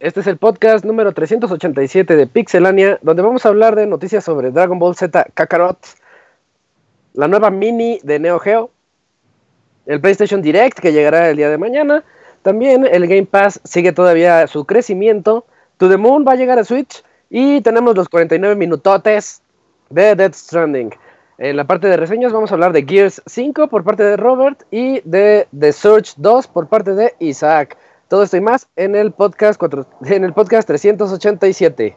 [0.00, 4.50] Este es el podcast número 387 de Pixelania, donde vamos a hablar de noticias sobre
[4.50, 5.76] Dragon Ball Z Kakarot,
[7.12, 8.70] la nueva mini de Neo Geo,
[9.84, 12.02] el PlayStation Direct que llegará el día de mañana,
[12.40, 15.44] también el Game Pass sigue todavía su crecimiento,
[15.76, 19.42] To the Moon va a llegar a Switch y tenemos los 49 minutotes
[19.90, 20.94] de Death Stranding.
[21.36, 24.62] En la parte de reseñas vamos a hablar de Gears 5 por parte de Robert
[24.70, 27.76] y de The Surge 2 por parte de Isaac.
[28.10, 31.96] Todo esto y más en el podcast, 4, en el podcast 387.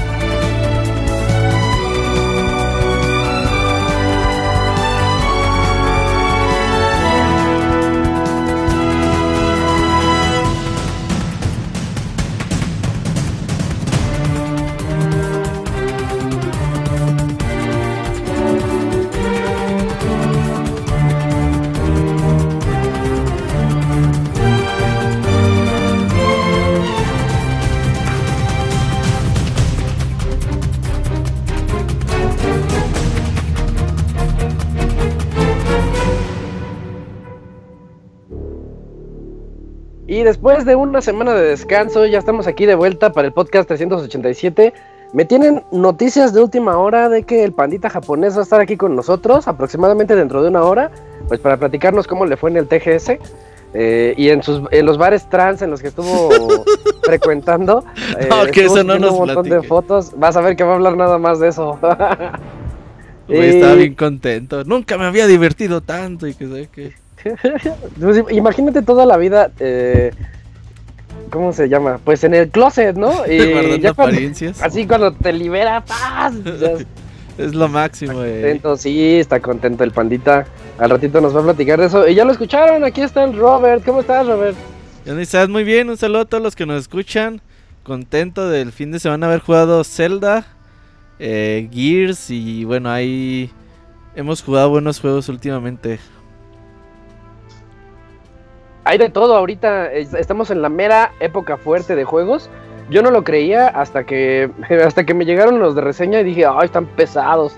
[40.21, 43.67] Y después de una semana de descanso, ya estamos aquí de vuelta para el podcast
[43.67, 44.71] 387.
[45.13, 48.77] Me tienen noticias de última hora de que el pandita japonés va a estar aquí
[48.77, 50.91] con nosotros aproximadamente dentro de una hora,
[51.27, 53.13] pues para platicarnos cómo le fue en el TGS.
[53.73, 56.29] Eh, y en, sus, en los bares trans en los que estuvo
[57.01, 57.83] frecuentando.
[58.19, 60.11] Eh, no, que eso no nos un montón de fotos.
[60.15, 61.79] Vas a ver que va a hablar nada más de eso.
[63.27, 64.63] estaba bien contento.
[64.65, 67.00] Nunca me había divertido tanto y que sé que.
[67.99, 70.11] Pues, imagínate toda la vida, eh,
[71.29, 71.99] ¿cómo se llama?
[72.03, 73.11] Pues en el closet, ¿no?
[73.29, 74.61] Y ya apariencias.
[74.61, 76.33] Así cuando te libera, paz.
[77.37, 80.45] es lo máximo, está contento, sí, está contento el pandita.
[80.77, 82.07] Al ratito nos va a platicar de eso.
[82.07, 83.83] Y ya lo escucharon, aquí está el Robert.
[83.85, 84.57] ¿Cómo estás, Robert?
[85.05, 87.41] estás muy bien, un saludo a todos los que nos escuchan.
[87.83, 90.45] Contento del fin de semana haber jugado Zelda,
[91.17, 93.51] eh, Gears y bueno, ahí
[94.15, 95.99] hemos jugado buenos juegos últimamente
[98.83, 99.91] hay de todo ahorita.
[99.91, 102.49] Estamos en la mera época fuerte de juegos.
[102.89, 104.49] Yo no lo creía hasta que,
[104.85, 107.55] hasta que me llegaron los de reseña y dije, ay, están pesados.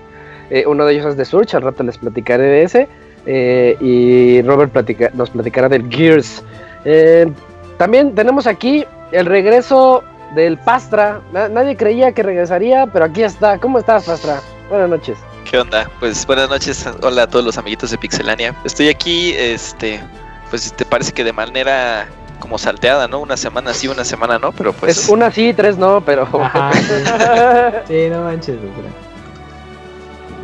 [0.50, 2.88] Eh, uno de ellos es de Surge, al rato les platicaré de ese.
[3.26, 4.72] Eh, y Robert
[5.14, 6.42] nos platicará del Gears.
[6.84, 7.30] Eh,
[7.78, 10.04] también tenemos aquí el regreso
[10.34, 11.20] del Pastra.
[11.32, 13.58] nadie creía que regresaría, pero aquí está.
[13.58, 14.40] ¿Cómo estás, Pastra?
[14.68, 15.18] Buenas noches.
[15.50, 15.90] ¿Qué onda?
[16.00, 16.86] Pues buenas noches.
[17.02, 18.54] Hola a todos los amiguitos de Pixelania.
[18.64, 20.00] Estoy aquí, este,
[20.50, 23.20] pues te parece que de manera como salteada, ¿no?
[23.20, 24.98] Una semana sí, una semana no, pero pues...
[24.98, 26.26] Es una sí, tres no, pero...
[27.88, 28.56] sí, no manches,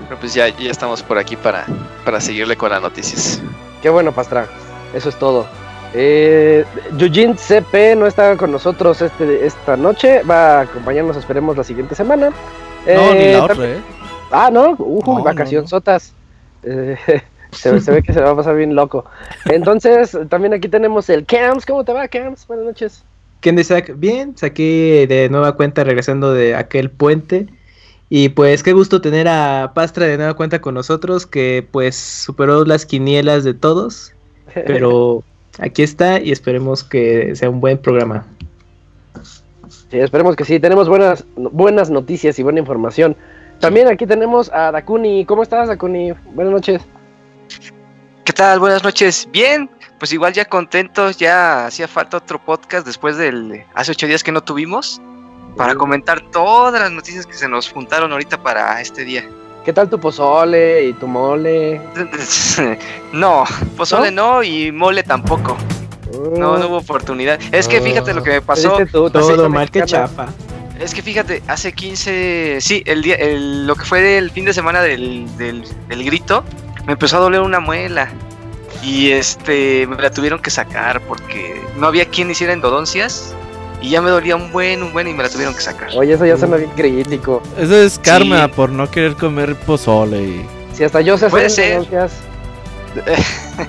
[0.08, 1.66] Pero pues ya, ya estamos por aquí para,
[2.04, 3.42] para seguirle con las noticias.
[3.82, 4.46] Qué bueno, Pastra.
[4.94, 5.46] Eso es todo.
[5.92, 6.64] Eh,
[6.96, 10.22] Yujin CP no está con nosotros este, esta noche.
[10.22, 12.30] Va a acompañarnos, esperemos, la siguiente semana.
[12.86, 13.80] No, ni la eh, otra, ¿eh?
[14.30, 14.76] Ah, ¿no?
[14.78, 16.14] Uh, vacación sotas.
[16.62, 16.96] Eh,
[17.52, 19.04] se, ve que se va a pasar bien loco.
[19.46, 21.66] Entonces, también aquí tenemos el Camps.
[21.66, 22.46] ¿Cómo te va, Camps?
[22.46, 23.04] Buenas noches.
[23.40, 23.94] ¿Qué onda, Isaac?
[23.96, 27.46] Bien, aquí de nueva cuenta regresando de aquel puente.
[28.08, 32.64] Y pues qué gusto tener a Pastra de nueva cuenta con nosotros, que pues superó
[32.64, 34.12] las quinielas de todos.
[34.52, 35.22] Pero
[35.58, 38.26] aquí está y esperemos que sea un buen programa.
[39.90, 40.60] Sí, esperemos que sí.
[40.60, 43.16] Tenemos buenas, buenas noticias y buena información.
[43.60, 45.24] También aquí tenemos a Dakuni.
[45.24, 46.12] ¿Cómo estás, Dakuni?
[46.34, 46.82] Buenas noches.
[48.30, 48.60] ¿Qué tal?
[48.60, 49.28] Buenas noches.
[49.32, 49.68] Bien,
[49.98, 54.30] pues igual ya contentos, ya hacía falta otro podcast después del hace ocho días que
[54.30, 55.02] no tuvimos
[55.56, 59.28] para comentar todas las noticias que se nos juntaron ahorita para este día.
[59.64, 61.80] ¿Qué tal tu pozole y tu mole?
[63.12, 63.42] no,
[63.76, 65.56] pozole no, y mole tampoco.
[66.38, 67.40] No, no hubo oportunidad.
[67.50, 68.78] Es que fíjate lo que me pasó.
[68.92, 70.28] todo mal que chafa.
[70.78, 74.54] Es que fíjate, hace 15, sí, el día, el- lo que fue el fin de
[74.54, 76.44] semana del, del, del grito,
[76.86, 78.08] me empezó a doler una muela.
[78.82, 83.34] Y este, me la tuvieron que sacar porque no había quien hiciera endodoncias.
[83.82, 85.88] Y ya me dolía un buen, un buen y me la tuvieron que sacar.
[85.96, 87.42] Oye, eso ya suena bien crítico.
[87.58, 88.52] Eso es karma Sí.
[88.54, 90.22] por no querer comer pozole.
[90.22, 90.46] Y...
[90.74, 91.72] Si hasta yo sé Puede hacer ser.
[91.94, 92.12] endodoncias,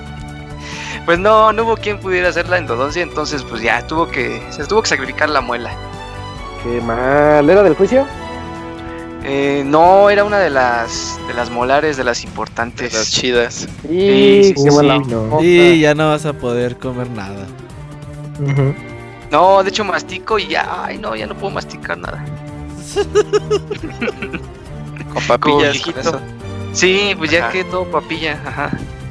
[1.04, 4.64] Pues no, no hubo quien pudiera hacer la endodoncia, entonces pues ya tuvo que, se
[4.66, 5.72] tuvo que sacrificar la muela.
[6.62, 7.48] Qué mal.
[7.50, 8.06] ¿Era del juicio?
[9.24, 12.92] Eh, no, era una de las, de las molares, de las De importantes.
[12.92, 13.68] las chidas.
[13.88, 17.46] Y Sí, sí, ya no vas a poder comer nada.
[19.30, 22.24] No, de hecho mastico y ya, ay no, ya no puedo masticar nada.
[25.12, 26.20] Con papillas, con eso.
[26.72, 28.70] Sí, pues ya que todo papilla, ajá.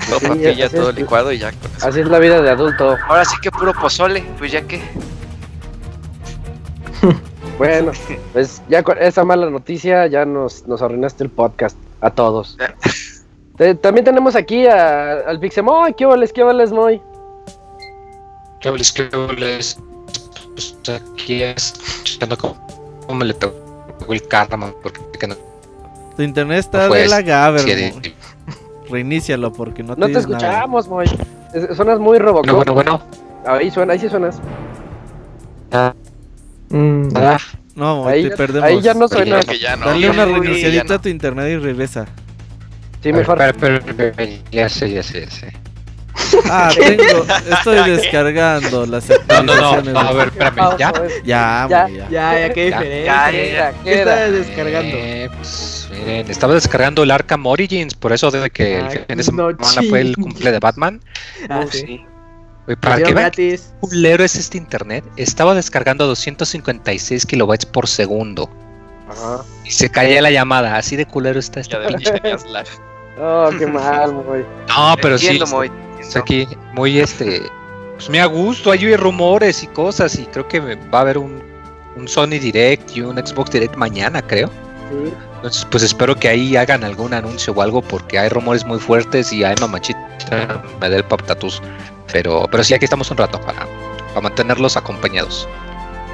[0.09, 0.95] Todo Sí, papilla, todo es.
[0.95, 1.87] licuado y ya con eso.
[1.87, 2.97] Así es la vida de adulto.
[3.07, 4.81] Ahora sí que puro pozole, pues ya que.
[7.67, 7.91] Bueno,
[8.33, 12.57] pues ya con esa mala noticia ya nos, nos arruinaste el podcast a todos.
[13.57, 15.93] Te- también tenemos aquí a- al Pixemoy.
[15.93, 16.99] ¿Qué vales, qué vales, Moy?
[18.59, 19.77] ¿Qué hables, qué hables?
[20.53, 22.67] Pues aquí escuchando cómo,
[23.07, 23.55] cómo le tocó
[24.11, 25.35] el karma, porque que no
[26.17, 27.61] Tu internet está de la Gaber.
[27.61, 28.15] sí.
[28.89, 30.47] Reinícialo porque no, No te tienes nada.
[30.47, 31.05] escuchamos, Moy.
[31.75, 32.49] Suenas muy Robocop.
[32.55, 33.21] Bueno, bueno, bueno.
[33.45, 34.39] Ahí suena, ahí sí suenas.
[36.71, 37.37] Mm, Ah,
[37.75, 38.69] No, Ahí, te perdemos.
[38.69, 39.39] ahí ya no Pero suena.
[39.41, 39.85] Que ya no.
[39.87, 42.05] Dale una reiniciadita a tu internet y regresa.
[43.01, 43.41] Sí, mejor.
[43.41, 45.53] Espera, espera, espera, ya sé, ya sé, ya sé.
[46.49, 47.25] Ah, tengo.
[47.49, 49.93] Estoy descargando las No, no, no, actualizaciones.
[49.93, 50.91] no, a ver, espérame, ¿ya?
[51.23, 51.67] Ya, Ya.
[51.89, 52.09] Ya.
[52.09, 53.05] Ya, ya, qué diferencia.
[53.05, 53.73] ya, ya, ya.
[53.83, 54.97] ¿Qué estabas descargando?
[54.97, 59.15] Eh, pues, miren, estaba descargando el Arkham Origins, por eso de que el fin de
[59.15, 59.57] no semana
[59.89, 61.01] fue el cumple de Batman.
[61.49, 62.05] Ah, Uh, sí.
[62.67, 63.61] Oye, para que vean gratis.
[63.73, 68.49] qué culero es este internet, estaba descargando 256 kilobytes por segundo.
[69.09, 69.43] Ajá.
[69.65, 71.77] Y se caía la llamada, así de culero está este
[73.19, 74.13] Oh, qué mal.
[74.67, 76.19] No, pero sí, Entiendo, entiendo.
[76.19, 77.41] aquí muy este.
[77.95, 81.17] Pues me a gusto, hay rumores y cosas, y creo que me- va a haber
[81.17, 81.43] un,
[81.97, 84.49] un Sony Direct y un Xbox Direct mañana, creo.
[85.35, 89.31] Entonces, pues espero que ahí hagan algún anuncio o algo, porque hay rumores muy fuertes
[89.33, 89.99] y hay mamachita
[90.79, 91.61] me da el paptatus.
[92.13, 93.65] Pero, pero sí, aquí estamos un rato para,
[94.09, 95.47] para mantenerlos acompañados.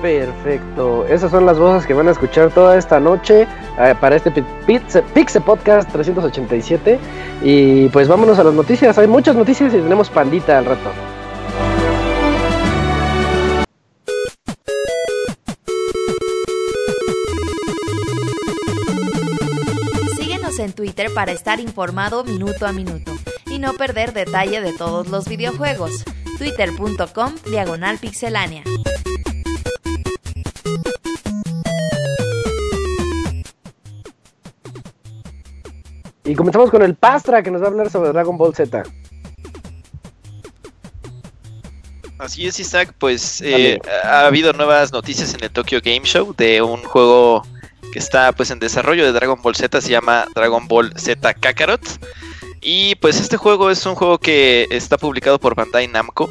[0.01, 1.05] Perfecto.
[1.07, 3.47] Esas son las voces que van a escuchar toda esta noche
[3.79, 6.99] eh, para este Pi- Pixel, Pixel Podcast 387.
[7.41, 8.97] Y pues vámonos a las noticias.
[8.97, 10.89] Hay muchas noticias y tenemos pandita al rato.
[20.77, 23.11] Twitter para estar informado minuto a minuto
[23.47, 26.05] y no perder detalle de todos los videojuegos.
[26.37, 28.63] Twitter.com Diagonal Pixelánea.
[36.23, 38.83] Y comenzamos con el Pastra que nos va a hablar sobre Dragon Ball Z.
[42.19, 46.61] Así es, Isaac, pues eh, ha habido nuevas noticias en el Tokyo Game Show de
[46.61, 47.43] un juego
[47.97, 51.81] que está pues en desarrollo de Dragon Ball Z, se llama Dragon Ball Z Kakarot.
[52.61, 56.29] Y pues este juego es un juego que está publicado por Bandai Namco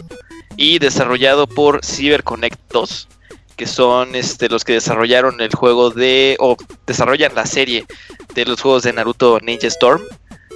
[0.57, 3.09] y desarrollado por CyberConnect 2,
[3.57, 6.57] que son este, los que desarrollaron el juego de, o
[6.87, 7.85] desarrollan la serie
[8.33, 10.03] de los juegos de Naruto Ninja Storm.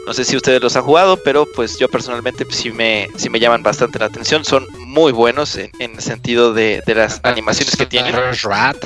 [0.06, 3.30] No sé si ustedes los han jugado, pero pues yo personalmente pues, sí, me, sí
[3.30, 4.44] me llaman bastante la atención.
[4.44, 8.14] Son muy buenos en, en el sentido de, de las animaciones que tienen.
[8.44, 8.76] Rat.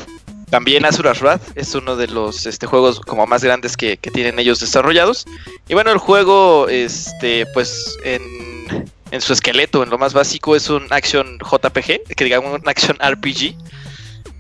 [0.55, 4.39] También Asura's Wrath es uno de los este, juegos como más grandes que, que tienen
[4.39, 5.27] ellos desarrollados.
[5.67, 8.23] Y bueno, el juego, este, pues en,
[9.11, 12.97] en su esqueleto, en lo más básico, es un action JPG, que digamos un action
[13.05, 13.57] RPG.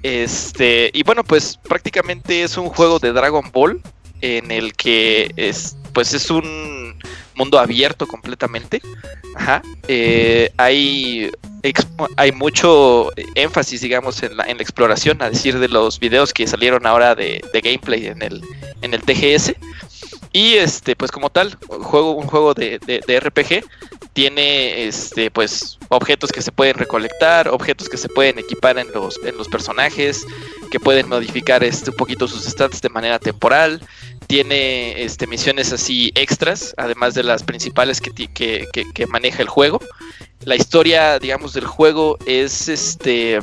[0.05, 3.83] Este, y bueno, pues prácticamente es un juego de Dragon Ball
[4.21, 6.97] en el que es, pues es un
[7.37, 8.81] mundo abierto completamente.
[9.37, 9.63] Ajá.
[9.89, 11.31] Eh, hay,
[12.17, 16.47] hay mucho énfasis, digamos, en la, en la exploración, a decir de los videos que
[16.47, 18.43] salieron ahora de, de gameplay en el,
[18.83, 19.55] en el TGS.
[20.33, 23.65] Y este, pues como tal, juego, un juego de, de- de RPG
[24.15, 29.19] tiene este, pues, objetos que se pueden recolectar, objetos que se pueden equipar en los,
[29.25, 30.25] en los personajes,
[30.71, 33.81] que pueden modificar este, un poquito sus stats de manera temporal.
[34.39, 39.49] Tiene este, misiones así extras, además de las principales que, que, que- que maneja el
[39.49, 39.79] juego.
[40.45, 43.39] La historia, digamos, del juego es este.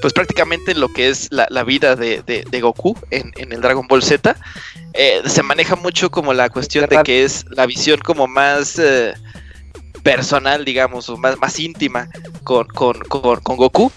[0.00, 3.60] Pues prácticamente lo que es la, la vida de, de- de Goku en, en el
[3.60, 4.36] Dragon Ball Z.
[4.92, 9.14] Eh, se maneja mucho como la cuestión de que es la visión como más eh,
[10.02, 12.08] personal, digamos, más, más íntima
[12.44, 13.92] con, con, con, Goku.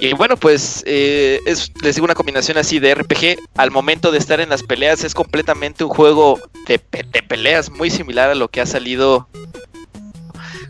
[0.00, 3.38] Y bueno, pues eh, es, les digo una combinación así de RPG.
[3.56, 7.90] Al momento de estar en las peleas es completamente un juego de, de peleas muy
[7.90, 9.28] similar a lo que ha salido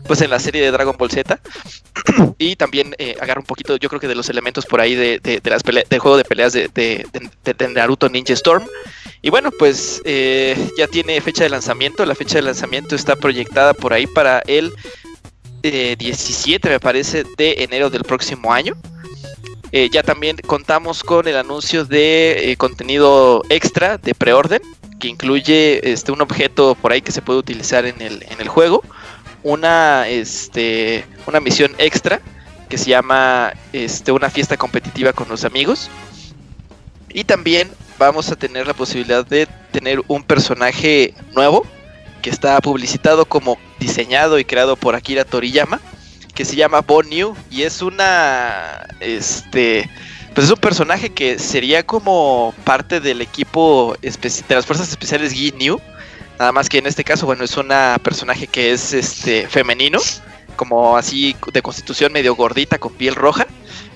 [0.07, 1.39] pues en la serie de Dragon Ball Z.
[2.37, 5.19] y también eh, agarra un poquito, yo creo que de los elementos por ahí de,
[5.19, 8.65] de- las del juego de peleas de- de Naruto Ninja Storm.
[9.23, 12.05] Y bueno, pues eh, ya tiene fecha de lanzamiento.
[12.05, 14.73] La fecha de lanzamiento está proyectada por ahí para el
[15.63, 18.75] eh, 17, me parece, de enero del próximo año.
[19.71, 24.61] Eh, ya también contamos con el anuncio de eh, contenido extra de preorden,
[24.99, 28.49] que incluye este, un objeto por ahí que se puede utilizar en el, en el
[28.49, 28.83] juego,
[29.41, 32.21] una, este, una misión extra
[32.67, 35.89] que se llama este, una fiesta competitiva con los amigos.
[37.13, 41.65] Y también vamos a tener la posibilidad de tener un personaje nuevo
[42.21, 45.79] que está publicitado como diseñado y creado por Akira Toriyama,
[46.33, 49.89] que se llama Bon New y es una este
[50.33, 55.53] pues es un personaje que sería como parte del equipo de las fuerzas especiales Gi
[55.59, 55.79] New,
[56.39, 59.99] nada más que en este caso bueno, es una personaje que es este femenino,
[60.55, 63.45] como así de constitución medio gordita con piel roja.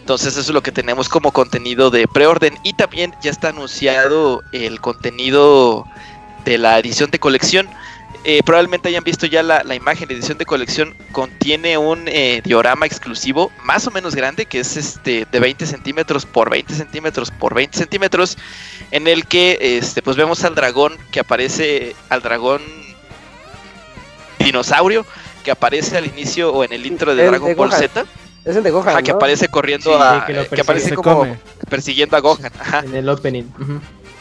[0.07, 4.41] Entonces eso es lo que tenemos como contenido de preorden y también ya está anunciado
[4.53, 5.85] el contenido
[6.45, 7.67] de la edición de colección.
[8.23, 10.95] Eh, probablemente hayan visto ya la, la imagen de edición de colección.
[11.11, 16.25] Contiene un eh, diorama exclusivo más o menos grande que es este de 20 centímetros
[16.25, 18.37] por 20 centímetros por 20 centímetros.
[18.91, 22.61] En el que este, pues vemos al dragón que aparece, al dragón
[24.39, 25.05] dinosaurio
[25.43, 27.73] que aparece al inicio o en el intro de El Dragon de Ball.
[27.73, 28.05] Z.
[28.47, 30.23] Es el de Gohan, Ajá, que aparece corriendo Sí, a.
[30.25, 30.61] que lo que persigue.
[30.61, 31.39] aparece como come.
[31.69, 32.51] persiguiendo a Gohan.
[32.59, 32.79] Ajá.
[32.79, 33.43] En el opening.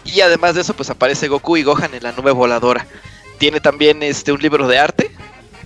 [0.04, 2.87] Y además de eso, pues aparece Goku y Gohan en la nube voladora.
[3.38, 5.11] Tiene también este un libro de arte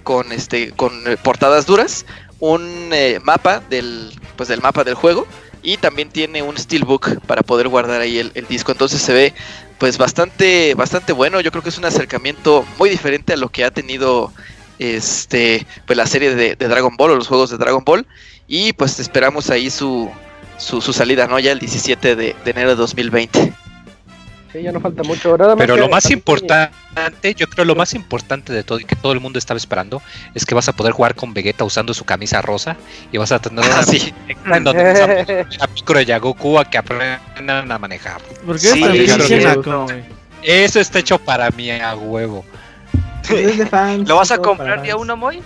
[0.02, 2.05] con este con eh, portadas duras,
[2.38, 5.26] un eh, mapa del pues del mapa del juego
[5.62, 8.73] y también tiene un steelbook para poder guardar ahí el, el disco.
[8.73, 9.35] Entonces se ve
[9.79, 11.40] pues bastante bastante bueno.
[11.40, 14.33] Yo creo que es un acercamiento muy diferente a lo que ha tenido
[14.81, 18.07] este pues la serie de, de Dragon Ball o los juegos de Dragon Ball
[18.49, 20.11] y pues esperamos ahí su
[20.59, 21.39] su, su salida, ¿no?
[21.39, 23.53] Ya el 17 de, de enero de 2020.
[24.53, 25.39] Sí, ya no falta mucho.
[25.39, 28.97] Nada Pero que- lo más importante, yo creo lo más importante de todo y que
[28.97, 30.03] todo el mundo estaba esperando
[30.35, 32.77] es que vas a poder jugar con Vegeta usando su camisa rosa
[33.13, 34.13] y vas a tener una Ah, sí.
[34.53, 38.21] en donde a Piccolo y a Goku a que aprendan a manejar.
[38.45, 38.83] ¿Por qué Sí?
[40.43, 42.45] Eso está hecho para mí a huevo.
[43.31, 45.41] Pues es de fans, ¿Lo vas a comprar día uno, Moy?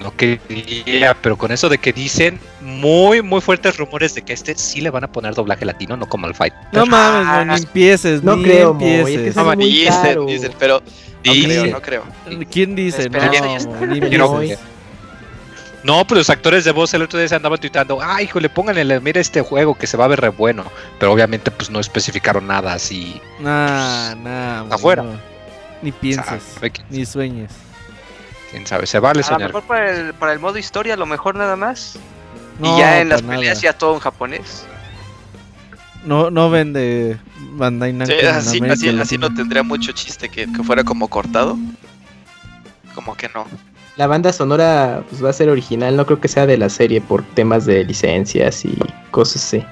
[0.00, 4.54] No quería, pero con eso de que dicen muy, muy fuertes rumores de que este
[4.54, 6.52] sí le van a poner doblaje latino, no como el Fight.
[6.72, 9.36] No mames, güey, ni empieces, No ni creo, Moy, es que empieces.
[9.36, 10.26] No, muy dicen, caro.
[10.26, 10.82] dicen, pero
[11.24, 11.50] no Dicen.
[11.50, 12.04] creo, no creo.
[12.50, 13.02] ¿Quién dice?
[13.02, 14.38] Espera, no, ni empieces.
[14.38, 14.58] ver.
[15.82, 19.00] No, pero los actores de voz el otro día se andaban tuitando, ay, híjole, pónganle,
[19.00, 20.64] mira este juego que se va a ver re bueno.
[20.98, 23.20] Pero obviamente pues no especificaron nada así.
[23.38, 24.62] Nah, nah.
[24.62, 25.02] güey, Afuera.
[25.04, 25.35] no.
[25.82, 26.42] Ni pienses,
[26.90, 27.52] ni sueñes.
[28.50, 31.06] Quién sabe, se vale A lo mejor para el, para el modo historia, a lo
[31.06, 31.98] mejor nada más.
[32.58, 33.72] No, y ya en las para peleas nada.
[33.72, 34.66] ya todo en japonés.
[36.04, 37.18] No, no vende
[37.52, 38.14] Bandai Namco.
[38.18, 38.60] Sí, así,
[39.00, 41.58] así, no tendría mucho chiste que, que fuera como cortado.
[42.94, 43.46] Como que no.
[43.96, 47.00] La banda sonora pues, va a ser original, no creo que sea de la serie
[47.00, 48.78] por temas de licencias y
[49.10, 49.64] cosas así.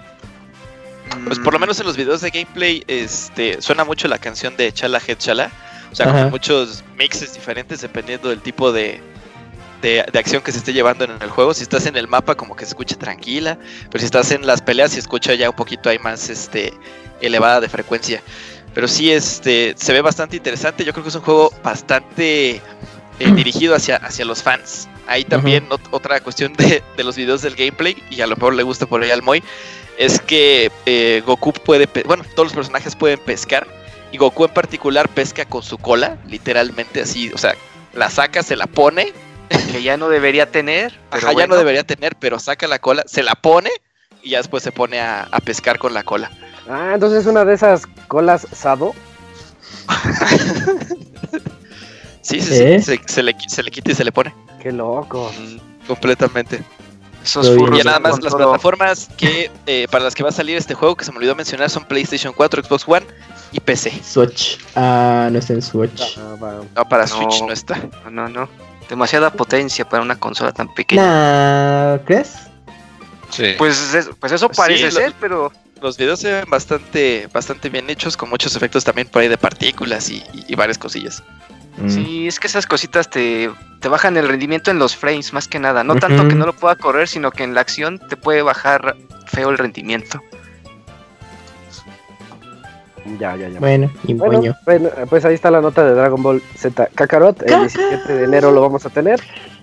[1.26, 4.72] Pues por lo menos en los videos de gameplay este, suena mucho la canción de
[4.72, 5.50] Chala Head Chala.
[5.94, 9.00] O sea, con muchos mixes diferentes dependiendo del tipo de,
[9.80, 11.54] de, de acción que se esté llevando en el juego.
[11.54, 13.56] Si estás en el mapa, como que se escucha tranquila.
[13.90, 16.72] Pero si estás en las peleas, se escucha ya un poquito ahí más este,
[17.20, 18.22] elevada de frecuencia.
[18.74, 20.84] Pero sí, este, se ve bastante interesante.
[20.84, 22.60] Yo creo que es un juego bastante eh,
[23.36, 24.88] dirigido hacia, hacia los fans.
[25.06, 28.54] Ahí también ot- otra cuestión de, de los videos del gameplay, y a lo mejor
[28.54, 29.44] le gusta por ahí al Moy,
[29.98, 33.66] es que eh, Goku puede, bueno, todos los personajes pueden pescar,
[34.14, 37.56] y Goku en particular pesca con su cola, literalmente así, o sea,
[37.94, 39.12] la saca, se la pone,
[39.72, 40.96] Que ya no debería tener.
[41.10, 43.70] Pero ajá, ya no debería tener, pero saca la cola, se la pone,
[44.22, 46.30] y ya después se pone a, a pescar con la cola.
[46.70, 48.94] Ah, entonces es una de esas colas Sado.
[52.22, 52.80] Sí, sí, ¿Eh?
[52.80, 54.32] sí, se, se le, se le quita y se le pone.
[54.62, 55.30] Qué loco.
[55.86, 56.62] Completamente.
[57.22, 58.38] Esos Lo Y ya nada más las todo.
[58.50, 61.34] plataformas que eh, para las que va a salir este juego que se me olvidó
[61.34, 63.04] mencionar son PlayStation 4, Xbox One
[63.54, 64.02] y PC.
[64.04, 64.58] Switch.
[64.74, 66.18] Ah, no está en Switch.
[66.18, 66.60] Ah.
[66.74, 67.08] No, para No.
[67.08, 67.76] Switch no está.
[68.04, 68.48] No, no, no.
[68.88, 71.02] Demasiada potencia para una consola tan pequeña.
[71.96, 72.34] Nah, ¿crees?
[73.30, 73.54] Sí.
[73.56, 77.68] Pues, es- pues eso Sí, parece lo- ser, pero Los videos se ven bastante, bastante
[77.68, 81.22] bien hechos, con muchos efectos también por ahí de partículas y, y- y varias cosillas.
[81.76, 81.88] Mm.
[81.90, 85.58] Sí, es que esas cositas te, te bajan el rendimiento en los frames, más que
[85.58, 85.84] nada.
[85.84, 88.96] No tanto que no lo pueda correr, sino que en la acción te puede bajar
[89.26, 90.22] feo el rendimiento.
[93.18, 93.60] Ya, ya, ya.
[93.60, 94.56] Bueno, y Bueno, bueno.
[94.64, 97.42] bueno, pues ahí está la nota de Dragon Ball Z Kakarot.
[97.42, 99.20] El 17 de enero lo vamos a tener.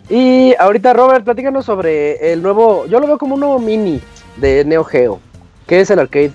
[0.09, 2.85] Y ahorita, Robert, platícanos sobre el nuevo.
[2.87, 4.01] Yo lo veo como un nuevo mini
[4.37, 5.19] de Neo Geo,
[5.67, 6.33] que es el Arcade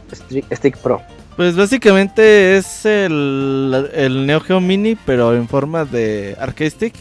[0.52, 1.00] Stick, Pro.
[1.36, 6.94] Pues básicamente es el, el Neo Geo Mini, pero en forma de arcade stick.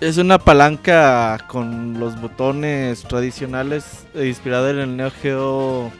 [0.00, 5.92] Es una palanca con los botones tradicionales inspirada en el Neo Geo.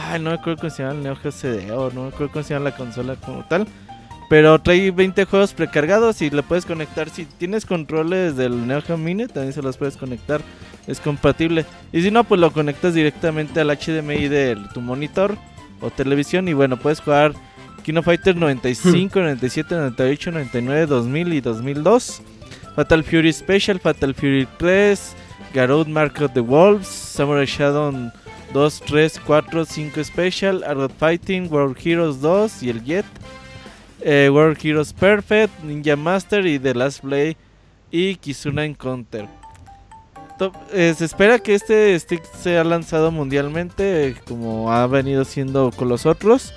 [0.00, 2.32] Ay, no me acuerdo cómo se llama el Neo Geo CD o no me acuerdo
[2.32, 3.66] cómo se llama la consola como tal.
[4.28, 7.08] Pero trae 20 juegos precargados y le puedes conectar.
[7.08, 10.42] Si tienes controles del Neo Geo Mini, también se los puedes conectar.
[10.86, 11.64] Es compatible.
[11.92, 15.36] Y si no, pues lo conectas directamente al HDMI de tu monitor
[15.80, 16.46] o televisión.
[16.48, 17.32] Y bueno, puedes jugar
[17.82, 22.22] Kino Fighter 95, 97, 98, 99, 2000 y 2002.
[22.76, 25.16] Fatal Fury Special, Fatal Fury 3,
[25.54, 27.92] Garou Mark of the Wolves, Samurai Shadow
[28.52, 33.06] 2, 3, 4, 5 Special, Art of Fighting, World Heroes 2 y el Jet.
[34.00, 37.36] eh, World Heroes Perfect, Ninja Master y The Last Blade
[37.90, 39.26] y Kizuna Encounter.
[40.72, 46.06] Eh, se espera que este stick sea lanzado mundialmente como ha venido siendo con los
[46.06, 46.54] otros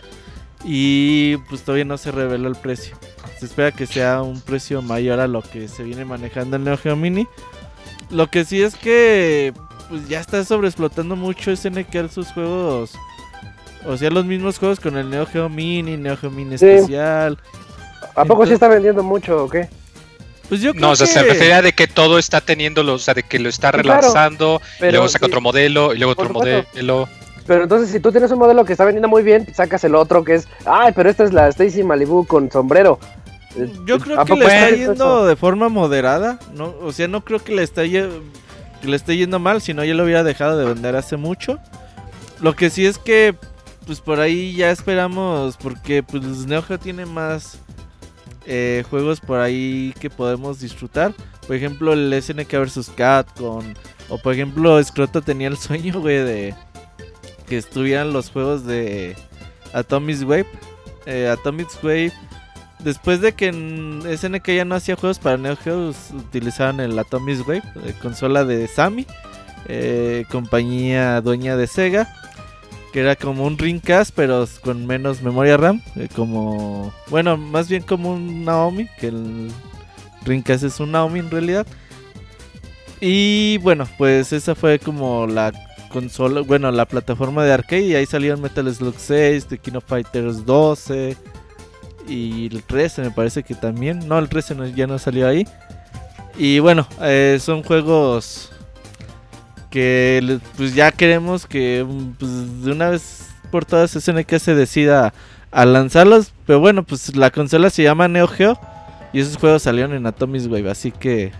[0.63, 2.95] y pues todavía no se reveló el precio.
[3.39, 6.77] Se espera que sea un precio mayor a lo que se viene manejando el Neo
[6.77, 7.27] Geo Mini.
[8.11, 9.51] Lo que sí es que
[9.91, 12.93] pues ya está sobreexplotando mucho SNK sus juegos.
[13.85, 16.65] O sea, los mismos juegos con el Neo Geo Mini, Neo Geo Mini Sí.
[16.65, 17.37] especial.
[18.15, 19.69] ¿A poco sí está vendiendo mucho o qué?
[20.49, 21.13] Pues yo creo No, o sea, que...
[21.13, 24.61] se refería de que todo está teniendo, o sea, de que lo está claro, relanzando,
[24.79, 26.69] y luego saca sí, otro modelo, y luego por otro supuesto.
[26.73, 27.09] modelo.
[27.47, 30.23] Pero entonces, si tú tienes un modelo que está vendiendo muy bien, sacas el otro
[30.23, 30.47] que es.
[30.65, 32.99] Ay, pero esta es la Stacy Malibu con sombrero.
[33.55, 35.25] Eh, Yo creo ¿a que le está está yendo eso?
[35.25, 36.75] de forma moderada, ¿no?
[36.81, 38.09] O sea, no creo que le esté, ye-
[38.81, 41.59] que le esté yendo mal, si no ya lo hubiera dejado de vender hace mucho.
[42.41, 43.35] Lo que sí es que,
[43.85, 47.59] pues por ahí ya esperamos, porque pues Neo tiene más
[48.45, 51.13] eh, juegos por ahí que podemos disfrutar.
[51.45, 52.91] Por ejemplo, el SNK vs.
[52.95, 53.75] Cat con...
[54.09, 56.55] O por ejemplo, Scroto tenía el sueño, güey, de
[57.47, 59.15] que estuvieran los juegos de
[59.73, 60.47] Atomic Wave.
[61.05, 62.13] Eh, Atomic Wave
[62.83, 67.47] Después de que en SNK ya no hacía juegos para Neo Geo, utilizaban el Atomic
[67.47, 69.05] Wave, eh, consola de Sammy,
[69.67, 72.11] eh, compañía dueña de Sega,
[72.91, 77.83] que era como un Dreamcast pero con menos memoria RAM, eh, como, bueno, más bien
[77.83, 79.51] como un Naomi, que el
[80.25, 81.67] Dreamcast es un Naomi en realidad.
[82.99, 85.51] Y bueno, pues esa fue como la
[85.89, 90.45] consola, bueno, la plataforma de arcade y ahí salieron Metal Slug 6, The King Fighters
[90.45, 91.15] 12
[92.07, 94.07] y el 13 me parece que también.
[94.07, 95.47] No, el 13 no- ya no salió ahí.
[96.37, 98.51] Y bueno, eh, son juegos
[99.69, 105.13] que pues ya queremos que mm, pues, de una vez por todas SNK se decida
[105.51, 106.31] a lanzarlos.
[106.45, 108.59] Pero bueno, pues la consola se llama Neo Geo
[109.13, 111.31] y esos juegos salieron en Atomic Wave, así que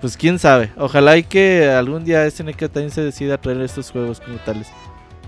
[0.00, 0.70] pues quién sabe.
[0.76, 4.68] Ojalá y que algún día SNK también se decida a traer estos juegos como tales.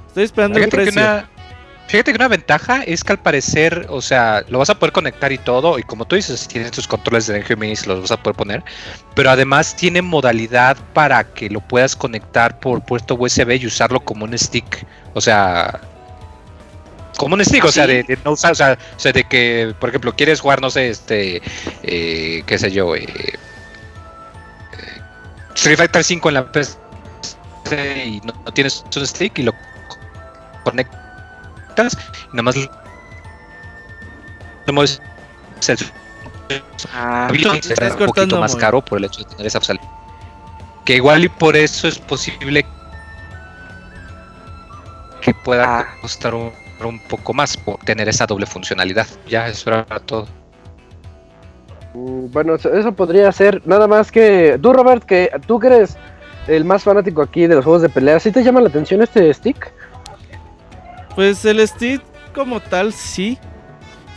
[0.08, 1.00] Estoy esperando el Fíjate que, precio.
[1.02, 1.28] una,
[1.86, 5.32] fíjate que una ventaja es que al parecer, o sea, lo vas a poder conectar
[5.32, 8.22] y todo, y como tú dices, tienes tus controles de Neo Mini, los vas a
[8.22, 8.64] poder poner,
[9.14, 14.24] pero además tiene modalidad para que lo puedas conectar por puerto USB y usarlo como
[14.24, 15.80] un stick, o sea,
[17.16, 17.92] como un stick, o sea, ¿Sí?
[17.92, 20.70] de, de no usar, o sea, o sea, de que, por ejemplo, quieres jugar, no
[20.70, 21.42] sé, este,
[21.82, 23.38] eh, qué sé yo, eh, eh,
[25.54, 26.76] Street Fighter 5 en la PC
[28.04, 29.54] y no, no tienes un stick y lo
[30.64, 31.03] conectas
[31.82, 32.56] y nada más
[34.66, 35.00] lo mueves
[35.68, 35.78] el
[36.92, 38.60] Ah, un poquito más muy.
[38.60, 39.78] caro por el hecho de tener esa opción.
[40.84, 42.66] Que igual y por eso es posible
[45.22, 45.86] que pueda Ah.
[46.02, 46.52] costar un,
[46.84, 49.06] un poco más por tener esa doble funcionalidad.
[49.26, 50.26] Ya, eso era todo.
[51.94, 53.62] Mm, Bueno, eso, eso podría ser.
[53.66, 54.58] Nada más que.
[54.60, 55.96] Tú, Robert, que tú que eres
[56.46, 59.32] el más fanático aquí de los juegos de pelea, ¿sí te llama la atención este
[59.32, 59.72] stick?
[61.14, 62.02] Pues el stick
[62.34, 63.38] como tal sí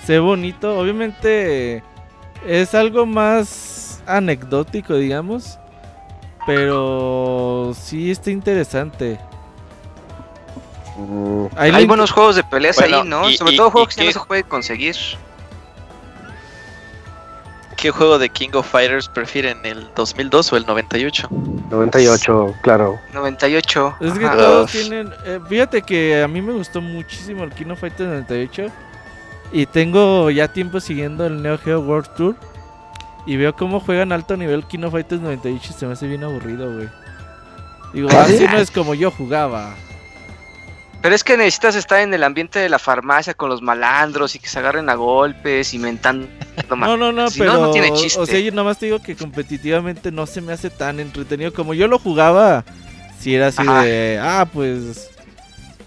[0.06, 0.78] se ve bonito.
[0.80, 1.84] Obviamente
[2.46, 5.60] es algo más anecdótico, digamos.
[6.46, 9.20] Pero sí está interesante.
[11.56, 13.30] Ahí hay buenos juegos de peleas Bueno, ahí, ¿no?
[13.30, 14.96] y- Sobre y- todo y juegos que no se puede conseguir.
[17.78, 19.60] ¿Qué juego de King of Fighters prefieren?
[19.64, 21.28] ¿El 2002 o el 98?
[21.70, 23.00] 98, claro.
[23.14, 23.96] 98.
[24.02, 24.36] Es que ajá.
[24.38, 25.14] todos tienen.
[25.26, 28.66] eh, fíjate que a mí me gustó muchísimo el Kino Fighter 98.
[29.52, 32.36] Y tengo ya tiempo siguiendo el Neo Geo World Tour.
[33.28, 36.74] Y veo cómo juegan alto nivel Kino Fighters 98 y se me hace bien aburrido,
[36.74, 36.90] güey.
[37.94, 38.46] Digo, ¿Ah, así sí?
[38.50, 39.76] no es como yo jugaba.
[41.08, 44.40] Pero es que necesitas estar en el ambiente de la farmacia con los malandros y
[44.40, 46.28] que se agarren a golpes, inventando.
[46.78, 47.62] No, no, no, Si no, pero.
[47.62, 48.20] no tiene chiste.
[48.20, 51.54] O sea, yo nomás te digo que competitivamente no se me hace tan entretenido.
[51.54, 52.66] Como yo lo jugaba,
[53.22, 53.84] si era así Ajá.
[53.84, 54.20] de.
[54.22, 55.10] Ah, pues.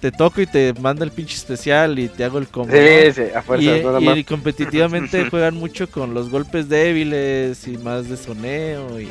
[0.01, 2.73] Te toco y te mando el pinche especial y te hago el combo.
[2.73, 2.79] ¿no?
[2.79, 7.77] Sí, sí, a fuerzas, Y, nada y competitivamente juegan mucho con los golpes débiles y
[7.77, 8.99] más de soneo.
[8.99, 9.11] Y,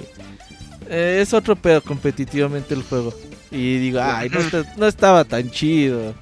[0.90, 3.14] eh, es otro pedo competitivamente el juego.
[3.52, 6.14] Y digo, ay, no, está- no estaba tan chido.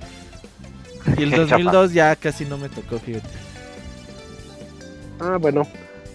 [1.17, 1.41] Y el Chafa.
[1.57, 3.27] 2002 ya casi no me tocó, fíjate.
[5.19, 5.67] Ah, bueno.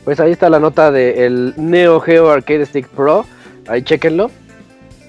[0.04, 3.24] Pues ahí está la nota del Neo Geo Arcade Stick Pro.
[3.68, 4.30] Ahí chequenlo.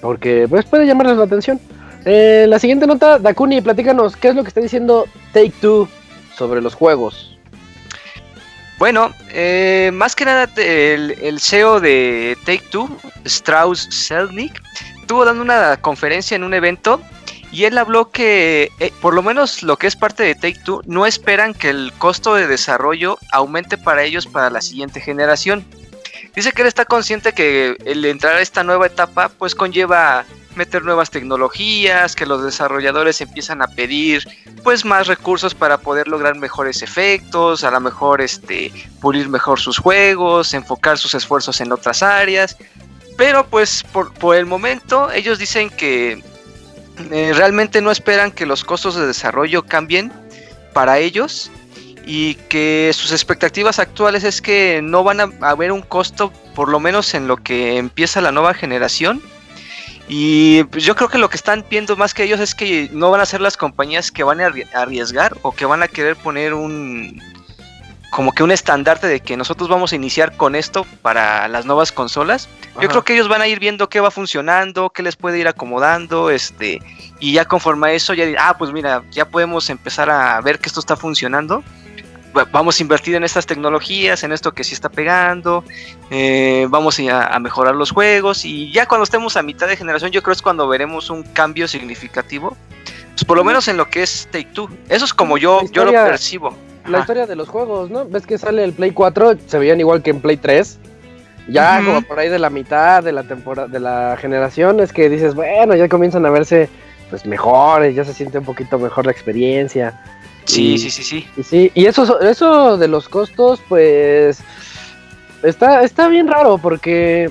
[0.00, 1.58] Porque pues puede llamarles la atención.
[2.04, 5.88] Eh, la siguiente nota, Dakuni, platícanos, ¿qué es lo que está diciendo Take Two
[6.36, 7.38] sobre los juegos?
[8.78, 14.60] Bueno, eh, más que nada el, el CEO de Take Two, Strauss Selnick,
[15.04, 16.98] estuvo dando una conferencia en un evento
[17.52, 20.80] y él habló que, eh, por lo menos lo que es parte de Take Two,
[20.86, 25.62] no esperan que el costo de desarrollo aumente para ellos para la siguiente generación.
[26.34, 30.24] Dice que él está consciente que el entrar a esta nueva etapa pues conlleva
[30.56, 34.26] meter nuevas tecnologías, que los desarrolladores empiezan a pedir
[34.62, 39.76] pues más recursos para poder lograr mejores efectos, a lo mejor este pulir mejor sus
[39.76, 42.56] juegos, enfocar sus esfuerzos en otras áreas.
[43.16, 46.22] Pero pues por, por el momento ellos dicen que
[47.10, 50.12] eh, realmente no esperan que los costos de desarrollo cambien
[50.72, 51.50] para ellos
[52.06, 56.80] y que sus expectativas actuales es que no van a haber un costo por lo
[56.80, 59.22] menos en lo que empieza la nueva generación.
[60.06, 63.10] Y pues, yo creo que lo que están viendo más que ellos es que no
[63.10, 66.14] van a ser las compañías que van a arri- arriesgar o que van a querer
[66.16, 67.22] poner un
[68.14, 71.90] como que un estandarte de que nosotros vamos a iniciar con esto para las nuevas
[71.90, 72.48] consolas.
[72.80, 75.48] Yo creo que ellos van a ir viendo qué va funcionando, qué les puede ir
[75.48, 76.80] acomodando, este,
[77.18, 80.68] y ya conforme a eso ya ah, pues mira, ya podemos empezar a ver que
[80.68, 81.64] esto está funcionando.
[82.36, 85.64] Va- Vamos a invertir en estas tecnologías, en esto que sí está pegando,
[86.10, 90.10] eh, vamos a, a mejorar los juegos y ya cuando estemos a mitad de generación
[90.12, 92.56] yo creo es cuando veremos un cambio significativo.
[93.12, 94.68] Pues por lo menos en lo que es Take Two.
[94.88, 96.56] Eso es como yo, La yo lo percibo.
[96.88, 98.04] La historia de los juegos, ¿no?
[98.06, 100.78] Ves que sale el Play 4, se veían igual que en Play 3.
[101.48, 105.10] Ya como por ahí de la mitad de la temporada, de la generación, es que
[105.10, 106.68] dices, bueno, ya comienzan a verse
[107.10, 110.00] pues mejores, ya se siente un poquito mejor la experiencia.
[110.46, 111.26] Sí, Y- sí, sí, sí.
[111.36, 114.40] Y sí, y eso, eso de los costos, pues
[115.42, 117.30] está, está bien raro porque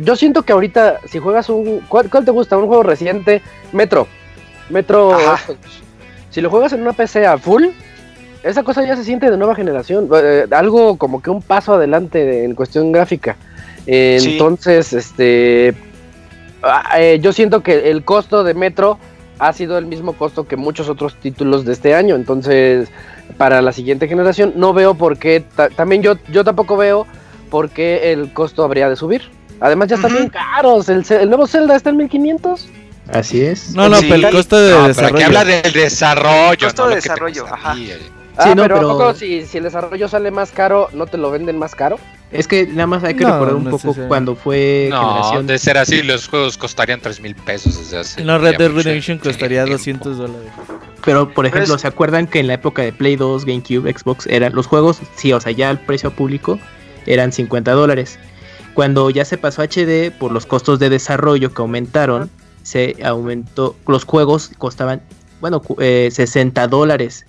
[0.00, 2.56] yo siento que ahorita si juegas un, ¿cuál, cuál te gusta?
[2.56, 4.06] Un juego reciente, Metro,
[4.70, 5.52] Metro, Ajá.
[6.30, 7.66] si lo juegas en una PC a full,
[8.42, 12.24] esa cosa ya se siente de nueva generación, eh, algo como que un paso adelante
[12.24, 13.36] de- en cuestión gráfica.
[13.86, 14.32] Eh, Sí.
[14.32, 15.74] Entonces, este,
[16.62, 18.98] ah, eh, yo siento que el costo de Metro
[19.38, 22.14] ha sido el mismo costo que muchos otros títulos de este año.
[22.16, 22.88] Entonces,
[23.36, 25.40] para la siguiente generación, no veo por qué.
[25.54, 27.06] ta- también yo, yo tampoco veo
[27.50, 29.22] por qué el costo habría de subir.
[29.60, 30.88] Además, ya están bien caros.
[30.88, 32.68] El, el nuevo Zelda está en 1500.
[33.12, 33.74] Así es.
[33.74, 34.06] No, no, Sí.
[34.10, 35.26] pero el costo de No, pero aquí desarrollo.
[35.26, 36.58] habla del desarrollo.
[36.66, 37.74] Costo no de desarrollo, ajá.
[38.38, 41.18] Ah, no, pero, ¿a pero- poco si, si el desarrollo sale más caro, ¿no te
[41.18, 41.98] lo venden más caro?
[42.30, 45.46] Es que nada más hay que No, recordar un no poco cuando fue No, generación.
[45.46, 48.24] de ser así, los juegos costarían 3 mil pesos desde hace.
[48.24, 49.78] No, Red Dead Redemption costaría tiempo.
[49.78, 50.48] 200 dólares.
[51.04, 54.26] Pero, por ejemplo, Pues- ¿se acuerdan que en la época de Play 2, GameCube, Xbox,
[54.26, 56.58] eran los juegos, sí, o sea, ya el precio público
[57.06, 58.18] eran 50 dólares?
[58.74, 62.30] Cuando ya se pasó a HD, por los costos de desarrollo que aumentaron,
[62.62, 65.00] se aumentó, los juegos costaban,
[65.40, 67.24] bueno, eh, 60 dólares.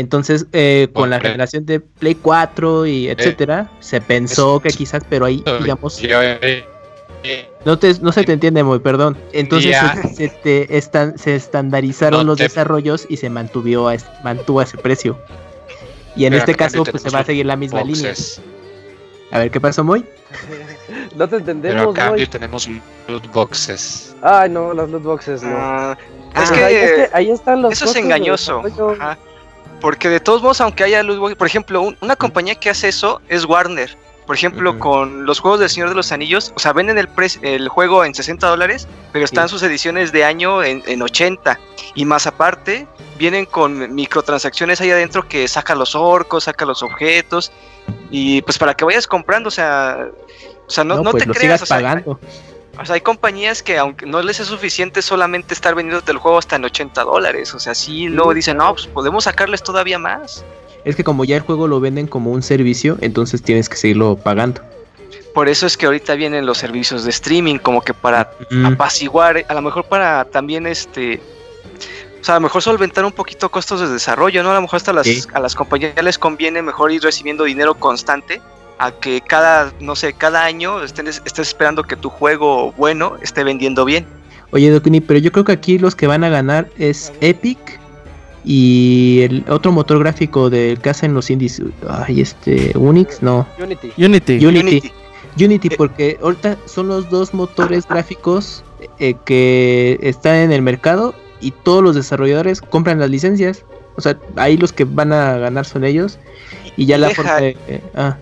[0.00, 5.26] Entonces, eh, con la generación de Play 4 y etcétera, se pensó que quizás, pero
[5.26, 6.64] ahí, digamos, Yo, eh,
[7.22, 9.16] eh, no, te, no se te entiende muy, perdón.
[9.32, 13.96] Entonces se, se te estan- se estandarizaron No los te- desarrollos y se mantuvo a,
[14.24, 15.18] mantuvo a ese precio.
[16.16, 18.14] Y en Pero este caso, pues se va a seguir la misma línea.
[19.32, 20.04] A ver, ¿qué pasó, Moy?
[21.14, 22.68] No te Pero a entendemos, cambio tenemos
[23.08, 24.14] loot boxes.
[24.22, 25.50] Ay, no, las loot boxes no.
[25.54, 25.96] Ah,
[26.32, 28.62] Ah, es, que, ahí- es que ahí están los eso es engañoso.
[28.98, 29.18] Ajá.
[29.80, 33.20] Porque de todos modos, aunque haya luz, por ejemplo, un- una compañía que hace eso
[33.28, 33.96] es Warner.
[34.26, 37.26] Por ejemplo, con los juegos del Señor de los Anillos, o sea, venden el, pre-
[37.42, 39.52] el juego en 60 dólares, pero están Sí.
[39.54, 41.58] sus ediciones de año en, en 80.
[41.96, 42.86] Y más aparte,
[43.18, 47.50] vienen con microtransacciones ahí adentro que saca los orcos, saca los objetos.
[48.10, 50.06] Y pues para que vayas comprando, o sea,
[50.66, 51.58] o sea no, no pues te lo creas.
[51.58, 52.20] sigas O sea, pagando.
[52.80, 56.38] O sea, hay compañías que aunque no les es suficiente solamente estar vendiéndote el juego
[56.38, 57.54] hasta en 80 dólares.
[57.54, 60.44] O sea, sí, luego dicen, no, pues podemos sacarles todavía más.
[60.84, 64.16] es que como ya el juego lo venden como un servicio, entonces tienes que seguirlo
[64.16, 64.62] pagando.
[65.34, 69.44] Por eso es que ahorita vienen los servicios de streaming, como que para Mm, apaciguar,
[69.48, 71.20] a lo mejor para también este.
[72.20, 74.50] O sea, a lo mejor solventar un poquito costos de desarrollo, ¿no?
[74.50, 75.22] A lo mejor hasta las, Sí.
[75.32, 78.40] a las compañías les conviene mejor ir recibiendo dinero constante
[78.82, 83.44] a que cada, no sé, cada año estén, estés esperando que tu juego bueno esté
[83.44, 84.06] vendiendo bien.
[84.52, 87.58] Oye, Dokuni, pero yo creo que aquí los que van a ganar es Epic
[88.44, 91.62] y el otro motor gráfico del que hacen los indies.
[91.88, 93.46] Ay, este, Unix, no.
[93.62, 93.92] Unity.
[93.98, 94.44] Unity.
[94.46, 94.92] Unity.
[95.38, 95.74] Unity, Eh.
[95.76, 98.64] porque ahorita son los dos motores gráficos
[98.98, 103.64] eh, que están en el mercado y todos los desarrolladores compran las licencias.
[103.96, 106.18] O sea, ahí los que van a ganar son ellos.
[106.76, 108.16] Y ya la Deja- forma de- eh, ah,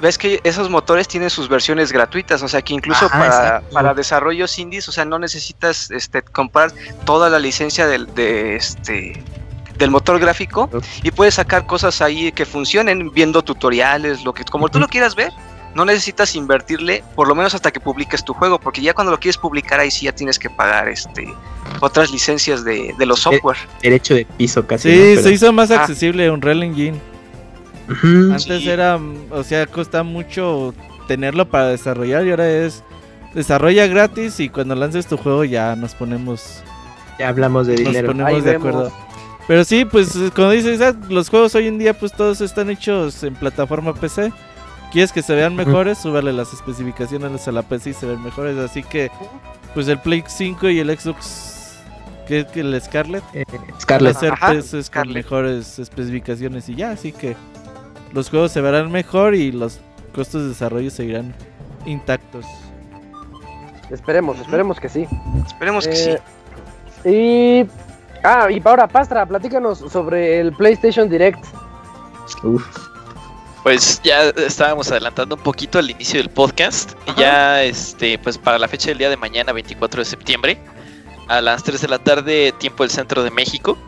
[0.00, 3.94] Ves que esos motores tienen sus versiones gratuitas, o sea que incluso Ajá, para, para
[3.94, 6.72] desarrollos indies, o sea, no necesitas este, comprar
[7.04, 9.22] toda la licencia del, de este,
[9.76, 10.70] del motor gráfico
[11.02, 14.86] y puedes sacar cosas ahí que funcionen viendo tutoriales, lo que como tú Ujú.
[14.86, 15.32] lo quieras ver.
[15.74, 19.20] No necesitas invertirle, por lo menos hasta que publiques tu juego, porque ya cuando lo
[19.20, 21.32] quieres publicar ahí sí ya tienes que pagar este
[21.80, 23.58] otras licencias de, de los software.
[23.82, 24.90] derecho de piso casi.
[24.90, 25.04] Sí, ¿no?
[25.04, 25.82] Pero- se hizo más Ah.
[25.82, 26.98] accesible Unreal Engine.
[27.88, 28.68] Antes Sí.
[28.68, 28.98] era,
[29.30, 30.74] o sea, cuesta mucho
[31.06, 32.82] tenerlo para desarrollar y ahora es
[33.34, 36.62] desarrolla gratis y cuando lances tu juego ya nos ponemos
[37.18, 38.08] Ya hablamos de nos dinero.
[38.08, 38.68] ponemos Ahí de vemos.
[38.68, 38.92] acuerdo.
[39.46, 43.22] Pero sí, pues como dices, Isaac, los juegos hoy en día pues todos están hechos
[43.24, 44.32] en plataforma PC.
[44.92, 45.98] ¿Quieres que se vean mejores?
[45.98, 48.56] Súbale las especificaciones a la PC y se ven mejores.
[48.58, 49.10] Así que,
[49.74, 51.76] pues el Play 5 y el Xbox,
[52.26, 54.18] que que el Scarlet, Eh, van a Scarlett.
[54.18, 56.90] ser Ajá, PCs con mejores especificaciones y ya.
[56.92, 57.36] Así que
[58.12, 59.80] los juegos se verán mejor y los
[60.14, 61.34] costos de desarrollo seguirán
[61.86, 62.44] intactos.
[63.90, 65.06] Esperemos, esperemos que sí.
[65.46, 66.10] Esperemos que sí.
[67.04, 67.70] Eh, Y.
[68.24, 71.44] Ah, y ahora, Pastra, platícanos sobre el PlayStation Direct.
[72.42, 72.64] Uf.
[73.62, 76.92] Pues ya estábamos adelantando un poquito al inicio del podcast.
[77.06, 77.20] Ajá.
[77.20, 80.58] ya, este, pues para la fecha del día de mañana, 24 de septiembre,
[81.28, 83.78] a las 3 de la tarde, tiempo del centro de México,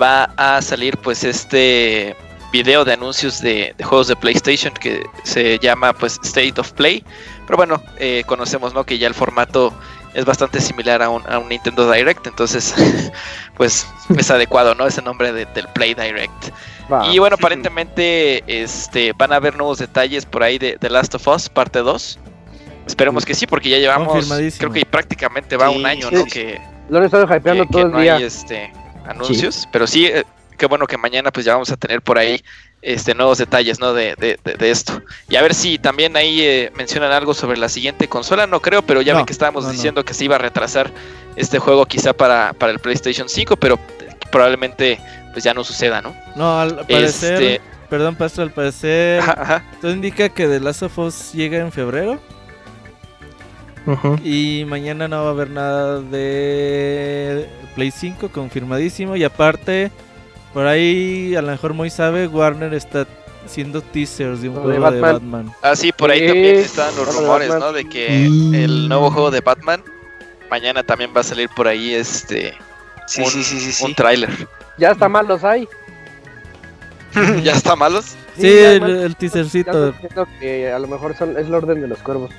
[0.00, 2.16] va a salir pues este
[2.54, 7.02] video de anuncios de, de juegos de PlayStation que se llama pues State of Play.
[7.46, 8.84] Pero bueno, eh, conocemos ¿no?
[8.84, 9.74] que ya el formato
[10.14, 12.72] es bastante similar a un, a un Nintendo Direct, entonces
[13.56, 13.84] pues
[14.16, 14.86] es adecuado, ¿no?
[14.86, 16.50] Ese nombre de- del Play Direct.
[17.10, 21.26] Y bueno, aparentemente este, van a haber nuevos detalles por ahí de The Last of
[21.26, 22.18] Us, parte 2.
[22.86, 26.24] Esperemos que sí, porque ya llevamos, creo que prácticamente va Sí, un año, sí, ¿no?
[26.24, 26.30] sí.
[26.30, 28.16] Que, Lo han estado hypeando que- todo que el no día.
[28.16, 28.70] hay este,
[29.08, 30.22] anuncios, pero sí, eh,
[30.64, 32.42] qué bueno que mañana pues ya vamos a tener por ahí
[32.80, 33.92] este, nuevos detalles, ¿no?
[33.92, 35.02] De, de, de- de esto.
[35.28, 38.80] Y a ver si también ahí eh, mencionan algo sobre la siguiente consola, no creo,
[38.80, 39.72] pero ya No, ven que estábamos no, no.
[39.74, 40.90] diciendo que se iba a retrasar
[41.36, 43.78] este juego quizá para, para el PlayStation 5, pero
[44.32, 44.98] probablemente
[45.34, 46.14] pues ya no suceda, ¿no?
[46.34, 49.64] No, al parecer, Este, perdón, Pastor, al parecer, ajá, ajá.
[49.82, 52.18] todo indica que The Last of Us llega en febrero.
[54.24, 59.14] Y mañana no va a haber nada de Play 5, confirmadísimo.
[59.14, 59.90] Y aparte,
[60.54, 63.06] por ahí, a lo mejor muy sabe, Warner está
[63.44, 65.12] haciendo teasers de un de juego de Batman.
[65.12, 65.54] Batman.
[65.60, 67.68] Ah, sí, por ahí también estaban los rumores, Batman.
[67.68, 67.72] ¿no?
[67.74, 69.82] De que el nuevo juego de Batman
[70.48, 72.54] mañana también va a salir por ahí este
[73.06, 73.84] Sí, un, sí, sí, sí, sí.
[73.84, 74.30] un tráiler.
[74.78, 75.68] Ya está mal los hay.
[77.42, 78.16] ¿Ya está malos?
[78.36, 79.94] Sí, ya el, teasercito.
[80.40, 82.30] que a lo mejor son, es el orden de los cuervos.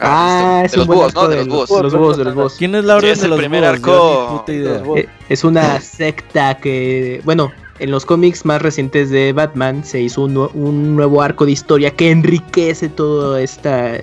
[0.00, 1.28] Ah, de es los un buen búhos, ¿no?
[1.28, 1.68] De los búhos.
[1.68, 2.54] De los búhos, de los búhos.
[2.58, 3.74] ¿Quién es la Sí, orden es de el los primer búhos?
[3.76, 4.44] Arco-.
[4.48, 4.98] Los.
[4.98, 10.22] Eh, Es una secta que, bueno, en los cómics más recientes de Batman se hizo
[10.22, 13.98] un, nue- un nuevo arco de historia que enriquece toda esta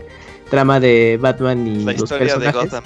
[0.50, 2.72] trama de Batman y La los historia de personajes.
[2.72, 2.84] Gotham.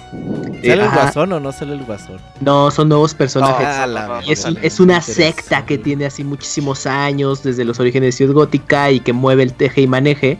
[0.56, 1.02] Eh, ¿Sale el ajá.
[1.04, 2.18] guasón o no sale el guasón?
[2.40, 3.68] No, son nuevos personajes.
[3.70, 7.44] Ah, no, la no, verga, Y es, es una secta que tiene así muchísimos años
[7.44, 10.38] desde los orígenes de Ciudad Gótica y que mueve el teje y maneje.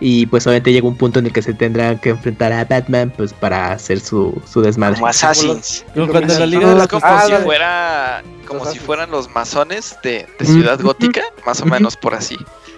[0.00, 3.12] Y pues obviamente llega un punto en el que se tendrán que enfrentar a Batman
[3.16, 4.96] pues para hacer su, su desmadre.
[4.96, 5.84] Como Assassins.
[5.94, 6.46] Como cuando en la.
[6.46, 10.44] Liga de la Es como Ah, si fuera como si fueran los masones de, de
[10.46, 10.78] Ciudad.
[10.80, 12.36] Gótica, más o menos por así.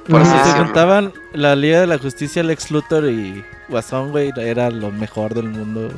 [0.09, 0.64] Por Ah, así se decirlo.
[0.66, 5.48] juntaban la Liga de la Justicia, Lex Luthor y Guasón, güey, era lo mejor del
[5.48, 5.90] mundo.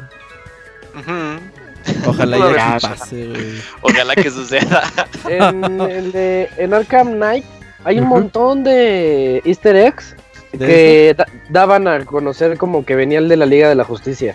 [2.06, 3.52] Ojalá Pudo ya pase, güey.
[3.82, 4.84] Ojalá que suceda.
[5.28, 7.44] En, el de- en Arkham Knight
[7.84, 10.17] hay un montón de easter eggs ¿De
[10.56, 14.34] que da- daban a conocer como que venía el de la Liga de la Justicia.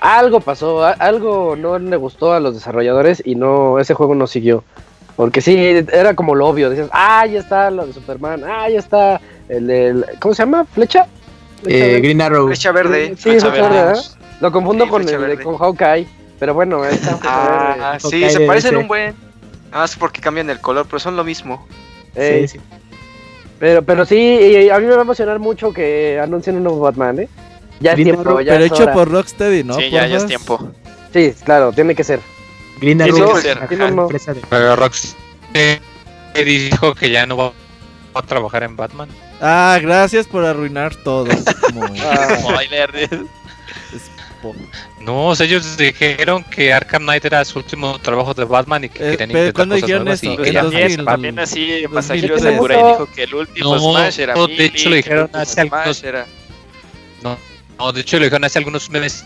[0.00, 4.64] Algo pasó, algo no le gustó a los desarrolladores y no ese juego no siguió.
[5.16, 5.54] Porque sí,
[5.92, 6.70] era como lo obvio.
[6.70, 9.20] Decías, ah, ya está lo de Superman, ah, ya está
[9.50, 10.06] el del.
[10.18, 10.64] ¿Cómo se llama?
[10.64, 11.06] ¿Flecha?
[11.62, 12.00] ¿Flecha Eh?
[12.00, 12.46] Green Arrow.
[12.46, 13.08] Flecha verde.
[13.08, 13.68] Sí, Flecha Flecha verde.
[13.68, 14.02] verde, ¿verdad?
[14.40, 15.42] Lo confundo Sí, con, el verde.
[15.44, 16.06] con Hawkeye.
[16.38, 17.18] Pero bueno, está.
[17.24, 18.76] Ah, sí, Hawkeye se parecen ese.
[18.78, 19.14] un buen.
[19.70, 21.66] Nada más porque cambian el color, pero son lo mismo.
[22.16, 22.58] Sí, sí.
[23.60, 26.80] Pero, pero sí, y a mí me va a emocionar mucho que anuncien un nuevo
[26.80, 27.28] Batman, ¿eh?
[27.78, 28.92] Ya es Green tiempo, Arrow, ya Pero es hecho hora.
[28.94, 29.74] por Rocksteady, ¿no?
[29.74, 30.70] sí, ya, ya es tiempo.
[31.12, 32.20] Sí, claro, tiene que ser.
[32.80, 33.58] Green Tiene Arrow, que ser.
[33.58, 35.14] ajá, Tiene de- Pero Rox
[35.54, 35.78] eh,
[36.44, 37.52] dijo que ya no va
[38.14, 39.08] a trabajar en Batman.
[39.40, 41.26] Ah, gracias por arruinar todo.
[41.72, 42.38] Como- Ah,
[44.42, 44.54] po-
[45.00, 48.88] No, o sea, ellos dijeron que Arkham Knight era su último trabajo de Batman y
[48.88, 50.32] que Eh, querían pero intentar ¿cuándo cosas dijeron nuevas eso?
[50.32, 50.64] y También,
[50.96, 52.54] 2000, también así Masahiro 2003.
[52.54, 55.42] Sakurai dijo que el último No, Smash era no, de hecho lo dijeron que el
[55.42, 56.26] hace último algunos- era...
[57.22, 57.38] No,
[57.78, 59.24] no, de hecho lo dijeron hace algunos meses,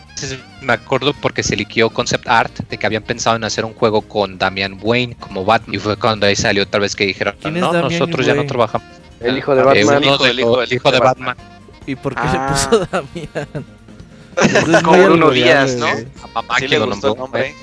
[0.60, 4.02] me acuerdo porque se liqueó concept art de que habían pensado en hacer un juego
[4.02, 7.56] con Damian Wayne como Batman y fue cuando ahí salió otra vez que dijeron, ¿Quién
[7.56, 8.86] es no, Damian nosotros ya no trabajamos.
[9.20, 10.04] el hijo de Eh, Batman.
[10.04, 11.36] hijo, de el hijo, los- el hijo de Batman.
[11.86, 12.32] ¿Y por qué Ah.
[12.70, 13.64] le puso Damián?
[14.42, 15.90] Eso es Como Bruno Díaz, ¿no?
[15.92, 16.06] güey.
[16.22, 17.54] A mamá Sí que le lo gustó el nombró, nombre.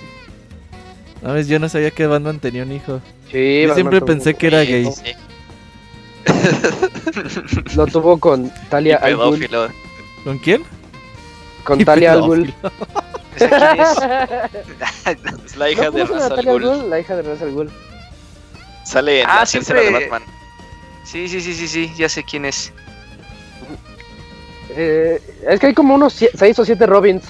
[1.21, 2.99] No, ves, yo no sabía que Batman tenía un hijo.
[3.31, 4.89] Sí, Yo Batman siempre pensé que era gay.
[4.91, 5.13] Sí,
[7.75, 9.47] Lo tuvo con Talia Al Ghul.
[10.23, 10.63] ¿Con quién?
[11.63, 12.53] Con Y Talia Al Ghul.
[12.53, 12.71] pedófilo.
[13.36, 15.45] ¿Esa quién es?
[15.45, 16.89] Es la hija ¿No de Ra's al Ghul.
[16.89, 17.69] La hija de Ra's al Ghul.
[18.86, 20.23] Sale en Ah, la tercera de siempre- Batman.
[21.03, 22.71] Sí, sí, sí, sí, sí, ya sé quién es.
[24.75, 27.23] Eh, es que hay como unos 6 o 7 Robins.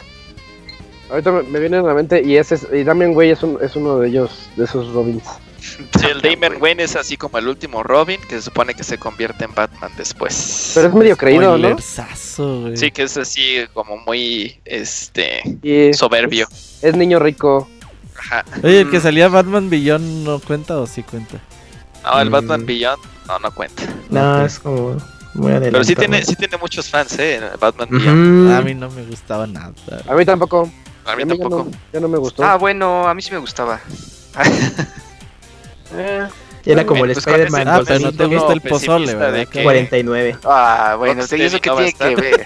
[1.10, 3.58] Ahorita me, me viene a la mente y ese es, y Damian Way es, un-
[3.62, 5.24] es uno de ellos, de esos Robins.
[5.60, 8.98] Sí, el Damian Wayne es así como el último Robin, que se supone que se
[8.98, 10.72] convierte en Batman después.
[10.74, 11.76] Pero es medio creído, ¿no?
[11.76, 12.78] Güey.
[12.78, 16.48] Sí, que es así como muy, este, Y soberbio.
[16.82, 17.70] es niño rico.
[18.18, 18.44] Ajá.
[18.64, 19.02] Oye, el que Mm.
[19.02, 21.40] salía Batman Beyond no cuenta o sí cuenta.
[22.04, 22.32] No, el Mm.
[22.32, 23.84] Batman Beyond, no, no cuenta.
[24.10, 24.98] No, es como
[25.34, 25.72] muy adelantado.
[25.72, 27.88] Pero sí tiene, sí tiene muchos fans, eh, Batman.
[27.92, 28.52] Beyond.
[28.54, 29.72] A mí no me gustaba nada.
[30.08, 30.70] A mí tampoco.
[31.06, 31.64] A mí A mí ya tampoco.
[31.66, 32.44] no, ya no me gustó.
[32.44, 33.80] Ah, bueno, a mí sí me gustaba.
[35.96, 36.28] Eh,
[36.66, 39.48] Era como el Pues Spider-Man Ah, pero no te gusta el pozole, de ¿verdad?
[39.48, 40.38] que- 49.
[40.44, 42.16] Ah, bueno, ¿y eso no a tiene que estar.
[42.22, 42.46] ver?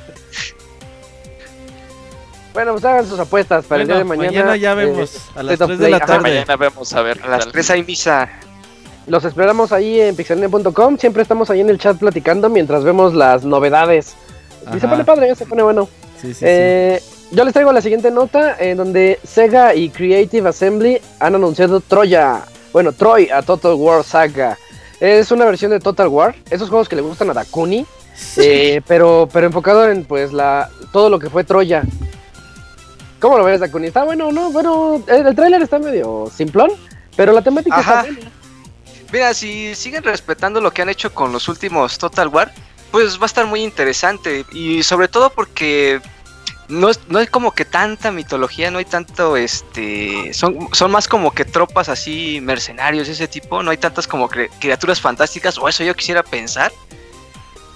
[2.54, 4.56] bueno, pues hagan sus apuestas para el día de Bueno, mañana.
[4.56, 5.30] ya eh, vemos.
[5.36, 6.22] a las State of 3 de la tarde.
[6.22, 7.20] Mañana vemos a ver.
[7.22, 7.52] A las tal.
[7.52, 8.28] 3 hay misa.
[9.08, 10.98] Los esperamos ahí en pixelania.com.
[10.98, 14.14] Siempre estamos ahí en el chat platicando mientras vemos las novedades.
[14.74, 15.88] Y se pone padre, se pone bueno.
[16.20, 16.44] Sí, sí, sí.
[16.46, 21.80] Eh, Yo les traigo la siguiente nota en donde Sega y Creative Assembly han anunciado
[21.80, 22.42] Troya.
[22.72, 24.58] Bueno, Troy a Total War Saga.
[25.00, 26.34] Es una versión de Total War.
[26.50, 27.86] Esos juegos que le gustan a Dakuni.
[28.36, 31.82] eh, pero, pero enfocado en pues la todo lo que fue Troya.
[33.20, 33.88] ¿Cómo lo ves, Dakuni?
[33.88, 34.50] Está bueno, ¿no?
[34.50, 36.70] Bueno, el, el tráiler está medio simplón,
[37.16, 38.00] pero la temática Ajá.
[38.02, 38.30] está buena.
[39.12, 42.52] Mira, si siguen respetando lo que han hecho con los últimos Total War,
[42.90, 44.44] pues va a estar muy interesante.
[44.52, 46.00] Y sobre todo porque
[46.68, 51.32] no no hay como que tanta mitología, no hay tanto, este, son, son más como
[51.32, 55.94] que tropas así, mercenarios, ese tipo, no hay tantas como criaturas fantásticas, o eso yo
[55.94, 56.70] quisiera pensar.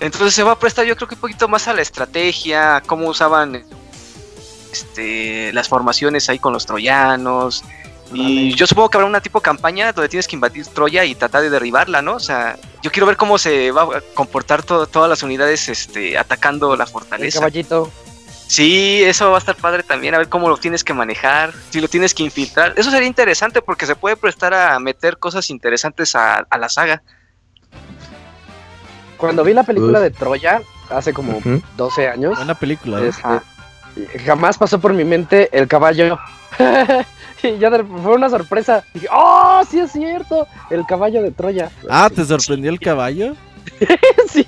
[0.00, 3.06] Entonces se va a prestar yo creo que un poquito más a la estrategia, cómo
[3.06, 3.64] usaban
[4.72, 7.64] este, las formaciones ahí con los troyanos.
[8.14, 11.42] Y yo supongo que habrá una tipo campaña donde tienes que invadir Troya y tratar
[11.42, 12.14] de derribarla, ¿no?
[12.14, 16.18] O sea, yo quiero ver cómo se va a comportar to- todas las unidades este,
[16.18, 17.38] atacando la El fortaleza.
[17.40, 17.90] caballito.
[18.48, 21.80] Sí, eso va a estar padre también, a ver cómo lo tienes que manejar, si
[21.80, 22.74] lo tienes que infiltrar.
[22.76, 27.02] Eso sería interesante porque se puede prestar a meter cosas interesantes a, a la saga.
[29.16, 30.04] Cuando vi la película Uf.
[30.04, 31.62] de Troya hace como Ujú.
[31.76, 33.00] 12 años, Buena película.
[33.00, 33.08] ¿eh?
[33.08, 36.18] este, jamás pasó por mi mente el caballo.
[37.58, 38.84] ya de- fue una sorpresa.
[38.94, 40.46] Dije, ¡oh, sí es cierto!
[40.70, 41.70] El caballo de Troya.
[41.88, 43.34] Ah, ¿te sorprendió el caballo?
[44.28, 44.44] sí,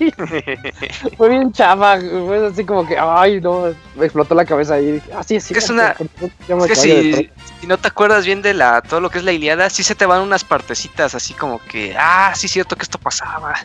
[1.17, 1.97] fue bien chava.
[1.99, 3.65] Fue así como que, ¡ay, no!
[3.95, 6.69] Me explotó la cabeza y dije, ¡ah, sí es una- ¿por qué se llama Es
[6.69, 7.29] que si, Troya?".
[7.61, 9.95] si no te acuerdas bien de la todo lo que es la Iliada, sí se
[9.95, 13.55] te van unas partecitas así como que, ah, sí es cierto que esto pasaba.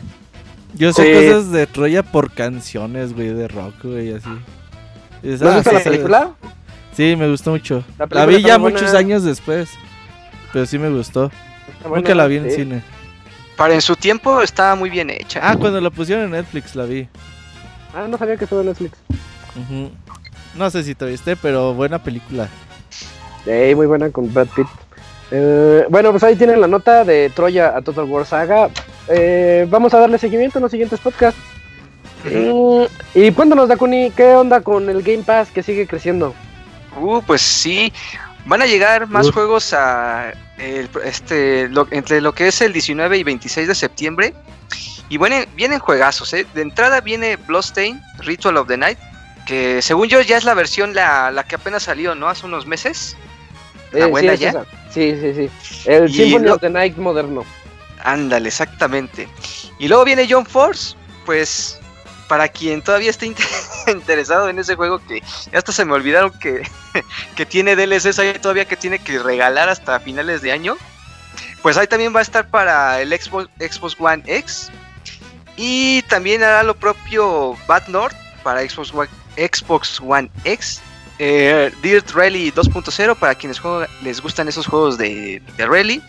[0.73, 1.27] Yo sé Sí.
[1.27, 4.29] cosas de Troya por canciones, güey, de rock, güey, así.
[5.23, 6.31] Es- ¿No has ah, visto sí, la película?
[6.93, 7.83] Sí, me gustó mucho.
[8.09, 9.69] La vi ya muchos años después.
[10.51, 11.31] Pero sí me gustó.
[11.85, 12.55] Nunca la vi en sí.
[12.57, 12.83] cine.
[13.55, 15.39] Para en su tiempo estaba muy bien hecha.
[15.43, 17.07] Ah, cuando la pusieron en Netflix la vi.
[17.93, 18.97] Ah, no sabía que estuvo en Netflix.
[20.55, 22.47] No sé si te viste, pero buena película.
[23.45, 24.67] Ey, muy buena con Brad Pitt.
[25.31, 28.69] Eh, bueno, pues ahí tienen la nota de Troya a Total War Saga.
[29.07, 31.39] Eh, vamos a darle seguimiento en los siguientes podcasts.
[32.25, 32.83] Mm,
[33.15, 36.35] y cuéntanos, Dakuni, ¿qué onda con el Game Pass que sigue creciendo?
[36.97, 37.91] Uh, pues sí.
[38.45, 43.17] Van a llegar más juegos a el- este lo- entre lo que es el 19
[43.17, 44.33] y 26 de septiembre.
[45.09, 46.47] Y bueno, vienen juegazos, ¿eh?
[46.53, 48.97] De entrada viene Bloodstain, Ritual of the Night,
[49.45, 52.29] que según yo ya es la versión la, la que apenas salió, ¿no?
[52.29, 53.15] Hace unos meses.
[53.91, 54.49] La Eh, buena es ya.
[54.49, 54.65] esa.
[54.89, 55.49] Sí, sí, sí.
[55.85, 57.43] El Y Symphony lo- of the Night moderno.
[58.03, 59.27] Ándale, exactamente.
[59.79, 61.77] Y luego viene John Force, pues
[62.31, 63.45] para quien todavía esté inter-
[63.87, 65.21] interesado en ese juego que
[65.53, 66.61] hasta se me olvidaron que,
[67.35, 70.77] que tiene DLCs ahí todavía que tiene que regalar hasta finales de año.
[71.61, 74.71] Pues ahí también va a estar para el Xbox, Xbox One X.
[75.57, 80.81] Y también hará lo propio Bad North para Xbox One, Xbox One X.
[81.19, 83.61] Eh, Dirt Rally 2.0 para quienes
[84.03, 86.01] les gustan esos juegos de, de rally.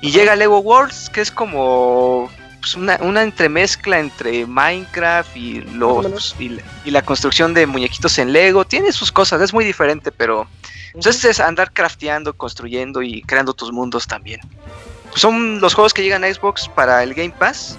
[0.00, 2.30] Y llega Lego Worlds, que es como
[2.74, 8.18] pues, una, una entremezcla entre Minecraft y, los, y, la, y la construcción de muñequitos
[8.18, 8.64] en Lego.
[8.64, 10.46] Tiene sus cosas, es muy diferente, pero
[10.92, 14.40] pues, este es andar crafteando, construyendo y creando tus mundos también.
[15.14, 17.78] Son los juegos que llegan a Xbox para el Game Pass.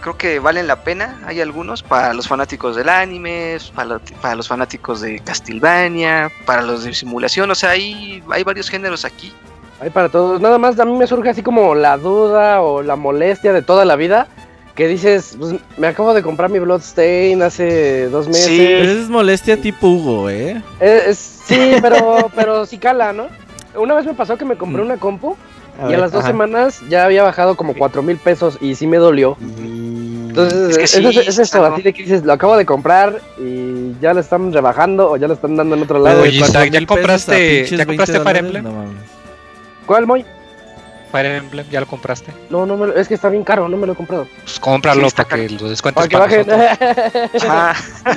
[0.00, 1.20] Creo que valen la pena.
[1.26, 6.62] Hay algunos para los fanáticos del anime, para, lo- para los fanáticos de Castlevania, para
[6.62, 7.50] los de simulación.
[7.50, 9.32] O sea, hay, hay varios géneros aquí.
[9.80, 10.40] Hay para todos.
[10.40, 13.84] Nada más a mí me surge así como la duda o la molestia de toda
[13.84, 14.26] la vida.
[14.74, 18.44] Que dices, pues, me acabo de comprar mi Bloodstain hace dos meses.
[18.44, 18.58] Sí.
[18.58, 20.62] Pero esa es molestia tipo Hugo, ¿eh?
[20.80, 23.28] Eh, es- sí, pero, pero sí cala, ¿no?
[23.74, 24.86] Una vez me pasó que me compré Mm.
[24.86, 25.34] una compu
[25.88, 26.28] y a las dos ajá.
[26.32, 29.36] semanas ya había bajado como cuatro mil pesos y sí me dolió.
[29.40, 33.20] Mm, Entonces, Es que sí, es- es así de que dices, lo acabo de comprar
[33.38, 36.20] y ya lo están rebajando o ya lo están dando en otro lado.
[36.22, 38.36] Oye, Isaac, ¿ya compraste- ya 20 compraste Fire?
[38.36, 38.64] Emblem?
[38.64, 39.15] No mames.
[39.86, 40.24] ¿Cuál, Moy?
[41.12, 42.32] Fire Emblem, ¿ya lo compraste?
[42.50, 44.26] No, no, me lo- es que está bien caro, no me lo he comprado.
[44.42, 46.76] Pues cómpralo Sí, está para que lo descuentes Para que para.
[47.48, 47.74] Ah,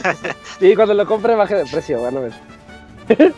[0.60, 3.34] sí, cuando lo compre baje de precio, van a ver.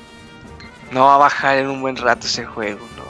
[0.92, 2.80] no va a bajar en un buen rato ese juego.
[2.98, 3.02] no.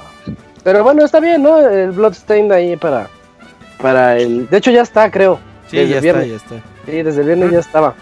[0.64, 1.58] Pero bueno, está bien, ¿no?
[1.60, 3.08] El Bloodstained ahí para,
[3.82, 4.48] para el...
[4.50, 5.40] De hecho ya está, creo.
[5.70, 6.30] Sí, Desde ya el está, viernes.
[6.30, 6.68] ya está.
[6.86, 7.96] Sí, desde el viernes ya estaba.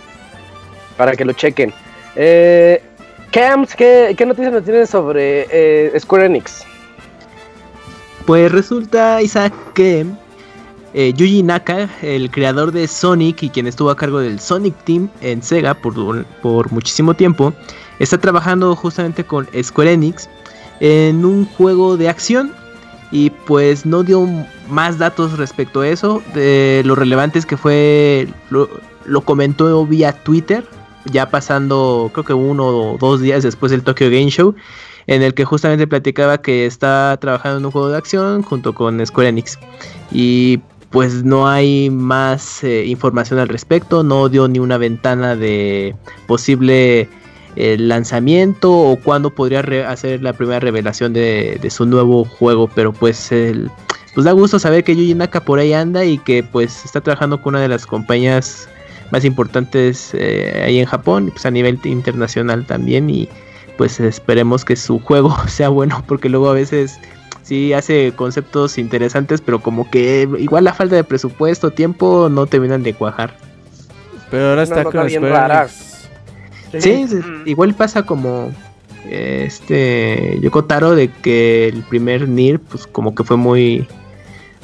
[0.97, 1.73] Para que lo chequen.
[2.17, 2.83] Eh,
[3.31, 6.65] Camps, ¿qué, ¿qué noticias nos tienes sobre eh, Square Enix?
[8.29, 10.05] Pues resulta, Isaac, que
[10.93, 15.09] eh, Yuji Naka, el creador de Sonic y quien estuvo a cargo del Sonic Team
[15.21, 17.55] en Sega por, por muchísimo tiempo,
[17.97, 20.29] está trabajando justamente con Square Enix
[20.79, 22.51] en un juego de acción
[23.09, 24.27] y pues no dio
[24.69, 26.21] más datos respecto a eso.
[26.35, 28.69] De lo relevante es que fue, lo,
[29.05, 30.63] lo comentó vía Twitter,
[31.05, 34.53] ya pasando creo que uno o dos días después del Tokyo Game Show
[35.09, 39.03] en el que justamente platicaba que está trabajando en un juego de acción junto con
[39.03, 39.57] Square Enix.
[40.11, 40.59] Y
[40.91, 45.95] pues no hay más eh, información al respecto, no dio ni una ventana de
[46.27, 47.09] posible
[47.55, 52.93] eh, lanzamiento o cuándo podría hacer la primera revelación de, de su nuevo juego, pero
[52.93, 53.71] pues el,
[54.13, 57.41] pues da gusto saber que Yuji Naka por ahí anda y que pues está trabajando
[57.41, 58.69] con una de las compañías
[59.09, 63.27] más importantes eh, ahí en Japón, pues a nivel internacional también y
[63.79, 66.99] pues esperemos que su juego sea bueno porque luego a veces
[67.43, 72.83] sí hace conceptos interesantes pero como que igual la falta de presupuesto tiempo no terminan
[72.83, 73.37] de cuajar
[74.29, 75.61] Pero ahora está con bien Square rara.
[76.73, 76.83] Enix.
[76.83, 77.47] sí, sí, Mm.
[77.47, 78.51] igual pasa como
[79.09, 83.87] este Yoko Taro de que el primer Nier pues como que fue muy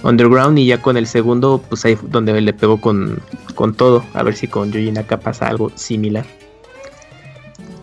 [0.03, 3.19] underground y ya con el segundo pues ahí fue donde le pegó con,
[3.55, 6.25] con todo a ver si con Yuji Naka pasa algo similar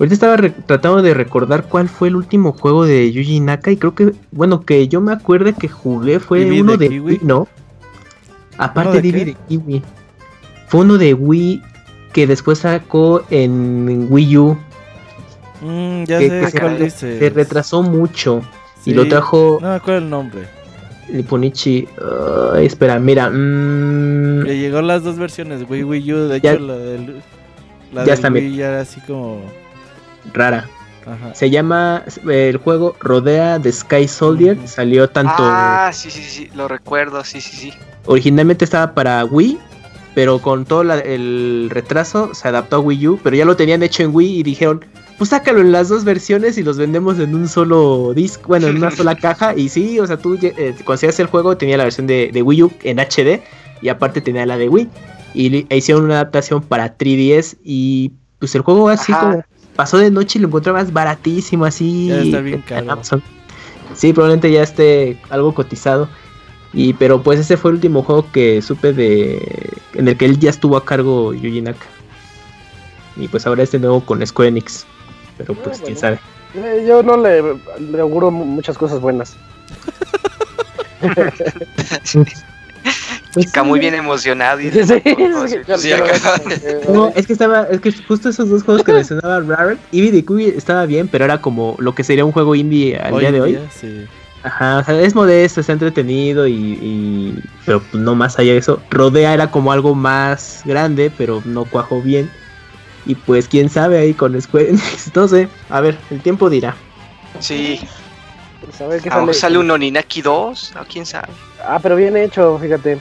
[0.02, 0.36] Ahorita estaba
[0.66, 4.62] tratando de recordar cuál fue el último juego de Yuji Naka y creo que, bueno,
[4.62, 6.98] que yo me acuerde que jugué fue ¿Divi uno de?
[6.98, 7.46] Wii, ¿no?
[8.58, 9.80] Aparte ¿Uno de Kiwi.
[10.66, 11.62] Fue uno de Wii
[12.12, 14.58] que después sacó en Wii U,
[15.60, 17.18] Mm, ya que, sé que se, cuál dices.
[17.20, 18.42] se retrasó mucho
[18.84, 20.42] y lo trajo No me acuerdo el nombre.
[21.12, 21.86] Nipponichi.
[22.54, 23.30] Ay, espera, mira.
[23.30, 26.16] mm, Le llegó las dos versiones, Wii Wii U.
[26.26, 27.22] De Ya- hecho, la del.
[27.92, 28.56] La ya del está, Wii mira.
[28.56, 29.42] ya era así como.
[30.32, 30.68] Rara.
[31.04, 31.34] Ajá.
[31.34, 34.56] Se llama el juego Rodea de Sky Soldier.
[34.66, 35.34] Salió tanto.
[35.38, 37.72] Ah, sí, sí, sí, lo recuerdo, sí, sí, sí.
[38.06, 39.58] Originalmente estaba para Wii,
[40.14, 43.82] pero con todo la- el retraso se adaptó a Wii U, pero ya lo tenían
[43.82, 44.84] hecho en Wii y dijeron,
[45.18, 48.76] pues sácalo en las dos versiones y los vendemos en un solo disco, bueno, en
[48.76, 49.54] una sola caja.
[49.56, 52.62] Y sí, o sea, tú eh, consideras el juego, tenía la versión de, de Wii
[52.62, 53.40] U en HD
[53.80, 54.88] y aparte tenía la de Wii.
[55.34, 59.20] Y e hicieron una adaptación para 3DS y pues el juego así Ajá.
[59.20, 59.44] como
[59.76, 62.08] pasó de noche y lo encontrabas baratísimo así.
[62.08, 62.90] Ya está bien en.
[62.90, 63.22] Amazon.
[63.94, 66.08] Sí, probablemente ya esté algo cotizado.
[66.74, 70.38] Y pero pues ese fue el último juego que supe de en el que él
[70.38, 71.86] ya estuvo a cargo Yuji Naka.
[73.16, 74.86] Y pues ahora este nuevo con Square Enix.
[75.36, 76.00] Pero pues Ah, quién bueno.
[76.00, 76.18] sabe.
[76.54, 77.42] Eh, yo no le,
[77.80, 79.36] le auguro mu- muchas cosas buenas.
[83.32, 84.60] Pues, Está muy bien emocionado.
[84.60, 85.92] Y Sí, sí, sí,
[86.88, 89.42] No, es que estaba, es que justo esos dos juegos que mencionaba
[89.90, 93.18] Eevee de Kiwi estaba bien, pero era como lo que sería un juego indie al
[93.18, 93.52] día de hoy.
[93.52, 94.06] día, sí.
[94.44, 96.52] Ajá, o sea, es modesto, está entretenido y,
[96.82, 98.82] y- pero pues, no más allá de eso.
[98.90, 102.28] Rodea era como algo más grande, pero no cuajó bien.
[103.06, 106.76] Y pues quién sabe ahí con Square Enix, no sé, a ver, el tiempo dirá.
[107.38, 107.80] Sí,
[108.60, 109.34] Pues a ver qué sale.
[109.34, 110.84] sale un Oninaki 2, ¿no?
[110.84, 111.32] quién sabe.
[111.64, 112.98] Ah, pero bien hecho, fíjate.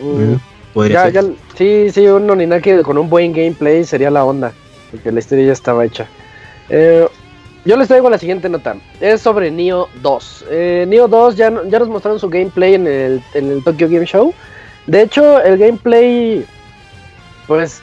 [0.00, 0.34] Mm,
[0.74, 1.30] podría ya, ser.
[1.30, 4.52] ya, sí, sí, un Oninaki con un buen gameplay sería la onda.
[4.90, 6.06] Porque la historia ya estaba hecha.
[6.68, 7.06] Eh,
[7.64, 8.76] yo les traigo la siguiente nota.
[9.00, 10.44] Es sobre Neo 2.
[10.50, 13.88] Eh, Neo 2 ya, no- ya nos mostraron su gameplay en el, en el Tokyo
[13.88, 14.32] Game Show.
[14.86, 16.44] De hecho, el gameplay,
[17.46, 17.80] pues,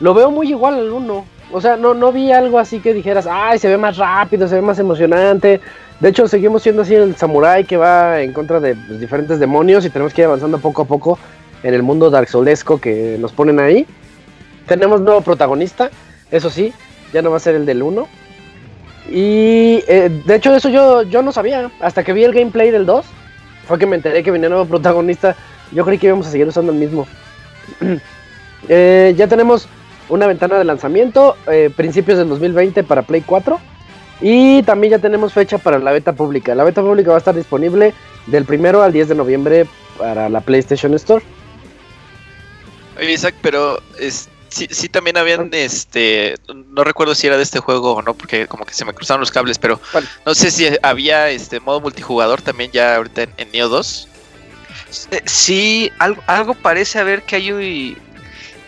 [0.00, 1.24] lo veo muy igual al 1.
[1.52, 4.56] O sea, no, no vi algo así que dijeras, ay, se ve más rápido, se
[4.56, 5.60] ve más emocionante.
[6.00, 9.84] De hecho, seguimos siendo así el samurái que va en contra de pues, diferentes demonios
[9.84, 11.18] y tenemos que ir avanzando poco a poco
[11.62, 13.86] en el mundo Dark Soulesco que nos ponen ahí.
[14.66, 15.90] Tenemos nuevo protagonista,
[16.30, 16.72] eso sí,
[17.12, 18.06] ya no va a ser el del 1.
[19.10, 22.86] Y eh, de hecho eso yo, yo no sabía, hasta que vi el gameplay del
[22.86, 23.06] 2,
[23.66, 25.36] fue que me enteré que venía nuevo protagonista.
[25.72, 27.06] Yo creí que íbamos a seguir usando el mismo.
[28.68, 29.68] Eh, ya tenemos
[30.08, 33.60] una ventana de lanzamiento, eh, principios del 2020 para Play 4.
[34.20, 36.54] Y también ya tenemos fecha para la beta pública.
[36.54, 37.94] La beta pública va a estar disponible
[38.26, 39.66] del primero al 10 de noviembre
[39.98, 41.22] para la PlayStation Store.
[42.98, 47.60] Oye, Isaac, pero es, sí, sí también habían, este, no recuerdo si era de este
[47.60, 50.08] juego o no, porque como que se me cruzaron los cables, pero ¿Cuál?
[50.24, 54.08] no sé si había este modo multijugador también ya ahorita en, en Neo 2.
[55.10, 57.98] Eh, sí, algo, algo parece haber que hay, un-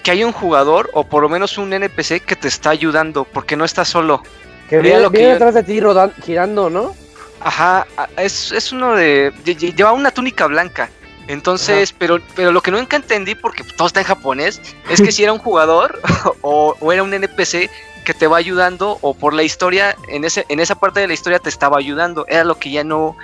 [0.02, 3.56] que hay un jugador o por lo menos un NPC que te está ayudando porque
[3.56, 4.22] no estás solo.
[4.68, 6.94] Que viene, lo que viene yo- detrás de ti rodan- girando, ¿no?
[7.40, 9.32] Ajá, a- es, es uno de...
[9.44, 10.90] lle- lle- Lleva una túnica blanca.
[11.28, 14.60] Entonces, pero, pero lo que nunca entendí, porque todo está en japonés,
[14.90, 16.00] es que si era un jugador
[16.42, 17.70] o, o era un NPC
[18.04, 21.12] que te va ayudando o por la historia, en, ese, en esa parte de la
[21.14, 22.24] historia te estaba ayudando.
[22.28, 23.14] Era lo que ya no,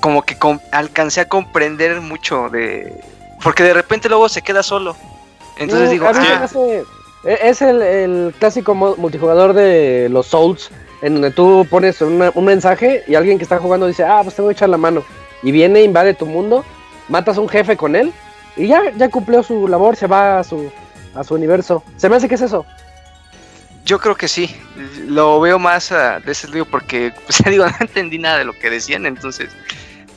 [0.00, 2.92] como que com- alcancé a comprender mucho de...
[3.42, 4.96] Porque de repente luego se queda solo.
[5.58, 6.84] Entonces No, digo, a mí se ah, me hace-
[7.24, 10.70] e- es el, el clásico multijugador de los Souls,
[11.02, 14.34] en donde tú pones una- un mensaje y alguien que está jugando dice, ah, pues
[14.34, 15.04] te voy a echar la mano.
[15.44, 16.64] Y viene, invade tu mundo,
[17.08, 18.12] matas a un jefe con él
[18.56, 20.70] y ya, ya cumplió su labor, se va a su,
[21.14, 21.82] a su universo.
[21.96, 22.66] Se me hace que es eso.
[23.84, 24.54] Yo creo que sí,
[25.06, 28.52] lo veo más ah, de ese lío porque, pues digo, no entendí nada de lo
[28.52, 29.50] que decían, entonces.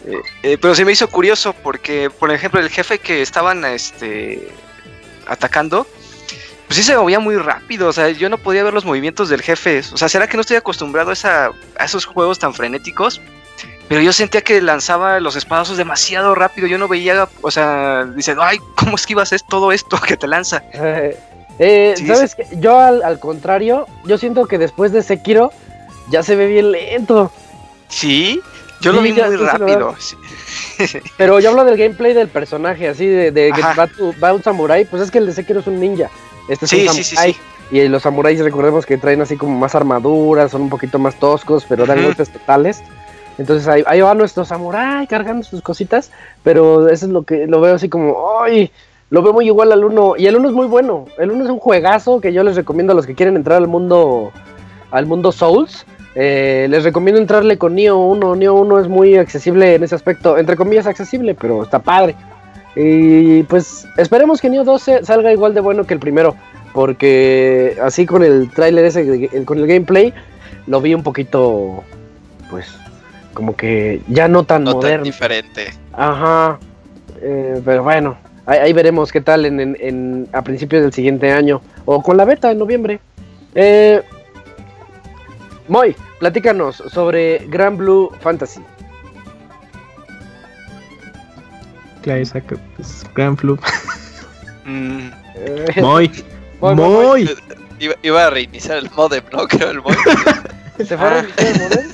[0.06, 4.50] eh, eh, pero se me hizo curioso porque, por ejemplo, el jefe que estaban este,
[5.28, 5.88] atacando,
[6.68, 9.42] pues sí se movía muy rápido, o sea, yo no podía ver los movimientos del
[9.42, 9.80] jefe.
[9.94, 13.22] O sea, ¿será que no estoy acostumbrado a, esa, a esos juegos tan frenéticos?
[13.92, 18.34] Pero yo sentía que lanzaba los espadazos demasiado rápido, yo no veía, o sea, dice,
[18.40, 20.64] ay, ¿cómo esquivas es todo esto que te lanza?
[20.74, 21.18] Eh,
[21.60, 22.48] eh, Sí, ¿Sabes qué?
[22.54, 25.52] Yo al, al contrario, yo siento que después de Sekiro
[26.10, 27.32] ya se ve bien lento.
[27.90, 28.40] Sí,
[28.80, 29.94] yo lo vi muy rápido.
[31.18, 34.42] Pero yo hablo del gameplay del personaje, así de, de que va, tu- va un
[34.42, 36.10] samurái, pues es que el de Sekiro es un ninja.
[36.48, 37.36] Este es Sí, un samurái.
[37.70, 41.66] Y los samuráis recordemos que traen así como más armaduras, son un poquito más toscos,
[41.68, 42.82] pero dan golpes totales.
[43.42, 46.12] Entonces ahí, ahí va nuestro samurái cargando sus cositas,
[46.44, 48.72] pero eso es lo que lo veo así como, ¡ay!
[49.10, 50.14] Lo veo muy igual al 1.
[50.18, 51.06] Y el 1 es muy bueno.
[51.18, 53.68] El 1 es un juegazo que yo les recomiendo a los que quieren entrar al
[53.68, 54.32] mundo
[54.92, 55.86] al mundo Souls.
[56.16, 58.36] Eh, les recomiendo entrarle con Neo 1.
[58.38, 60.38] Neo 1 es muy accesible en ese aspecto.
[60.38, 62.16] Entre comillas accesible, pero está padre.
[62.76, 66.36] Y pues esperemos que Neo 2 se- salga igual de bueno que el primero.
[66.74, 70.14] Porque así con el tráiler ese, con el gameplay,
[70.68, 71.84] lo vi un poquito,
[72.50, 72.68] pues,
[73.34, 75.04] como que ya no tan No tan moderno.
[75.06, 75.74] diferente.
[75.94, 76.60] Ajá.
[77.22, 81.32] Eh, pero bueno, ahí, ahí veremos qué tal en, en- en- a principios del siguiente
[81.32, 81.62] año.
[81.86, 83.00] O con la beta en noviembre.
[83.56, 84.02] Eh,
[85.68, 88.62] Moy, platícanos sobre Grand Blue Fantasy.
[92.02, 93.58] Claro, saca, pues, Grand Flu.
[94.64, 96.12] Mm, Eh, Muy,
[96.62, 97.36] Moy, Moy, muy.
[97.80, 99.48] Iba, iba a reiniciar el modem, ¿no?
[99.48, 99.98] Creo el modem.
[100.78, 101.92] ¿Se fue a reiniciar el modem?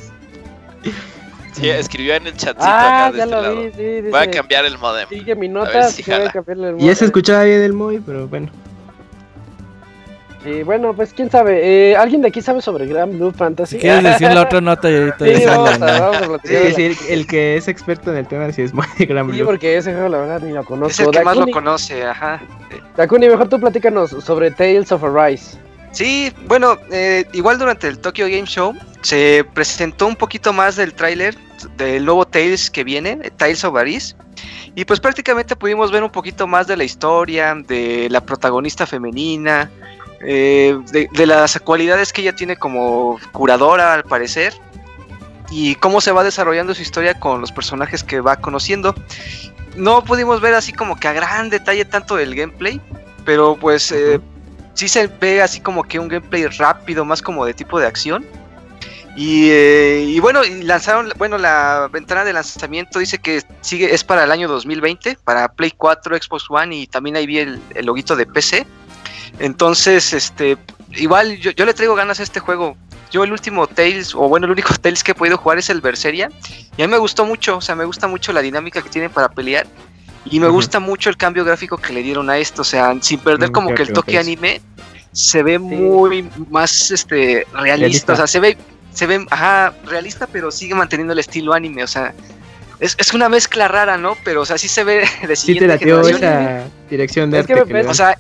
[1.58, 3.56] Sí, escribió en el chatcito Ah, acá de ya este lo lado.
[3.62, 5.10] vi, sí, Voy a dice, cambiar el modem.
[5.10, 6.32] Sigue mi A nota, ver si sí voy a jala.
[6.32, 7.06] cambiarle el Ya se modem.
[7.06, 8.50] escuchaba bien el Moy, pero bueno.
[10.44, 11.92] Sí, bueno, pues quién sabe.
[11.92, 13.76] Eh, ¿Alguien de aquí sabe sobre Grand Blue Fantasy?
[13.76, 16.74] Si quieres decir la otra nota y ahorita Sí, vamos a, vamos a Sí, platicar
[16.76, 19.38] sí, el, el que es experto en el tema sí es muy de Grand Sí,
[19.38, 19.46] Blue.
[19.46, 20.92] porque ese juego la verdad ni lo conozco.
[20.92, 22.40] es el que más lo Dakuni, conoce, ajá.
[22.96, 25.58] Dakuni, mejor tú platícanos sobre Tales of Arise.
[25.98, 30.94] Sí, bueno, eh, igual durante el Tokyo Game Show se presentó un poquito más del
[30.94, 31.36] tráiler
[31.76, 34.16] del nuevo Tales que viene, Tales of Arise.
[34.76, 39.72] Y pues prácticamente pudimos ver un poquito más de la historia, de la protagonista femenina,
[40.22, 44.54] eh, de, de las cualidades que ella tiene como curadora al parecer.
[45.50, 48.94] y cómo se va desarrollando su historia con los personajes que va conociendo.
[49.76, 52.80] No pudimos ver así como que a gran detalle tanto del gameplay,
[53.26, 54.20] pero pues eh,
[54.78, 58.24] sí se ve así como que un gameplay rápido, más como de tipo de acción.
[59.16, 64.32] Y, eh, bueno, lanzaron, bueno, la ventana de lanzamiento dice que sigue, es para el
[64.32, 68.68] año 2020, para Play 4, Xbox One y también ahí vi el, loguito de PC.
[69.40, 70.58] Entonces, este,
[70.92, 72.78] igual yo, yo le traigo ganas a este juego.
[73.10, 75.82] Yo el último Tales, o bueno, el único Tales que he podido jugar es el
[75.82, 76.30] Berseria.
[76.78, 79.10] Y a mí me gustó mucho, o sea, me gusta mucho la dinámica que tienen
[79.10, 79.66] para pelear.
[80.32, 83.20] Y me gusta mucho el cambio gráfico que le dieron a esto, o sea, sin
[83.20, 84.62] perder Mm, como que el que toque anime,
[85.12, 88.14] se ve muy más este realista, Realista.
[88.14, 88.58] o sea, se ve
[88.94, 92.14] se ve ajá, realista, pero sigue manteniendo el estilo anime, o sea,
[92.80, 94.16] es, es una mezcla rara, ¿no?
[94.24, 96.24] Pero o sea, sí se ve de Sí te siguiente la dio generación.
[96.24, 97.88] esa dirección de Es que arte que.
[97.88, 98.18] O sea,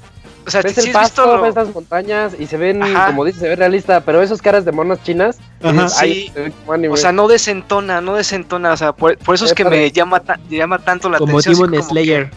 [0.48, 2.82] o sea, ves sí el has visto pasto, lo- ves las montañas y se ven,
[2.82, 3.08] Ajá.
[3.08, 5.74] como dices, se ve realista, pero esos caras de monas chinas, Ajá.
[5.84, 6.32] dices, "Ay, Sí.
[6.34, 6.93] se ve como anime".
[6.93, 10.22] O sea, no desentona, no desentona, o sea, por, por eso es que me llama,
[10.22, 11.70] ta- llama tanto la como atención.
[11.72, 12.30] Demon como Slayer.
[12.30, 12.36] que,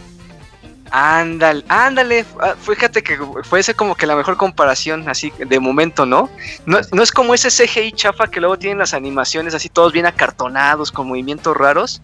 [0.91, 6.05] ándale, ándale, ah, fíjate que fue ese como que la mejor comparación, así, de momento,
[6.05, 6.29] ¿no?
[6.65, 10.05] No, no es como ese CGI chafa que luego tienen las animaciones así todos bien
[10.05, 12.01] acartonados, con movimientos raros.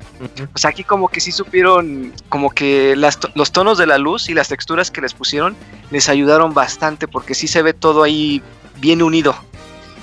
[0.53, 4.29] O sea, aquí como que sí supieron, como que las los tonos de la luz
[4.29, 5.55] y las texturas que les pusieron
[5.91, 8.41] les ayudaron bastante, porque sí se ve todo ahí
[8.77, 9.35] bien unido.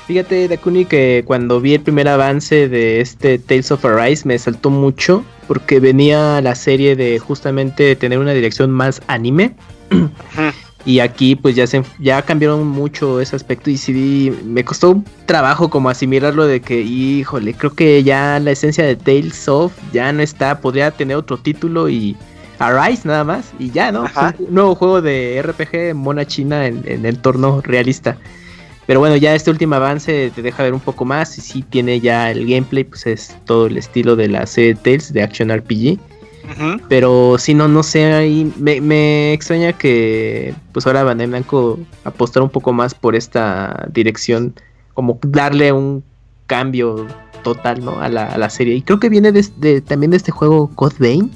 [0.07, 4.69] Fíjate, Dakuni, que cuando vi el primer avance de este Tales of Arise me saltó
[4.69, 9.55] mucho porque venía la serie de justamente tener una dirección más anime
[10.85, 15.07] y aquí pues ya se ya cambiaron mucho ese aspecto y sí me costó un
[15.25, 20.13] trabajo como asimilarlo de que híjole, creo que ya la esencia de Tales of ya
[20.13, 22.15] no está, podría tener otro título y
[22.59, 24.05] Arise nada más y ya, ¿no?
[24.39, 28.19] Un nuevo juego de RPG mona china en, en entorno realista.
[28.87, 32.01] Pero bueno, ya este último avance te deja ver un poco más y sí tiene
[32.01, 35.99] ya el gameplay, pues es todo el estilo de la serie Tales de Action RPG.
[36.89, 42.43] Pero si no, no sé, ahí me, me extraña que pues ahora Bandai Namco apostar
[42.43, 44.55] un poco más por esta dirección,
[44.93, 46.05] como darle un
[46.47, 47.07] cambio
[47.43, 47.99] total, ¿no?
[48.01, 48.74] A la, a la serie.
[48.74, 51.30] Y creo que viene de, de- también de este juego Code Vein.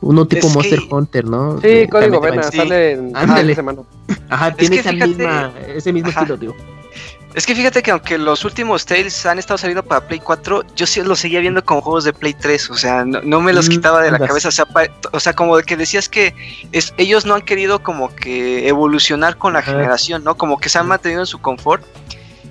[0.00, 1.60] Uno tipo Es que- Monster Hunter, ¿no?
[1.60, 2.56] Sí, De- Código Vena, sí.
[2.56, 3.54] sale en Ándale.
[3.54, 3.82] semana.
[4.28, 6.20] Ajá, Es tiene que esa fíjate- misma, ese mismo Ajá.
[6.20, 6.56] estilo, digo.
[7.34, 10.86] Es que fíjate que aunque los últimos Tales han estado saliendo para Play 4, yo
[10.86, 13.68] sí los seguía viendo como juegos de Play 3, o sea, no, no me los
[13.68, 16.34] Mm, quitaba de la cabeza, o sea, pa- o sea, como de que decías que
[16.72, 20.38] es, ellos no han querido como que evolucionar con la generación, ¿no?
[20.38, 21.84] Como que se han mantenido en su confort.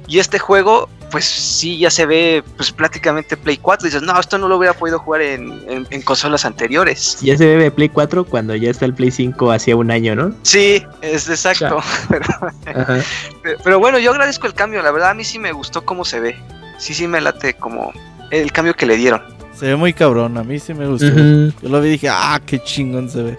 [0.08, 3.86] Y este juego, pues sí, ya se ve pues prácticamente Play 4.
[3.86, 7.18] dices, no, esto no lo hubiera podido jugar en, en- en consolas anteriores.
[7.22, 10.16] Ya se ve de Play 4 cuando ya está el Play 5 hacía un año,
[10.16, 10.34] ¿no?
[10.44, 11.80] Sí, es exacto.
[13.64, 16.20] Pero, bueno, yo agradezco el cambio, la verdad a mí sí me gustó cómo se
[16.20, 16.36] ve.
[16.78, 17.92] Sí, sí me late como
[18.32, 19.22] el cambio que le dieron.
[19.54, 21.08] Se ve muy cabrón, a mí sí me gustó.
[21.08, 23.38] Yo lo vi y dije, ah, qué chingón se ve.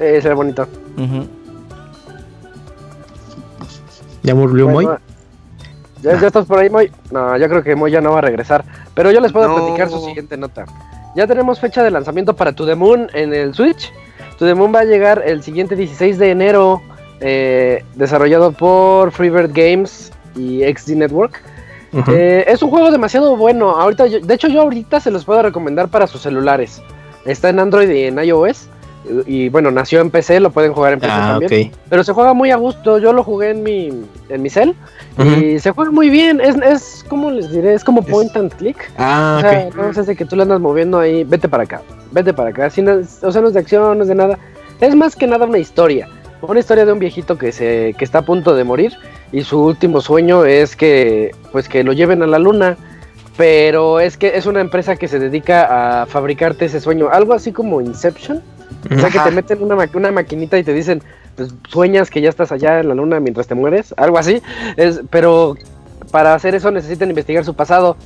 [0.00, 0.68] Eh, se ve bonito.
[0.96, 1.26] Ujú.
[4.22, 4.84] ¿Ya murió Moy?
[4.84, 5.00] Bueno,
[6.02, 6.90] ¿Ya, ¿Ya estás por ahí, Moy?
[7.10, 8.64] No, yo creo que Moy ya no va a regresar.
[8.94, 9.56] Pero yo les puedo No.
[9.56, 10.64] platicar su siguiente nota.
[11.16, 13.92] Ya tenemos fecha de lanzamiento para To The Moon en el Switch.
[14.38, 16.82] To The Moon va a llegar el siguiente 16 de enero.
[17.20, 21.42] eh, desarrollado por Freebird Games y XD Network.
[22.12, 23.70] Eh, es un juego demasiado bueno.
[23.70, 26.80] Ahorita, yo- de hecho, yo ahorita se los puedo recomendar para sus celulares.
[27.24, 28.68] Está en Android y en iOS.
[29.26, 31.72] Y, bueno, nació en PC, lo pueden jugar en PC ah, también.
[31.88, 32.98] Pero se juega muy a gusto.
[32.98, 33.90] Yo lo jugué en mi,
[34.28, 34.74] en mi cel.
[35.18, 36.40] Y se juega muy bien.
[36.40, 38.76] Es, es como les diré, es como point and click.
[38.96, 39.74] Ah, O sea, ok.
[39.74, 41.82] no es de que tú lo andas moviendo ahí, vete para acá,
[42.12, 42.66] vete para acá.
[42.66, 44.38] Es- o sea, no es de acción, no es de nada.
[44.80, 46.08] Es más que nada una historia.
[46.40, 48.92] Una historia de un viejito que se que está a punto de morir
[49.32, 52.76] y su último sueño es que pues que lo lleven a la luna.
[53.36, 57.52] Pero es que es una empresa que se dedica a fabricarte ese sueño, algo así
[57.52, 58.42] como Inception.
[58.90, 61.02] O sea, que te meten una, ma- una maquinita y te dicen,
[61.36, 64.42] pues sueñas que ya estás allá en la luna mientras te mueres, algo así.
[64.76, 65.54] Es, pero
[66.10, 67.96] para hacer eso necesitan investigar su pasado.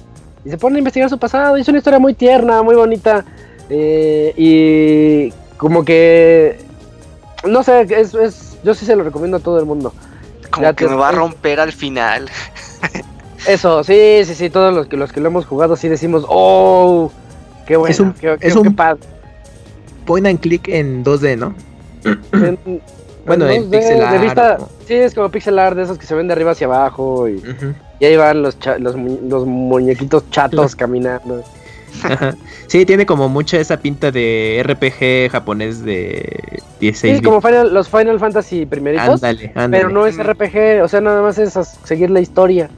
[0.45, 1.57] Y se ponen a investigar su pasado.
[1.57, 3.25] Y es una historia muy tierna, muy bonita.
[3.71, 6.59] eh, y como que...
[7.45, 9.93] No sé, es, es, yo sí se lo recomiendo a todo el mundo.
[10.51, 12.29] Como Ya que te- me va a romper al final.
[13.47, 17.11] Eso, sí, sí, sí, todos los que, los que lo hemos jugado sí decimos, oh,
[17.67, 19.01] qué bueno, Es un- qué, es qué- un- qué padre.
[20.05, 21.55] Point and click en 2D, ¿no?
[22.33, 22.81] En-
[23.25, 24.05] Bueno, en 2D, pixel de
[24.41, 27.29] art, sí, es como pixel art de esos que se ven de arriba hacia abajo
[27.29, 27.73] y, Ujú.
[28.01, 31.43] y ahí van los, cha- los, mu- los muñequitos chatos caminando.
[32.03, 32.35] Ajá.
[32.67, 37.89] Sí, tiene como mucha esa pinta de RPG japonés de 16 Sí, como Final- los
[37.89, 39.07] Final Fantasy primeritos.
[39.23, 39.77] Ándale, ándale.
[39.85, 41.53] Pero no es RPG, o sea, nada más es
[41.85, 42.71] seguir la historia.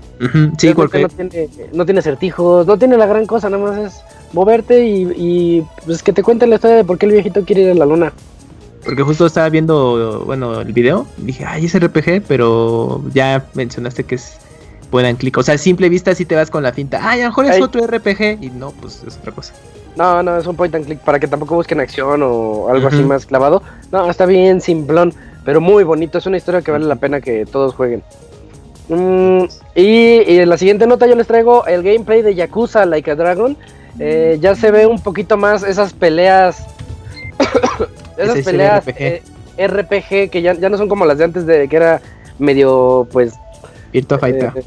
[0.59, 4.01] Sí, porque no tiene, no tiene acertijos, no tiene la gran cosa, nada más es
[4.35, 7.63] moverte y, y, pues que te cuenten la historia de por qué el viejito quiere
[7.63, 8.13] ir a la luna.
[8.85, 11.07] Porque justo estaba viendo, bueno, el video.
[11.17, 14.39] Dije, ay, es RPG, pero ya mencionaste que es
[14.95, 15.37] puedan clic.
[15.39, 17.01] O sea, a simple vista si te vas con la finta.
[17.03, 17.63] Ay, a lo mejor es Ay.
[17.63, 18.43] otro RPG.
[18.43, 19.53] Y no, pues es otra cosa.
[19.97, 23.03] No, no, es un point and click para que tampoco busquen acción o algo así
[23.03, 23.61] más clavado.
[23.91, 25.13] No, está bien simplón,
[25.45, 26.19] pero muy bonito.
[26.19, 28.05] Es una historia que vale la pena que todos jueguen.
[28.89, 33.11] Mm, y, y en la siguiente nota yo les traigo el gameplay de Yakuza Like
[33.11, 33.57] a Dragon.
[33.99, 36.67] Eh, ya se ve un poquito más esas peleas.
[38.17, 38.97] esas es peleas RPG.
[38.99, 39.23] eh,
[39.69, 42.01] RPG que ya, ya no son como las de antes de que era
[42.39, 43.35] medio pues
[43.93, 44.53] Virtua Fighter.
[44.57, 44.65] eh,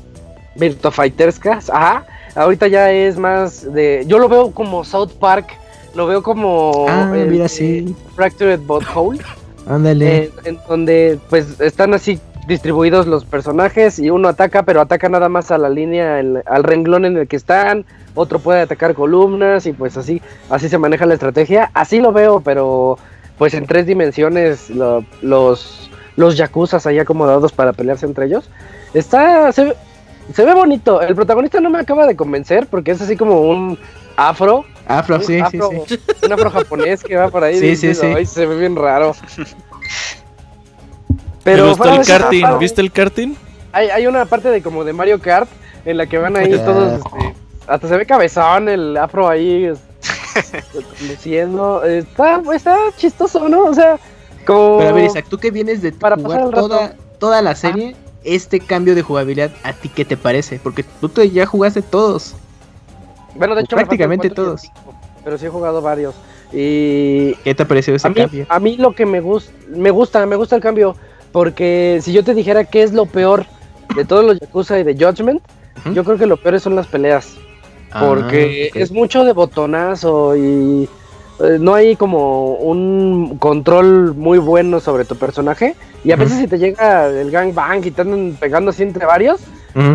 [0.56, 2.06] Virtua Fighterscas, ajá.
[2.36, 4.04] Ahorita ya es más de.
[4.08, 5.48] Yo lo veo como South Park,
[5.96, 6.86] lo veo como.
[6.88, 7.96] ah, eh, mira, eh, sí.
[8.16, 9.20] Fractured Butthole,
[9.68, 10.18] Ándale.
[10.18, 15.28] eh, en donde pues están así distribuidos los personajes y uno ataca, pero ataca nada
[15.30, 17.86] más a la línea, el- al renglón en el que están.
[18.16, 21.70] Otro puede atacar columnas y pues así, así se maneja la estrategia.
[21.74, 22.98] Así lo veo, pero
[23.38, 25.84] pues en tres dimensiones lo- los
[26.16, 28.50] los yakuzas ahí acomodados para pelearse entre ellos.
[28.96, 29.76] Está se, ve-
[30.34, 31.00] se ve bonito.
[31.02, 33.78] El protagonista no me acaba de convencer porque es así como un
[34.16, 36.00] afro, Afro, un sí, sí, afro, sí.
[36.26, 37.60] un afro japonés que va por ahí.
[37.60, 38.06] Sí, y sí, sí.
[38.08, 39.14] "Ay, se ve bien raro.
[41.56, 42.44] ¿Te gustó fuera el karting?
[42.44, 43.34] está- ¿Viste el karting?
[43.72, 45.50] Hay, hay una parte de como de Mario Kart
[45.86, 46.66] en la que van ahí Ah.
[46.66, 47.34] todos, este,
[47.68, 49.72] hasta se ve cabezón el afro ahí
[51.10, 51.84] luciendo.
[51.84, 53.66] Está, está chistoso, ¿no?
[53.66, 54.00] O sea,
[54.46, 54.78] como...
[54.80, 58.60] Pero a ver, Isaac, tú que vienes de Para jugar toda, toda la serie, este
[58.60, 60.60] cambio de jugabilidad, ¿a ti qué te parece?
[60.62, 62.36] Porque tú te- ya jugaste todos.
[63.36, 64.64] bueno, de hecho, me prácticamente todos.
[65.24, 66.16] Pero sí he jugado varios.
[66.54, 68.46] Y ¿Qué te pareció ese a mí, cambio?
[68.48, 70.96] a mí lo que me gusta, me gusta, me gusta el cambio,
[71.38, 73.46] porque si yo te dijera qué es lo peor
[73.96, 75.40] de todos los Yakuza y de Judgment,
[75.94, 77.36] yo creo que lo peor son las peleas,
[78.00, 78.82] porque Ah, ok.
[78.82, 80.90] es mucho de botonazo y
[81.40, 86.48] eh, no hay como un control muy bueno sobre tu personaje, y a veces si
[86.48, 89.40] te llega el gangbang y te andan pegando así entre varios,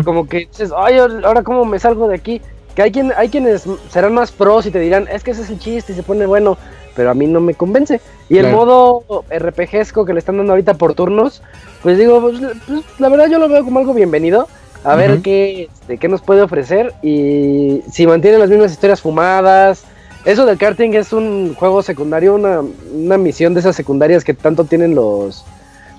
[0.05, 2.41] como que dices, ay, ahora cómo me salgo de aquí.
[2.73, 5.49] Que hay, quien, hay quienes serán más pros y te dirán, es que ese es
[5.49, 6.57] el chiste y se pone bueno,
[6.95, 8.01] pero a mí no me convence.
[8.29, 11.41] Y el modo RPGesco que le están dando ahorita por turnos,
[11.81, 14.47] pues digo, pues, pues, la verdad yo lo veo como algo bienvenido.
[14.83, 19.85] A ver qué, este, qué nos puede ofrecer y si mantiene las mismas historias fumadas.
[20.25, 22.61] Eso del karting es un juego secundario, una,
[22.93, 25.45] una misión de esas secundarias que tanto tienen los,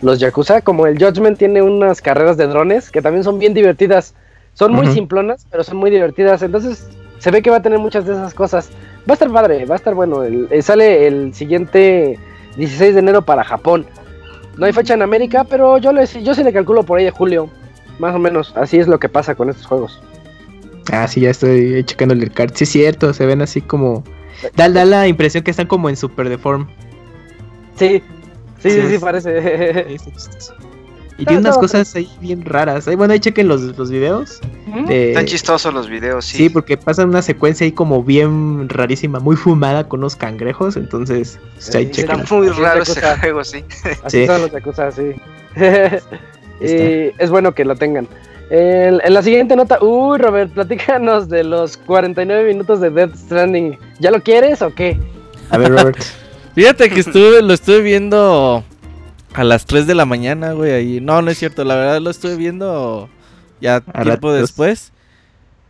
[0.02, 0.60] los Yakuza.
[0.60, 4.14] Como el Judgment tiene unas carreras de drones que también son bien divertidas.
[4.52, 6.42] Son muy simplonas, pero son muy divertidas.
[6.42, 6.86] Entonces
[7.18, 8.68] se ve que va a tener muchas de esas cosas.
[9.08, 10.22] Va a estar padre, va a estar bueno.
[10.22, 12.18] El- eh, sale el siguiente
[12.56, 13.86] 16 de enero para Japón.
[14.56, 17.10] No hay fecha en América, pero yo, le, yo sí le calculo por ahí de
[17.10, 17.48] julio.
[17.98, 20.00] Más o menos, así es lo que pasa con estos juegos.
[20.92, 22.52] Ah, sí, ya estoy checando el card.
[22.54, 24.04] Sí, es cierto, se ven así como.
[24.56, 26.68] Da, da la impresión que están como en super deform.
[27.76, 28.02] Sí,
[28.60, 28.88] sí, sí, Sí.
[28.92, 29.96] sí, parece.
[31.16, 31.22] Ahí.
[31.22, 32.88] Y tiene unas cosas ahí bien raras.
[32.88, 34.40] Ahí, bueno, ahí chequen los, los videos.
[34.88, 36.36] de- Están chistosos los videos, sí.
[36.38, 40.76] Sí, porque pasan una secuencia ahí como bien rarísima, muy fumada con unos cangrejos.
[40.76, 42.20] Entonces, pues, ahí Sí, chequen.
[42.20, 43.64] Está muy raro ese juego, sí.
[44.02, 44.26] Así Sí.
[44.26, 45.12] son los Yakuza, sí.
[46.60, 48.08] y es bueno que lo tengan.
[48.50, 53.78] El- en la siguiente nota, uy, Robert, platícanos de los 49 minutos de Death Stranding.
[54.00, 54.98] ¿Ya lo quieres o qué?
[55.50, 55.98] A ver, Robert.
[56.54, 58.62] Fíjate que estuve, lo estuve viendo
[59.34, 60.72] a las 3 de la mañana, güey.
[60.72, 61.00] Ahí.
[61.00, 61.64] No, no es cierto.
[61.64, 63.08] La verdad lo estuve viendo
[63.60, 64.92] ya A tiempo después.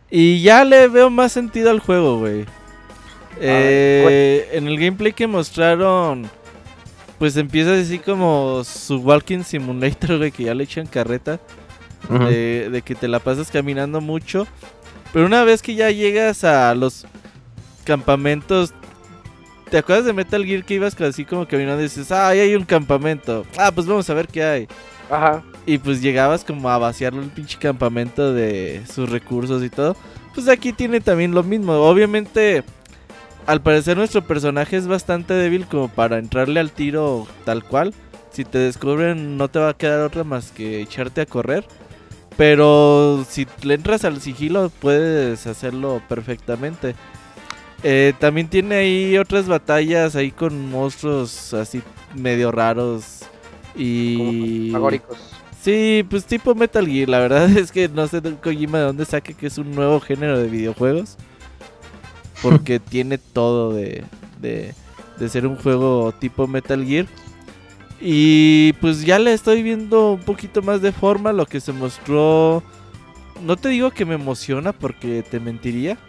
[0.09, 2.45] Y ya le veo más sentido al juego, güey.
[3.41, 6.29] Eh, en el gameplay que mostraron,
[7.19, 11.39] pues empieza así como su Walking Simulator, güey, que ya le echan carreta.
[12.07, 14.45] De, de que te la pasas caminando mucho.
[15.11, 17.07] Pero una vez que ya llegas a los
[17.83, 18.75] campamentos,
[19.69, 22.55] ¿te acuerdas de Metal Gear que ibas así como caminando y dices, ah, ahí hay
[22.55, 23.45] un campamento?
[23.57, 24.67] Ah, pues vamos a ver qué hay.
[25.09, 25.43] Ajá.
[25.65, 29.95] Y pues llegabas como a vaciarlo el pinche campamento de sus recursos y todo.
[30.33, 31.73] Pues aquí tiene también lo mismo.
[31.73, 32.63] Obviamente,
[33.45, 37.93] al parecer nuestro personaje es bastante débil como para entrarle al tiro tal cual.
[38.31, 41.65] Si te descubren no te va a quedar otra más que echarte a correr.
[42.37, 46.95] Pero si le entras al sigilo puedes hacerlo perfectamente.
[47.87, 51.83] Eh, también tiene ahí otras batallas ahí con monstruos así
[52.15, 53.19] medio raros.
[53.75, 54.69] Y...
[54.71, 55.19] Magóricos.
[55.61, 59.35] Sí, pues tipo Metal Gear, la verdad es que no sé Kojima de dónde saque
[59.35, 61.15] que es un nuevo género de videojuegos.
[62.41, 64.03] porque tiene todo de,
[64.41, 64.73] de,
[65.19, 67.05] de ser un juego tipo Metal Gear.
[68.01, 72.63] Y pues ya le estoy viendo un poquito más de forma lo que se mostró.
[73.43, 75.99] No te digo que me emociona porque te mentiría.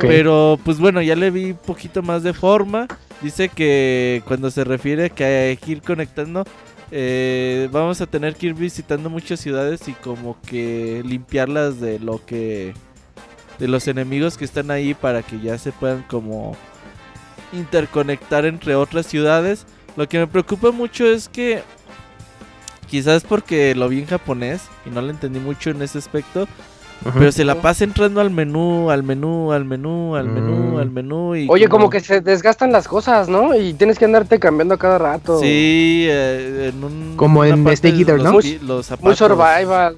[0.00, 2.86] Pero pues bueno, ya le vi un poquito más de forma.
[3.22, 6.44] Dice que cuando se refiere que hay que ir conectando,
[6.90, 12.24] eh, vamos a tener que ir visitando muchas ciudades y como que limpiarlas de lo
[12.24, 12.74] que...
[13.58, 16.56] De los enemigos que están ahí para que ya se puedan como
[17.52, 19.66] interconectar entre otras ciudades.
[19.96, 21.62] Lo que me preocupa mucho es que
[22.88, 26.46] quizás porque lo vi en japonés y no le entendí mucho en ese aspecto,
[27.14, 30.78] Pero se la pasa entrando al menú, al menú, al menú, al menú, Mm.
[30.78, 33.54] al menú y Oye, como que se desgastan las cosas, ¿no?
[33.54, 35.38] Y tienes que andarte cambiando a cada rato.
[35.40, 38.32] Sí, eh, en un Como en Snake Eater, ¿no?
[38.32, 39.96] los Muy survival.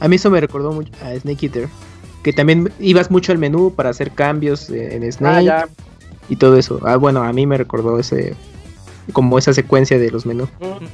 [0.00, 1.68] A mí eso me recordó mucho a Snake Eater.
[2.22, 5.68] Que también ibas mucho al menú para hacer cambios eh, en Ah, Snake ya.
[6.28, 6.80] y todo eso.
[6.84, 8.34] Ah, bueno, a mí me recordó ese.
[9.12, 10.48] Como esa secuencia de los menús.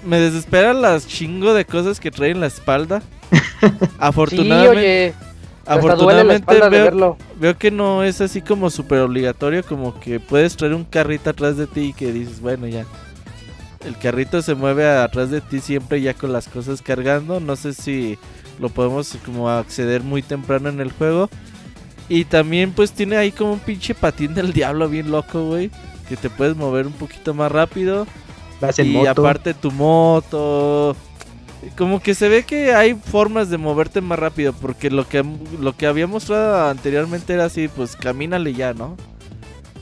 [0.04, 3.02] Me desesperan las chingo de cosas que trae en la espalda.
[3.61, 3.66] Sí,
[3.98, 5.14] afortunadamente, oye.
[5.66, 7.16] Hasta duele la afortunadamente veo, verlo.
[7.38, 11.58] veo que no es así como súper obligatorio, como que puedes traer un carrito atrás
[11.58, 12.86] de ti y que dices, bueno, ya.
[13.84, 17.38] El carrito se mueve atrás de ti siempre ya con las cosas cargando.
[17.38, 18.18] No sé si
[18.58, 21.28] lo podemos como acceder muy temprano en el juego.
[22.08, 25.70] Y también pues tiene ahí como un pinche patín del diablo bien loco, güey.
[26.11, 28.06] Que te puedes mover un poquito más rápido.
[28.61, 29.22] Vas en y moto.
[29.22, 30.94] aparte tu moto.
[31.78, 34.52] Como que se ve que hay formas de moverte más rápido.
[34.52, 35.24] Porque lo que,
[35.58, 38.96] lo que había mostrado anteriormente era así, pues camínale ya, ¿no?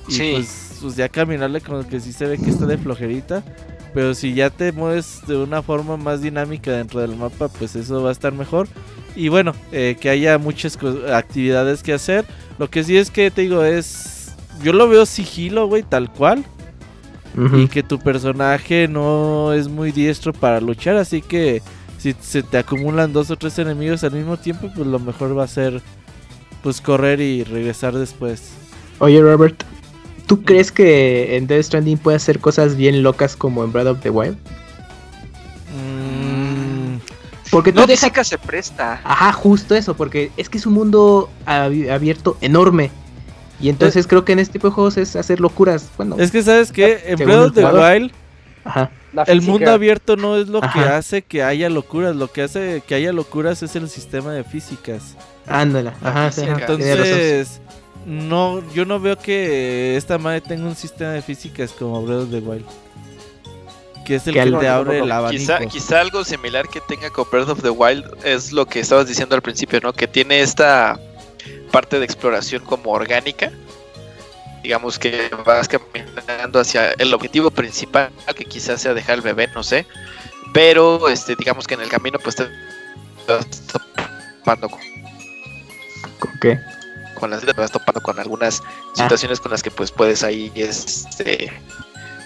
[0.07, 0.33] Y Sí.
[0.37, 3.43] pues, pues ya caminarle como que sí se ve que está de flojerita.
[3.95, 8.03] Pero si ya te mueves de una forma más dinámica dentro del mapa, pues eso
[8.03, 8.69] va a estar mejor.
[9.17, 10.79] Y bueno, eh, que haya muchas
[11.11, 12.27] actividades que hacer.
[12.59, 14.18] Lo que sí es que te digo es...
[14.63, 16.45] Yo lo veo sigilo, güey, tal cual
[17.55, 21.63] y que tu personaje no es muy diestro para luchar, así que
[21.99, 25.45] si se te acumulan dos o tres enemigos al mismo tiempo, pues lo mejor va
[25.45, 25.81] a ser
[26.65, 28.51] pues correr y regresar después.
[28.99, 29.63] Oye, Robert,
[30.27, 34.01] ¿tú crees que en Death Stranding puede hacer cosas bien locas como en Breath of
[34.01, 34.37] the Wild?
[35.77, 36.97] Mm,
[37.51, 39.01] Porque tú No, dejas física se presta.
[39.05, 42.91] Ajá, justo eso, porque es que es un mundo abi- abierto enorme.
[43.61, 45.89] Y entonces creo que en este tipo de juegos es hacer locuras.
[45.97, 47.65] Bueno, es que sabes que en Breath el of the.
[47.65, 48.13] Wild
[48.65, 48.91] ajá.
[49.27, 52.95] El mundo abierto no es lo que hace que haya locuras, lo que hace que
[52.95, 55.17] haya locuras es el sistema de físicas.
[55.47, 55.95] Ándala.
[56.03, 56.43] Ajá, sí.
[56.43, 57.61] Entonces,
[58.07, 62.31] no, yo no veo que esta madre tenga un sistema de físicas como Breath of
[62.31, 62.67] the Wild.
[64.05, 65.41] Que es el Que te abre el abanico.
[65.41, 69.09] Quizá, quizá algo similar que tenga con Breath of the Wild es lo que estabas
[69.09, 69.93] diciendo al principio, ¿no?
[69.93, 70.99] Que tiene esta
[71.69, 73.51] parte de exploración como orgánica.
[74.63, 79.63] Digamos que vas caminando hacia el objetivo principal, que quizás sea dejar el bebé, no
[79.63, 79.87] sé.
[80.53, 82.49] Pero este, digamos que en el camino pues te
[83.29, 83.47] vas
[84.43, 84.81] topando con,
[86.19, 86.59] ¿Con qué?
[87.15, 89.03] con las te vas topando con algunas Ah.
[89.03, 91.53] situaciones con las que pues puedes ahí este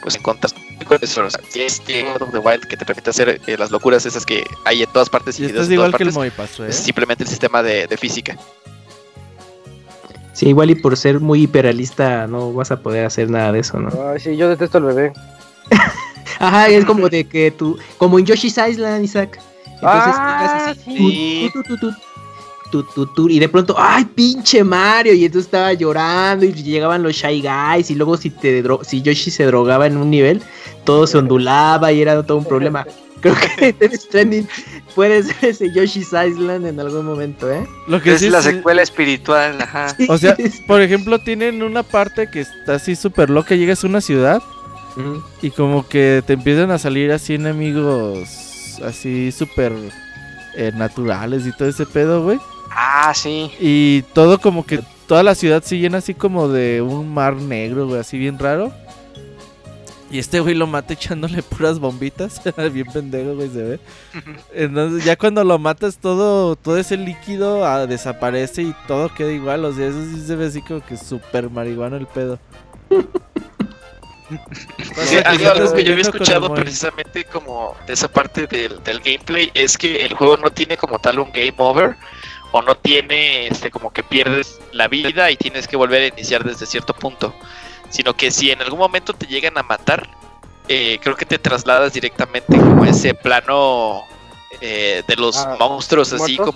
[0.03, 0.53] pues encontrar
[0.87, 3.41] con eso, o sea, que es que Breath of the Wild que te permite hacer
[3.47, 5.89] eh, las locuras esas que hay en todas partes y Y videos estás en todas
[5.89, 6.61] igual que el partes.
[6.61, 6.67] ¿eh?
[6.69, 8.37] Es simplemente el sistema de, de física.
[10.33, 13.79] Sí, igual y por ser muy hiperrealista no vas a poder hacer nada de eso,
[13.79, 13.91] ¿no?
[14.11, 15.13] Ay, sí, yo detesto al bebé.
[16.39, 19.39] Ajá, es como de que tú, como en Yoshi's Island, Isaac.
[19.75, 21.51] Entonces Ah, sí.
[21.53, 21.93] tu, tu, tu,
[22.71, 25.13] tu, tu, tu, y de pronto, ¡ay, pinche Mario!
[25.13, 29.31] Y entonces estaba llorando y llegaban los Shy Guys y luego si te si Yoshi
[29.31, 30.43] se drogaba en un nivel,
[30.85, 32.87] todo se ondulaba y era todo un problema.
[33.23, 34.49] Creo que Death Stranding
[34.95, 37.67] puede ser ese Yoshi's Island en algún momento, ¿eh?
[37.87, 39.97] Lo que Es sí la secuela espiritual, ajá.
[40.09, 43.55] O sea, por ejemplo, tienen una parte que está así súper loca.
[43.55, 44.43] Llegas a una ciudad
[45.41, 48.29] y como que te empiezan a salir así enemigos
[48.85, 49.73] así súper
[50.55, 52.39] eh, naturales y todo ese pedo, güey.
[52.71, 53.51] Ah, sí.
[53.61, 57.87] Y todo como que toda la ciudad se llena así como de un mar negro,
[57.87, 58.73] güey, así bien raro.
[60.13, 62.43] Y este güey lo mata echándole puras bombitas.
[62.73, 63.81] bien pendejo, güey, se ve.
[64.53, 69.65] Entonces ya cuando lo matas todo, todo ese líquido ah, desaparece y todo queda igual.
[69.65, 72.39] O sea, eso sí se ve así como que súper marihuana el pedo.
[75.05, 79.77] Sí, algo, que yo había escuchado precisamente como de esa parte del, del gameplay es
[79.77, 81.97] que el juego no tiene como tal un game over
[82.53, 86.45] o no tiene este como que pierdes la vida y tienes que volver a iniciar
[86.45, 87.35] desde cierto punto,
[87.93, 90.09] sino que si en algún momento te llegan a matar,
[90.69, 94.03] eh, creo que te trasladas directamente como a ese plano
[94.61, 96.55] eh, de los Ah, monstruos así ¿muertos?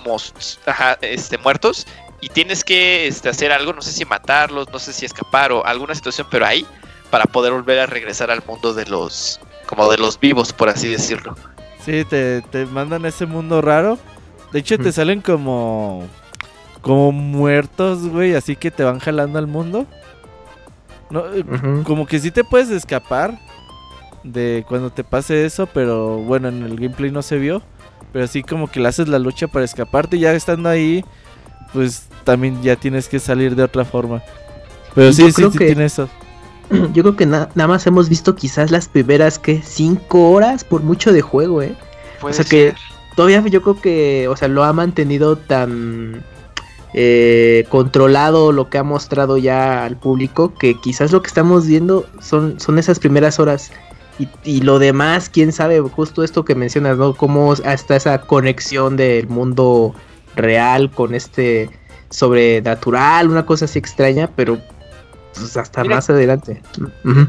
[0.63, 1.87] como ajá, este muertos
[2.19, 5.65] y tienes que este, hacer algo, no sé si matarlos, no sé si escapar o
[5.65, 6.65] alguna situación, pero ahí
[7.09, 10.87] para poder volver a regresar al mundo de los como de los vivos, por así
[10.89, 11.35] decirlo.
[11.85, 13.97] Sí, te, te mandan a ese mundo raro.
[14.51, 16.05] De hecho, te salen como.
[16.81, 18.33] Como muertos, güey.
[18.35, 19.85] Así que te van jalando al mundo.
[21.09, 21.43] No, eh,
[21.83, 23.39] como que sí te puedes escapar
[24.23, 27.61] de cuando te pase eso, pero bueno, en el gameplay no se vio.
[28.13, 31.03] Pero así como que le haces la lucha para escaparte y ya estando ahí,
[31.73, 34.21] pues también ya tienes que salir de otra forma.
[34.95, 36.09] Pero sí, sí, creo sí que- tiene eso.
[36.93, 40.83] Yo creo que na- nada más hemos visto quizás las primeras, que Cinco horas por
[40.83, 41.75] mucho de juego, ¿eh?
[42.19, 42.73] Puede sea que-.
[43.15, 46.23] Todavía yo creo que, o sea, lo ha mantenido tan
[46.93, 52.05] eh, controlado lo que ha mostrado ya al público que quizás lo que estamos viendo
[52.21, 53.71] son, son esas primeras horas.
[54.19, 57.13] Y, y lo demás, quién sabe, justo esto que mencionas, ¿no?
[57.13, 59.93] Cómo hasta esa conexión del mundo
[60.35, 61.69] real con este
[62.09, 64.59] sobrenatural, una cosa así extraña, pero
[65.37, 65.95] pues hasta Mira.
[65.95, 66.61] más adelante.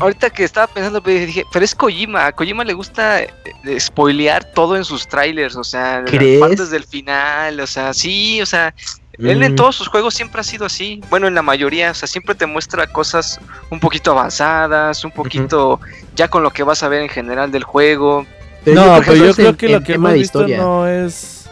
[0.01, 2.27] Ahorita que estaba pensando, pues, dije, pero es Kojima.
[2.27, 3.31] A Kojima le gusta eh,
[3.79, 6.41] spoilear todo en sus trailers, o sea, las ¿Crees?
[6.41, 8.75] partes del final, o sea, sí, o sea,
[9.19, 9.57] él en Mm.
[9.57, 11.01] todos sus juegos siempre ha sido así.
[11.11, 13.41] Bueno, en la mayoría, o sea, siempre te muestra cosas
[13.71, 15.81] un poquito avanzadas, un poquito
[16.15, 18.27] ya con lo que vas a ver en general del juego.
[18.65, 20.59] Pero no, pero yo creo en- que lo que hemos de visto historia.
[20.59, 21.49] no es.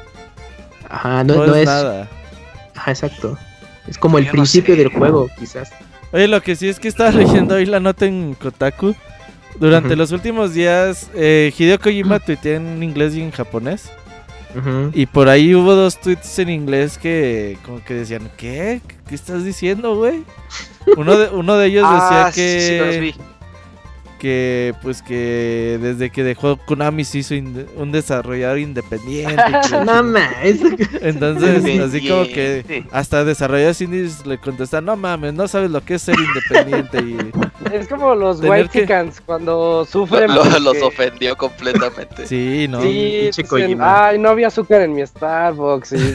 [0.88, 2.08] Ajá, no, No, no es, es, nada.
[2.76, 3.36] Ajá, exacto.
[3.88, 4.82] Es como el Yo no principio sé.
[4.82, 5.70] del juego, quizás.
[6.12, 8.94] Oye, lo que sí es que estaba leyendo hoy la nota en Kotaku.
[9.58, 13.90] Durante los últimos días, eh, Hideo Kojima tuitea en inglés y en japonés.
[14.92, 18.80] Y por ahí hubo dos tweets en inglés que como que decían, ¿qué?
[19.08, 20.24] ¿Qué estás diciendo, güey?
[20.96, 23.14] Uno de, uno de ellos decía Ah, sí, sí, sí, los que, vi.
[24.26, 27.34] Que, pues que desde que dejó Konami se hizo
[27.76, 29.36] un desarrollador independiente.
[29.70, 30.60] No mames.
[31.00, 35.94] Entonces, así como que hasta desarrolladores indies le contestan, no mames, no sabes lo que
[35.94, 37.16] es ser independiente y...
[37.72, 40.34] Es como los White que- Chicans cuando sufren.
[40.34, 42.26] lo- porque- los ofendió completamente.
[42.26, 42.80] Sí, ¿no?
[42.82, 45.92] Sí, dicen, ay, no había azúcar en mi Starbucks.
[45.92, 46.14] y-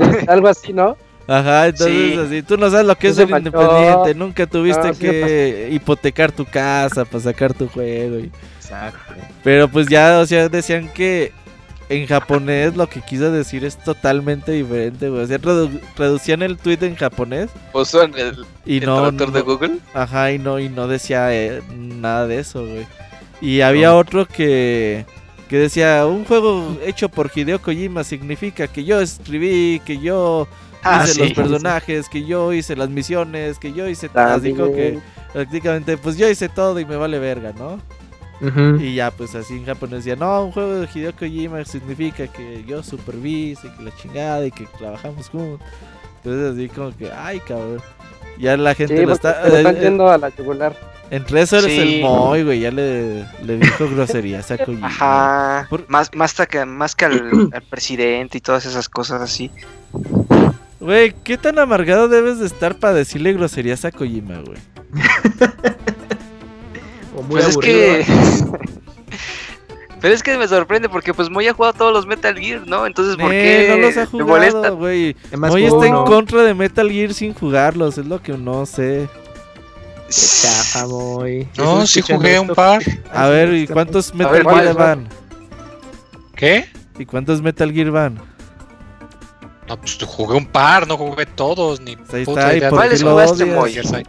[0.28, 0.96] algo así, ¿no?
[1.32, 2.18] Ajá, entonces Sí.
[2.18, 3.48] así, tú no sabes lo que es ser manchó.
[3.50, 8.18] independiente, nunca tuviste No, sí que hipotecar tu casa para sacar tu juego.
[8.18, 9.14] y- Exacto.
[9.44, 11.32] Pero pues ya, o sea, decían que
[11.88, 15.22] en japonés lo que quiso decir es totalmente diferente, güey.
[15.22, 19.32] O sea, redu- reducían el tweet en japonés Puso en el, y el no, traductor
[19.32, 19.78] de Google.
[19.94, 22.86] ajá, y no, y no decía eh, nada de eso, güey.
[23.40, 25.04] Y había otro que,
[25.48, 30.46] que decía, un juego hecho por Hideo Kojima significa que yo escribí, que yo
[30.82, 31.20] Ah, hice sí.
[31.20, 34.22] los personajes, que yo hice las misiones, que yo hice todo.
[34.24, 34.98] Así como que
[35.32, 37.78] prácticamente, pues yo hice todo y me vale verga, ¿no?
[38.80, 42.64] Y ya, pues así en japonés decía, no, un juego de Hideo Kojima significa que
[42.66, 45.60] yo supervise, que la chingada y que trabajamos juntos.
[46.24, 47.82] Entonces así como que, ay, cabrón.
[48.38, 49.42] Ya la gente Sí, lo está...
[49.44, 50.74] se lo están eh, yendo a la yugular.
[51.10, 51.96] entre eso eres Sí.
[51.96, 54.86] el Moy, güey, ya le, le dijo groserías a Kojima.
[54.86, 55.66] Ajá.
[55.68, 59.50] Por- Más, más, que, más que al, al presidente y todas esas cosas así.
[60.80, 64.58] Güey, ¿qué tan amargado debes de estar para decirle groserías a Kojima, güey?
[67.16, 68.04] O muy Pues es que.
[70.00, 72.86] Pero es que me sorprende porque pues Moy ha jugado todos los Metal Gear, ¿no?
[72.86, 75.14] Entonces, ¿por Eh, qué no los ha jugado, güey.
[75.36, 79.10] Moy está en contra de Metal Gear sin jugarlos, es lo que no sé.
[80.08, 81.46] Chafa, muy.
[81.58, 82.82] No, ¿Estás sí jugué un par.
[83.12, 85.08] A ver, ¿y cuántos Metal ver, Gear ¿cuáles van?
[86.34, 86.66] ¿Qué?
[86.98, 88.29] ¿Y cuántos Metal Gear van?
[89.70, 92.70] No, pues jugué un par, no jugué todos, ni Pues ahí puta está, ¿y idea
[92.70, 93.56] por de qué ¿Cuáles lo jugaste, odias?
[93.56, 93.72] Moy?
[93.74, 94.02] qué soy.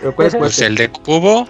[0.00, 0.66] ¿Pero cuál es Pues cuál?
[0.68, 1.48] el de Cubo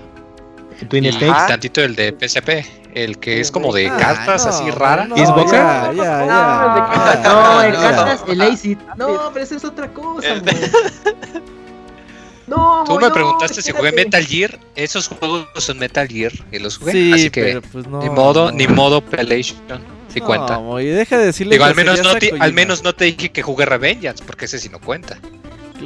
[0.89, 1.47] Twin y Snakes.
[1.47, 2.67] Tantito el de PSP.
[2.93, 5.05] El que es como de Ah, cartas no, así rara.
[5.05, 5.53] no, ¿Xbox?
[5.53, 7.21] Ya, ya, No, ya.
[7.25, 7.81] No, el no.
[7.81, 8.79] cartas, el ACID.
[8.97, 10.43] No, pero esa es otra cosa, El-.
[12.49, 14.19] No, Tú me no, preguntaste si jugué espérate.
[14.19, 14.59] Metal Gear.
[14.77, 16.93] Esos juegos son Metal Gear y los jugué.
[16.93, 18.01] Sí, así que pero pues no.
[18.03, 18.53] ni modo, no.
[18.53, 19.81] ni modo PlayStation.
[20.17, 20.59] Si No, cuenta.
[20.59, 23.43] Moy, deja de decirle Digo, al menos, no te, al menos no te dije que
[23.43, 25.19] jugué Revengeance, porque ese sí no cuenta.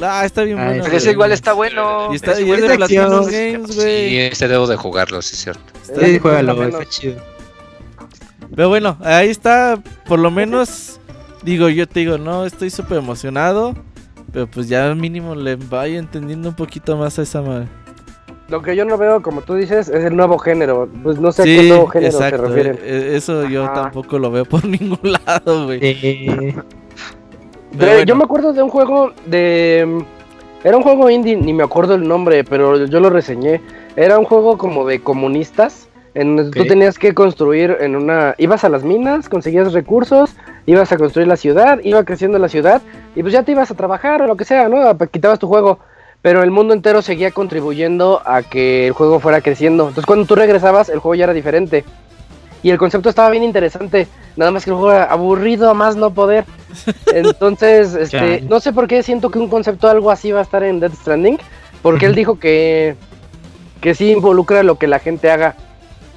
[0.00, 0.84] Ah, está bien Ay, bueno.
[0.84, 1.14] Pero ese güey.
[1.14, 2.12] igual está bueno.
[2.12, 2.76] Y, está, Ese y es de es.
[2.76, 4.18] Platinum Games, Sí, güey.
[4.18, 5.62] ese debo de jugarlo, sí es cierto.
[5.82, 7.16] Está- Sí, juégalo, está chido.
[8.54, 11.00] Pero bueno, ahí está, por lo menos,
[11.42, 13.74] digo, yo te digo, no, estoy súper emocionado,
[14.32, 17.66] pero pues ya mínimo le vaya entendiendo un poquito más a esa madre.
[18.51, 20.88] Lo que yo no veo, como tú dices, es el nuevo género.
[21.03, 22.74] Pues no sé a qué nuevo género exacto, se refieren.
[22.76, 25.78] eh, eh, eso yo tampoco lo veo por ningún lado, güey.
[25.82, 26.55] Eh,
[27.72, 28.03] bueno.
[28.03, 29.84] Yo me acuerdo de un juego de...
[29.86, 33.61] mm, Era un juego indie, ni me acuerdo el nombre, pero yo lo reseñé.
[33.96, 35.86] Era un juego como de comunistas.
[36.12, 36.68] En donde tú Ok.
[36.68, 38.34] tenías que construir en una...
[38.36, 40.34] Ibas a las minas, conseguías recursos
[40.66, 42.82] ibas a construir la ciudad, iba creciendo la ciudad
[43.16, 44.96] y pues ya te ibas a trabajar o lo que sea, ¿no?
[45.11, 45.78] Quitabas tu juego,
[46.22, 49.84] pero el mundo entero seguía contribuyendo a que el juego fuera creciendo.
[49.84, 51.84] Entonces cuando tú regresabas, el juego ya era diferente.
[52.62, 54.06] Y el concepto estaba bien interesante,
[54.36, 56.44] nada más que el juego era aburrido a más no poder.
[57.14, 60.62] Entonces, este, no sé por qué siento que un concepto algo así va a estar
[60.62, 61.38] en Death Stranding,
[61.80, 62.96] porque él dijo que,
[63.80, 65.56] que sí involucra lo que la gente haga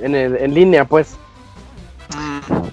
[0.01, 1.15] en, el, en línea, pues.
[2.13, 2.67] Mm.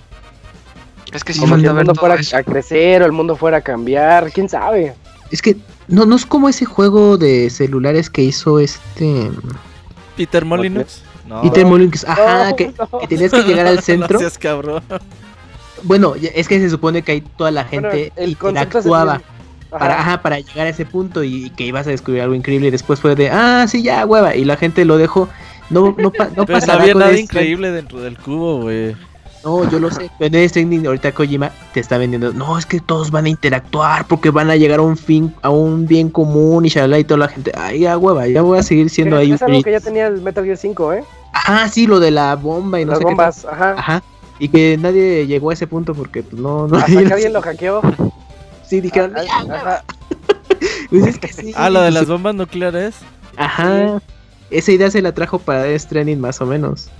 [1.12, 2.36] Es que sí si falta el mundo fuera eso.
[2.36, 4.94] a crecer o el mundo fuera a cambiar, quién sabe.
[5.30, 5.56] Es que
[5.90, 9.30] no, no es como ese juego de celulares que hizo este
[10.16, 11.02] Peter Molyneux.
[11.26, 12.04] No, Peter Molyneux.
[12.08, 12.98] Ajá, No, que, no.
[13.00, 14.18] que tenías que llegar al centro.
[14.18, 14.82] Seas cabrón.
[15.82, 19.14] Bueno, es que se supone que ahí toda la Bueno, gente el interactuaba.
[19.14, 19.78] Ajá.
[19.78, 22.70] para, ajá, para llegar a ese punto y, que ibas a descubrir algo increíble y
[22.72, 25.28] después fue de, ah, sí, ya, hueva, y la gente lo dejó.
[25.70, 28.96] No, no, pa- no Pero no había nada increíble dentro del cubo, güey.
[29.44, 30.10] No, yo lo sé.
[30.18, 32.32] Pero en Stranding ahorita Kojima te está vendiendo.
[32.32, 35.48] No, es que todos van a interactuar porque van a llegar a un fin, a
[35.50, 37.50] un bien común y shalala y toda la gente.
[37.56, 39.32] Ay, ya hueva, ya voy a seguir siendo ahí.
[39.32, 39.64] es algo feliz".
[39.64, 41.04] que ya tenía el Metal Gear 5, ¿eh?
[41.32, 43.58] Ajá, sí, lo de la bomba y no Las sé qué bombas, ajá.
[43.58, 43.78] tal.
[43.78, 44.02] Ajá.
[44.38, 46.76] Y que nadie llegó a ese punto porque pues no, no.
[46.76, 47.80] Hasta que alguien lo hackeó.
[48.66, 49.14] Sí, dijeron.
[49.16, 49.84] Ah, "Ya, ajá.
[50.90, 51.52] pues es que sí".
[51.56, 52.94] Ah, lo de las bombas nucleares.
[53.36, 54.00] Ajá.
[54.50, 56.90] Esa idea se la trajo para Death Stranding más o menos.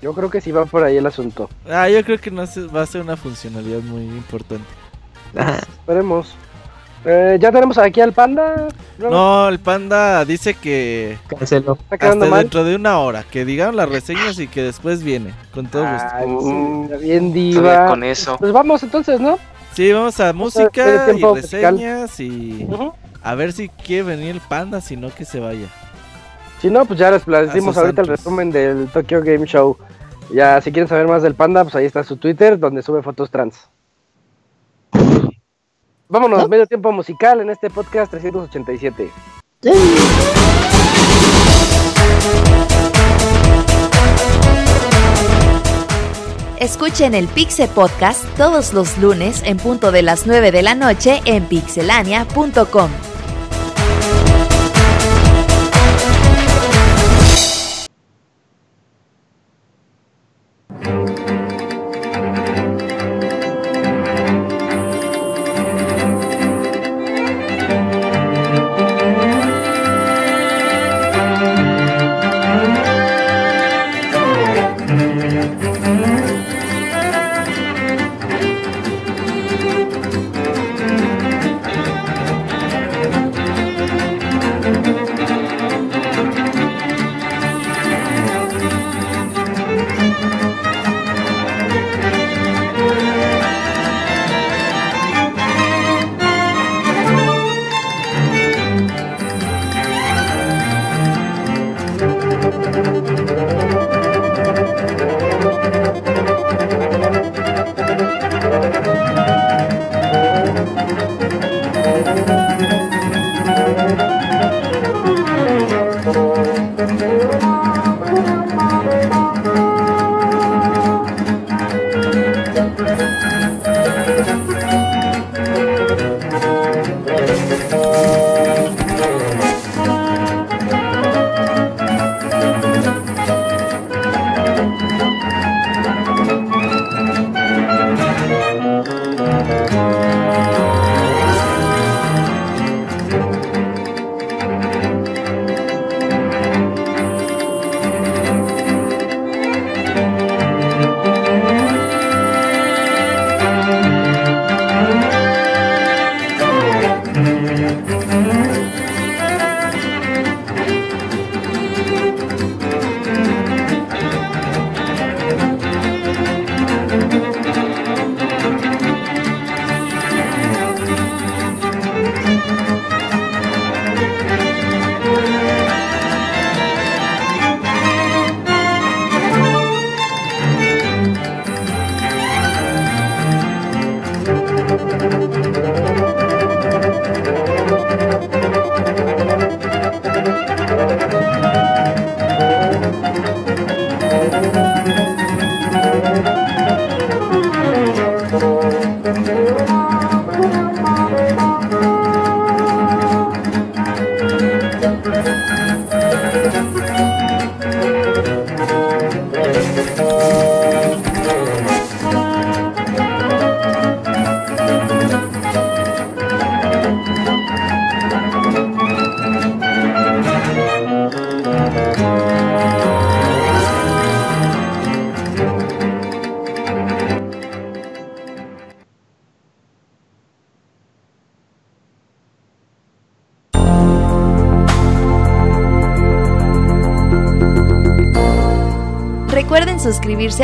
[0.00, 1.48] Yo creo que sí va por ahí el asunto.
[1.68, 4.64] Ah, yo creo que no se- va a ser una funcionalidad muy importante.
[5.34, 6.34] Esperemos.
[7.04, 8.68] Eh, ya tenemos aquí al panda.
[8.98, 9.10] ¿no?
[9.10, 11.74] No, el panda dice que Canceló.
[11.80, 12.40] Está quedando hasta mal.
[12.42, 16.08] dentro de una hora, que digan las reseñas y que después viene, con todo gusto.
[16.12, 17.86] Ay, Uh, sí, bien diva.
[17.86, 18.36] con eso.
[18.38, 19.38] Pues vamos entonces, ¿no?
[19.74, 21.34] Sí, vamos a música y musical.
[21.76, 22.66] reseñas y
[23.22, 25.66] a ver si quiere venir el panda, si no que se vaya.
[26.60, 29.76] Si no, pues ya les sus ahorita el resumen del Tokyo Game Show.
[30.30, 33.30] Ya, si quieren saber más del panda, pues ahí está su Twitter, donde sube fotos
[33.30, 33.68] trans.
[36.08, 39.10] Vámonos, medio tiempo musical en este podcast 387.
[46.60, 51.20] Escuchen el Pixe Podcast todos los lunes en punto de las 9 de la noche
[51.24, 52.90] en pixelania.com.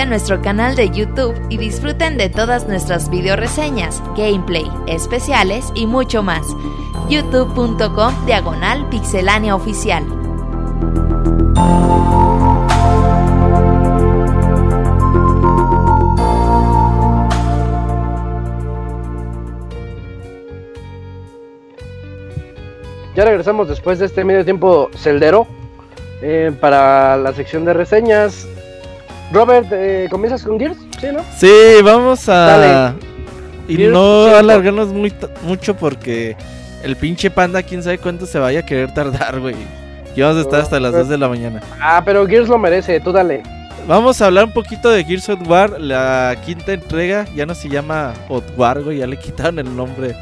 [0.00, 5.86] a nuestro canal de YouTube y disfruten de todas nuestras video reseñas, gameplay, especiales y
[5.86, 6.46] mucho más.
[7.08, 10.04] youtube.com diagonal pixelánea oficial.
[23.14, 25.46] Ya regresamos después de este medio tiempo celdero
[26.20, 28.48] eh, para la sección de reseñas.
[29.34, 30.78] Robert, eh, ¿comienzas con Gears?
[31.00, 31.20] Sí, ¿no?
[31.36, 32.34] Sí, vamos a.
[32.34, 32.94] Dale.
[33.66, 35.12] Y Gears no alargarnos muy
[35.42, 36.36] mucho porque
[36.84, 39.56] el pinche panda, quién sabe cuánto se vaya a querer tardar, güey.
[40.14, 41.60] Y vamos a estar hasta las 2 de la mañana.
[41.80, 43.42] Ah, pero Gears lo merece, tú dale.
[43.88, 47.26] Vamos a hablar un poquito de Gears of War, la quinta entrega.
[47.34, 50.14] Ya no se llama Hot War, güey, ya le quitaron el nombre.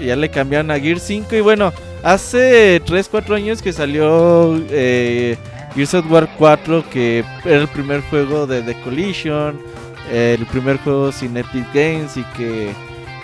[0.00, 1.36] Ya le cambiaron a Gears 5.
[1.36, 5.36] Y bueno, hace 3, 4 años que salió eh,
[5.76, 9.60] Gears of War 4, que era el primer juego de The Collision,
[10.10, 12.72] el primer juego sin Epic Games y que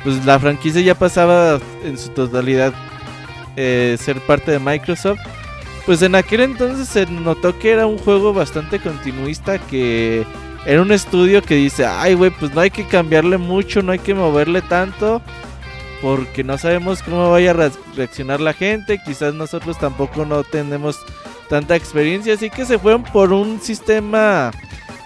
[0.04, 2.72] pues la franquicia ya pasaba en su totalidad
[3.56, 5.20] eh, ser parte de Microsoft.
[5.86, 10.24] Pues en aquel entonces se notó que era un juego bastante continuista, que
[10.66, 13.98] era un estudio que dice, ay güey, pues no hay que cambiarle mucho, no hay
[13.98, 15.20] que moverle tanto,
[16.00, 20.98] porque no sabemos cómo vaya a re- reaccionar la gente, quizás nosotros tampoco no tenemos
[21.52, 24.52] tanta experiencia, así que se fueron por un sistema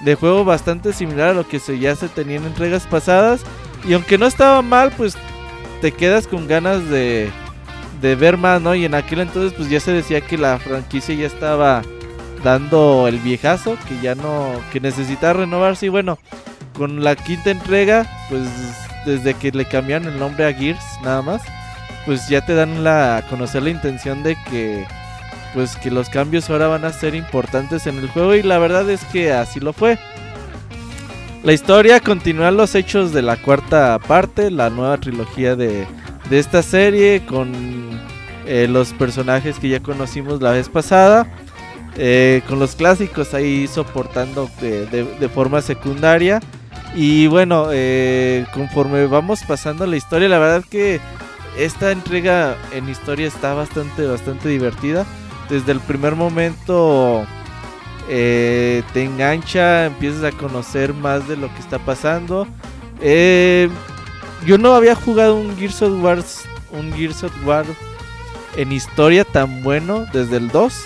[0.02, 3.40] de juego bastante similar a lo que se, ya se tenía en entregas pasadas,
[3.85, 5.16] y aunque no estaba mal, pues
[5.81, 7.32] te quedas con ganas de
[8.01, 8.77] de ver más, ¿no?
[8.77, 11.82] Y en aquel entonces pues ya se decía que la franquicia ya estaba
[12.44, 16.16] dando el viejazo, que ya no, que necesitaba renovarse y bueno,
[16.78, 18.43] con la quinta entrega, pues
[19.05, 21.43] desde que le cambiaron el nombre a Gears nada más,
[22.05, 24.86] pues ya te dan la, a conocer la intención de que
[25.55, 28.89] pues que los cambios ahora van a ser importantes en el juego y la verdad
[28.90, 29.98] es que así lo fue.
[31.43, 35.86] La historia continúa los hechos de la cuarta parte, la nueva trilogía de,
[36.28, 37.52] de esta serie con
[38.47, 41.27] eh, los personajes que ya conocimos la vez pasada.
[41.98, 46.40] eh, con los clásicos ahí soportando de, de- forma secundaria.
[46.94, 51.01] Y bueno, eh, conforme vamos pasando la historia, la verdad que
[51.56, 55.06] esta entrega en historia está bastante, bastante divertida.
[55.48, 57.24] Desde el primer momento
[58.09, 62.47] eh, te engancha, empiezas a conocer más de lo que está pasando.
[63.01, 63.68] Eh,
[64.44, 66.23] yo no había jugado un Gears of War,
[66.73, 67.64] un Gears of War
[68.56, 70.85] en historia tan bueno desde el 2.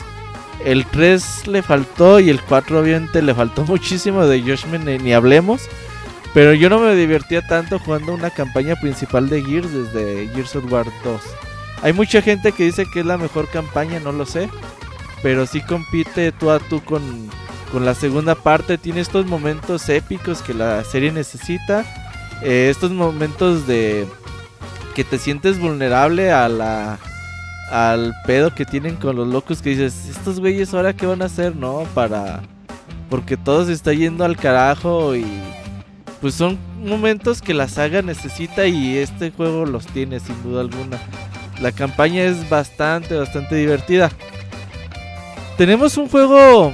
[0.65, 5.13] El 3 le faltó y el 4 obviamente le faltó muchísimo de Judgment ni, ni
[5.13, 5.63] hablemos.
[6.33, 10.71] Pero yo no me divertía tanto jugando una campaña principal de Gears desde Gears of
[10.71, 11.21] War 2.
[11.83, 14.49] Hay mucha gente que dice que es la mejor campaña, no lo sé.
[15.23, 17.03] Pero sí compite tú a tú con,
[17.73, 18.79] con la segunda parte.
[18.79, 21.85] Tiene estos momentos épicos que la serie necesita.
[22.43, 24.07] Eh, estos momentos de
[24.95, 26.99] que te sientes vulnerable a la
[27.71, 31.27] al pedo que tienen con los locos que dices, estos güeyes ahora qué van a
[31.27, 31.85] hacer, ¿no?
[31.95, 32.43] Para
[33.09, 35.25] porque todo se está yendo al carajo y
[36.21, 40.99] pues son momentos que la saga necesita y este juego los tiene sin duda alguna.
[41.61, 44.11] La campaña es bastante bastante divertida.
[45.57, 46.73] Tenemos un juego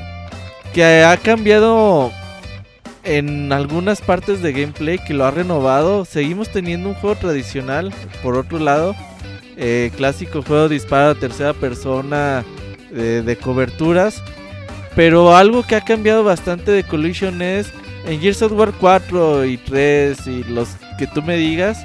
[0.73, 2.13] que ha cambiado
[3.03, 6.05] en algunas partes de gameplay que lo ha renovado.
[6.05, 7.93] Seguimos teniendo un juego tradicional,
[8.23, 8.95] por otro lado,
[9.57, 12.45] eh, clásico juego de disparo tercera persona
[12.95, 14.23] eh, de coberturas.
[14.95, 17.73] Pero algo que ha cambiado bastante de Collision es
[18.07, 20.69] en Gears of War 4 y 3 y los
[20.99, 21.85] que tú me digas.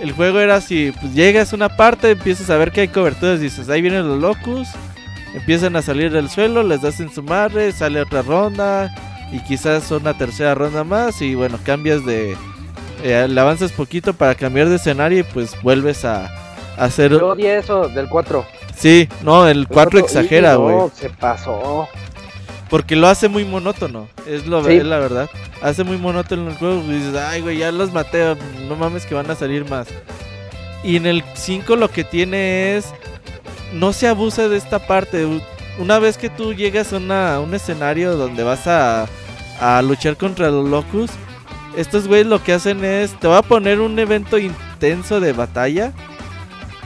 [0.00, 3.40] El juego era así, pues llegas a una parte, empiezas a ver que hay coberturas,
[3.40, 4.68] dices, ahí vienen los locus,
[5.34, 8.92] empiezan a salir del suelo, les das en su madre, sale otra ronda
[9.32, 12.36] y quizás una tercera ronda más y bueno, cambias de...
[13.04, 16.26] eh, le avanzas poquito para cambiar de escenario y pues vuelves a,
[16.76, 17.12] a hacer...
[17.12, 18.44] Yo odié eso del 4.
[18.76, 20.74] Sí, no, el 4 exagera, güey.
[20.76, 21.86] No, se pasó.
[22.74, 24.72] Porque lo hace muy monótono, es, lo, Sí.
[24.78, 25.30] es la verdad.
[25.62, 26.82] Hace muy monótono el juego.
[26.88, 28.34] y dices, ay, güey, ya los maté,
[28.68, 29.86] no mames que van a salir más.
[30.82, 32.86] Y en el 5 lo que tiene es,
[33.72, 35.24] no se abusa de esta parte.
[35.78, 39.06] Una vez que tú llegas a una- un escenario donde vas a,
[39.60, 41.12] a luchar contra los locus,
[41.76, 45.92] estos güeyes lo que hacen es, te va a poner un evento intenso de batalla.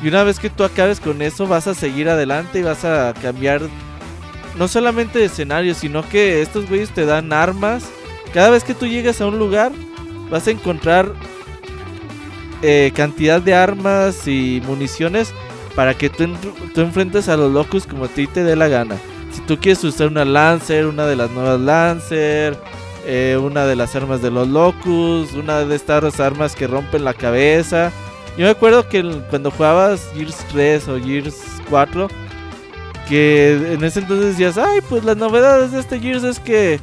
[0.03, 3.15] Y una vez que tú acabes con eso, vas a seguir adelante y vas a
[3.23, 3.63] cambiar
[4.59, 7.85] no solamente de escenario, sino que estos güeyes te dan armas.
[8.35, 9.73] Cada vez que tú llegas a un lugar,
[10.31, 11.13] vas a encontrar
[12.63, 15.33] eh, cantidad de armas y municiones
[15.75, 16.27] para que tú,
[16.75, 18.97] tú enfrentes a los locos como a ti te dé la gana.
[19.31, 22.59] si tú quieres usar una Lancer, una de las nuevas Lancer,
[23.07, 27.15] eh, una de las armas de los Locus, una de estas armas que rompen la
[27.15, 27.91] cabeza.
[28.37, 31.37] Yo me acuerdo que cuando jugabas Gears 3 o Gears
[31.71, 32.09] 4,
[33.09, 36.81] que en ese entonces decías, ay, pues las novedades de este Gears es que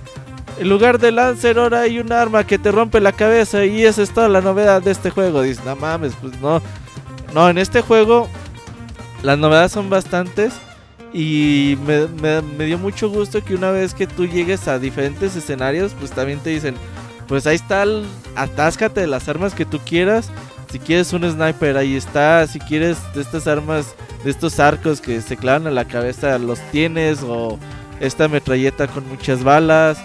[0.59, 4.01] en lugar de Lancer ahora hay un arma que te rompe la cabeza y esa
[4.01, 5.41] es toda la novedad de este juego.
[5.41, 6.61] Dices, no mames, pues no.
[7.33, 8.27] No, en este juego
[9.23, 10.53] las novedades son bastantes
[11.13, 15.35] y me, me- me dio mucho gusto que una vez que tú llegues a diferentes
[15.35, 16.75] escenarios, pues también te dicen,
[17.27, 20.29] pues ahí está, el- atáscate de las armas que tú quieras.
[20.69, 22.45] Si quieres un sniper, ahí está.
[22.47, 27.23] Si quieres estas armas, estos arcos que se clavan a la cabeza, los tienes.
[27.23, 27.57] O
[27.99, 29.97] esta metralleta con muchas balas.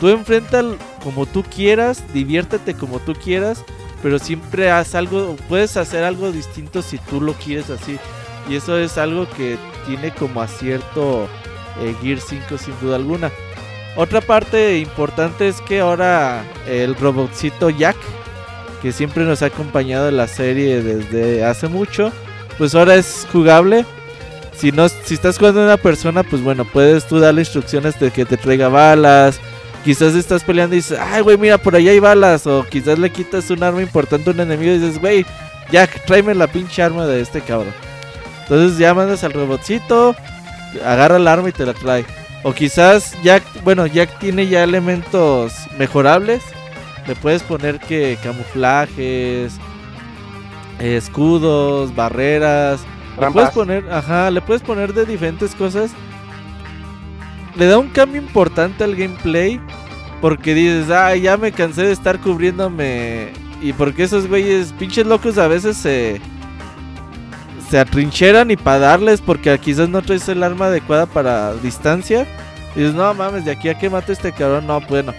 [0.00, 0.62] Tú enfrenta
[1.02, 3.64] como tú quieras, diviértete como tú quieras,
[4.02, 7.98] pero siempre haz algo, puedes hacer algo distinto si tú lo quieres así.
[8.48, 9.56] Y eso es algo que
[9.86, 11.28] tiene como acierto
[11.80, 13.30] eh, Gear 5 sin duda alguna.
[13.96, 17.96] Otra parte importante es que ahora el robotcito Jack,
[18.82, 22.12] que siempre nos ha acompañado en la serie desde hace mucho,
[22.58, 23.86] pues ahora es jugable.
[24.56, 28.10] Si, no, si estás jugando a una persona, pues bueno, puedes tú darle instrucciones de
[28.10, 29.40] que te traiga balas.
[29.84, 32.46] Quizás estás peleando y dices, ay, güey, mira, por allá hay balas.
[32.46, 35.24] O quizás le quitas un arma importante a un enemigo y dices, güey,
[35.70, 37.72] Jack, tráeme la pinche arma de este cabrón.
[38.42, 40.14] Entonces ya mandas al robotcito,
[40.84, 42.04] agarra el arma y te la trae.
[42.42, 46.42] O quizás Jack, bueno, Jack tiene ya elementos mejorables.
[47.06, 49.58] Le puedes poner que camuflajes,
[50.78, 52.80] escudos, barreras.
[53.20, 55.92] Le puedes poner, ajá, le puedes poner de diferentes cosas.
[57.56, 59.60] Le da un cambio importante al gameplay.
[60.20, 63.32] Porque dices, ah, ya me cansé de estar cubriéndome.
[63.60, 66.20] Y porque esos güeyes, pinches locos, a veces se.
[67.68, 69.20] Se atrincheran y para darles.
[69.20, 72.26] Porque quizás no traes el arma adecuada para distancia.
[72.76, 74.68] Y dices, no mames, de aquí a que mato a este cabrón.
[74.68, 75.12] No, bueno.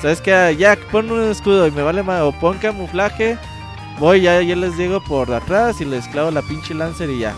[0.00, 0.56] ¿Sabes qué?
[0.58, 2.22] Ya, pon un escudo y me vale más.
[2.22, 3.36] O pon camuflaje.
[3.98, 7.34] Voy, ya, ya les llego por atrás y les clavo la pinche lancer y ya.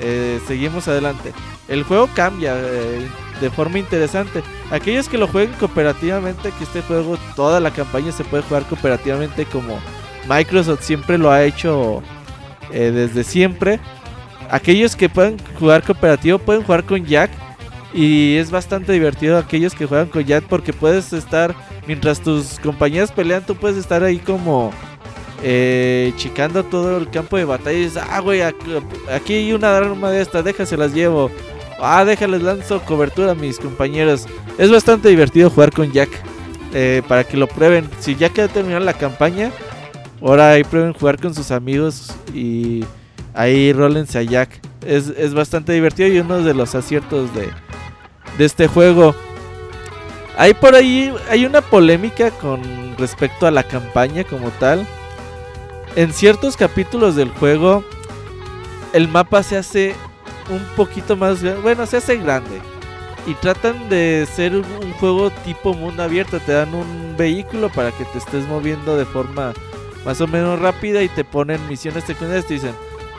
[0.00, 1.32] Eh, seguimos adelante.
[1.68, 3.08] El juego cambia eh,
[3.40, 4.42] de forma interesante.
[4.70, 9.44] Aquellos que lo jueguen cooperativamente, que este juego, toda la campaña se puede jugar cooperativamente
[9.46, 9.78] como
[10.28, 12.02] Microsoft siempre lo ha hecho
[12.70, 13.80] eh, desde siempre.
[14.50, 17.30] Aquellos que pueden jugar cooperativo pueden jugar con Jack.
[17.92, 21.54] Y es bastante divertido aquellos que juegan con Jack porque puedes estar,
[21.86, 24.72] mientras tus compañeros pelean, tú puedes estar ahí como
[25.42, 27.78] eh, chicando todo el campo de batalla.
[27.78, 28.66] Y dices, ah, güey, aquí,
[29.12, 31.30] aquí hay una arma de esta, déjaselas llevo.
[31.80, 34.26] Ah, déjales lanzo cobertura a mis compañeros.
[34.58, 36.10] Es bastante divertido jugar con Jack.
[36.74, 37.88] eh, para que lo prueben.
[38.00, 39.50] Si ya queda terminada la campaña,
[40.20, 42.84] ahora ahí prueben jugar con sus amigos y
[43.32, 44.60] ahí rólense a Jack.
[44.84, 47.48] Es, es bastante divertido y uno de los aciertos de,
[48.36, 49.14] de este juego.
[50.36, 54.86] Hay por ahí, hay una polémica con respecto a la campaña como tal.
[55.96, 57.84] En ciertos capítulos del juego,
[58.92, 59.94] el mapa se hace
[60.50, 61.38] un poquito más.
[61.62, 62.60] Bueno, se hace grande.
[63.26, 66.40] Y tratan de ser un juego tipo mundo abierto.
[66.40, 69.54] Te dan un vehículo para que te estés moviendo de forma
[70.04, 72.46] más o menos rápida y te ponen misiones secundarias.
[72.46, 72.74] Te dicen,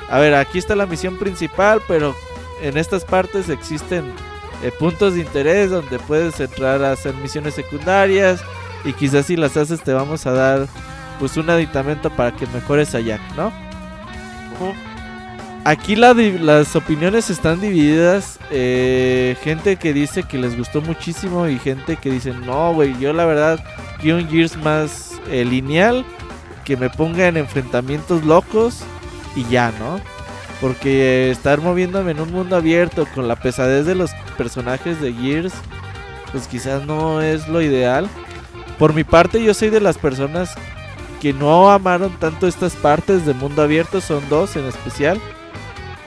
[0.09, 2.13] a ver, aquí está la misión principal, pero
[2.61, 4.03] en estas partes existen
[4.65, 8.41] eh, puntos de interés donde puedes entrar a hacer misiones secundarias.
[8.83, 10.67] Y quizás si las haces te vamos a dar
[11.19, 13.51] pues un aditamento para que mejores a Jack, ¿no?
[15.65, 18.39] Aquí la las opiniones están divididas.
[18.49, 23.13] eh, gente que dice que les gustó muchísimo y gente que dice, no, güey, yo
[23.13, 23.63] la verdad
[24.01, 26.05] quiero un Gears más eh, lineal,
[26.63, 28.83] que me ponga en enfrentamientos locos
[29.35, 30.14] y ya, ¿no?
[30.61, 35.53] Porque estar moviéndome en un mundo abierto con la pesadez de los personajes de Gears,
[36.32, 38.07] pues quizás no es lo ideal.
[38.80, 40.56] Por mi parte, yo soy de las personas
[41.22, 45.19] que no amaron tanto estas partes de mundo abierto, son dos en especial.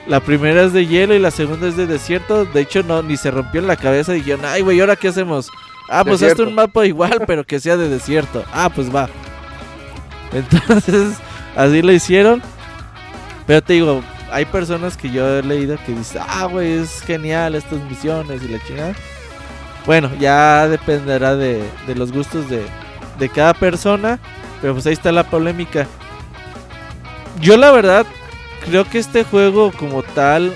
[0.07, 2.45] La primera es de hielo y la segunda es de desierto.
[2.45, 4.15] De hecho, no, ni se rompió en la cabeza.
[4.15, 5.49] Y dijeron, ay, güey, ¿ahora qué hacemos?
[5.87, 8.43] Ah, pues hazte un mapa igual, pero que sea de desierto.
[8.51, 9.07] Ah, pues va.
[10.33, 11.17] Entonces,
[11.55, 12.41] así lo hicieron.
[13.45, 14.01] Pero te digo,
[14.31, 18.47] hay personas que yo he leído que dicen, ah, güey, es genial estas misiones y
[18.47, 18.93] la chingada.
[19.85, 22.63] Bueno, ya dependerá de, de los gustos de,
[23.17, 24.19] de cada persona.
[24.61, 25.87] Pero pues ahí está la polémica.
[27.39, 28.05] Yo la verdad
[28.65, 30.53] creo que este juego como tal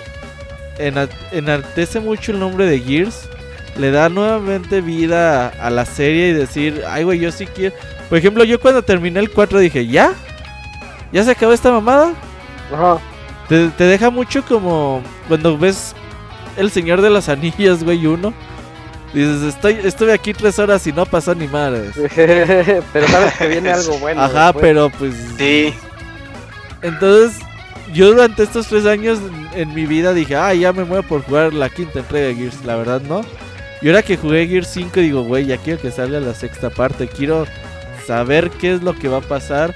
[0.78, 3.30] ena- enaltece mucho el nombre de Gears.
[3.78, 7.76] Le da nuevamente vida a, a la serie y decir, ay güey, yo sí quiero...
[8.10, 10.14] Por ejemplo, yo cuando terminé el 4 dije, ¿ya?
[11.12, 12.14] ¿Ya se acabó esta mamada?
[12.72, 13.00] Ajá.
[13.54, 15.94] Te, te deja mucho como cuando ves
[16.58, 18.34] El Señor de los Anillos, güey, uno.
[19.14, 21.92] Dices, estoy, estuve aquí tres horas y no pasó ni madre.
[22.92, 24.24] pero sabes que viene algo bueno.
[24.24, 24.64] Ajá, después.
[24.64, 25.14] pero pues.
[25.38, 25.72] Sí.
[26.82, 27.42] Entonces,
[27.94, 29.20] yo durante estos tres años
[29.54, 32.66] en mi vida dije, ah, ya me muevo por jugar la quinta entrega de Gears.
[32.66, 33.22] La verdad, no.
[33.84, 37.08] Y ahora que jugué Gears 5, digo, güey, ya quiero que salga la sexta parte.
[37.08, 37.46] Quiero
[38.08, 39.76] saber qué es lo que va a pasar.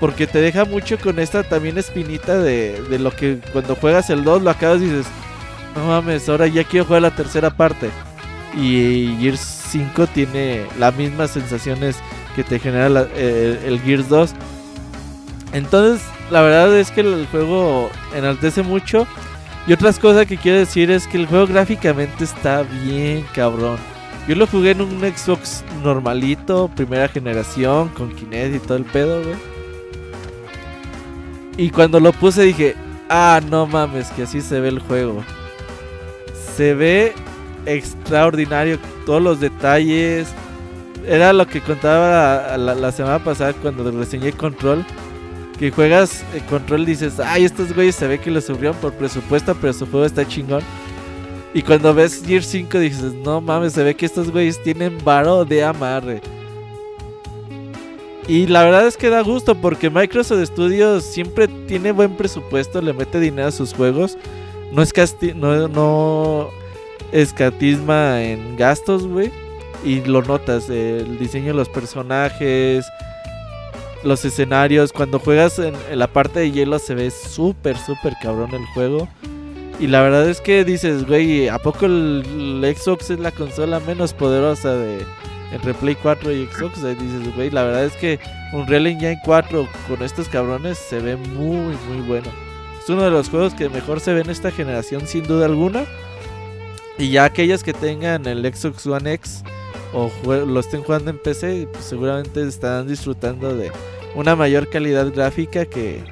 [0.00, 4.22] Porque te deja mucho con esta también espinita de, de lo que cuando juegas el
[4.22, 5.06] 2 lo acabas y dices,
[5.74, 7.90] no mames, ahora ya quiero jugar la tercera parte.
[8.56, 11.96] Y Gears 5 tiene las mismas sensaciones
[12.36, 14.30] que te genera la- eh, el Gears 2.
[15.52, 19.06] Entonces, la verdad es que el juego enaltece mucho.
[19.66, 23.76] Y otras cosas que quiero decir es que el juego gráficamente está bien cabrón.
[24.26, 29.22] Yo lo jugué en un Xbox normalito, primera generación, con Kinect y todo el pedo,
[29.22, 29.34] güey.
[31.58, 32.76] Y cuando lo puse dije,
[33.08, 35.24] ah, no mames, que así se ve el juego.
[36.56, 37.12] Se ve
[37.66, 40.28] extraordinario, todos los detalles.
[41.04, 44.86] Era lo que contaba la, semana pasada cuando reseñé Control.
[45.58, 49.56] Que juegas eh, Control dices, ay, estos güeyes se ve que lo sufrieron por presupuesto,
[49.60, 50.62] pero su juego está chingón.
[51.52, 55.44] Y cuando ves Gear 5 dices, no mames, se ve que estos güeyes tienen varo
[55.44, 56.20] de amarre.
[58.28, 62.92] Y la verdad es que da gusto porque Microsoft Studios siempre tiene buen presupuesto, le
[62.92, 64.18] mete dinero a sus juegos.
[64.70, 64.92] No, es
[65.34, 66.50] no, no
[67.10, 69.32] escatisma en gastos, güey.
[69.82, 72.84] Y lo notas, el diseño de los personajes,
[74.04, 74.92] los escenarios.
[74.92, 79.08] Cuando juegas en, la parte de hielo se ve súper, súper cabrón el juego.
[79.80, 84.12] Y la verdad es que dices, güey, ¿a poco el Xbox es la consola menos
[84.12, 84.98] poderosa de
[85.52, 86.82] entre Play 4 y Xbox?
[86.82, 88.18] Dices, güey, la verdad es que
[88.52, 92.30] Unreal Engine 4 con estos cabrones se ve muy, muy bueno.
[92.82, 95.84] Es uno de los juegos que mejor se ve en esta generación, sin duda alguna.
[96.98, 99.44] Y ya aquellas que tengan el Xbox One X
[99.92, 103.70] o lo estén jugando en PC, pues seguramente estarán disfrutando de
[104.14, 106.02] una mayor calidad gráfica que,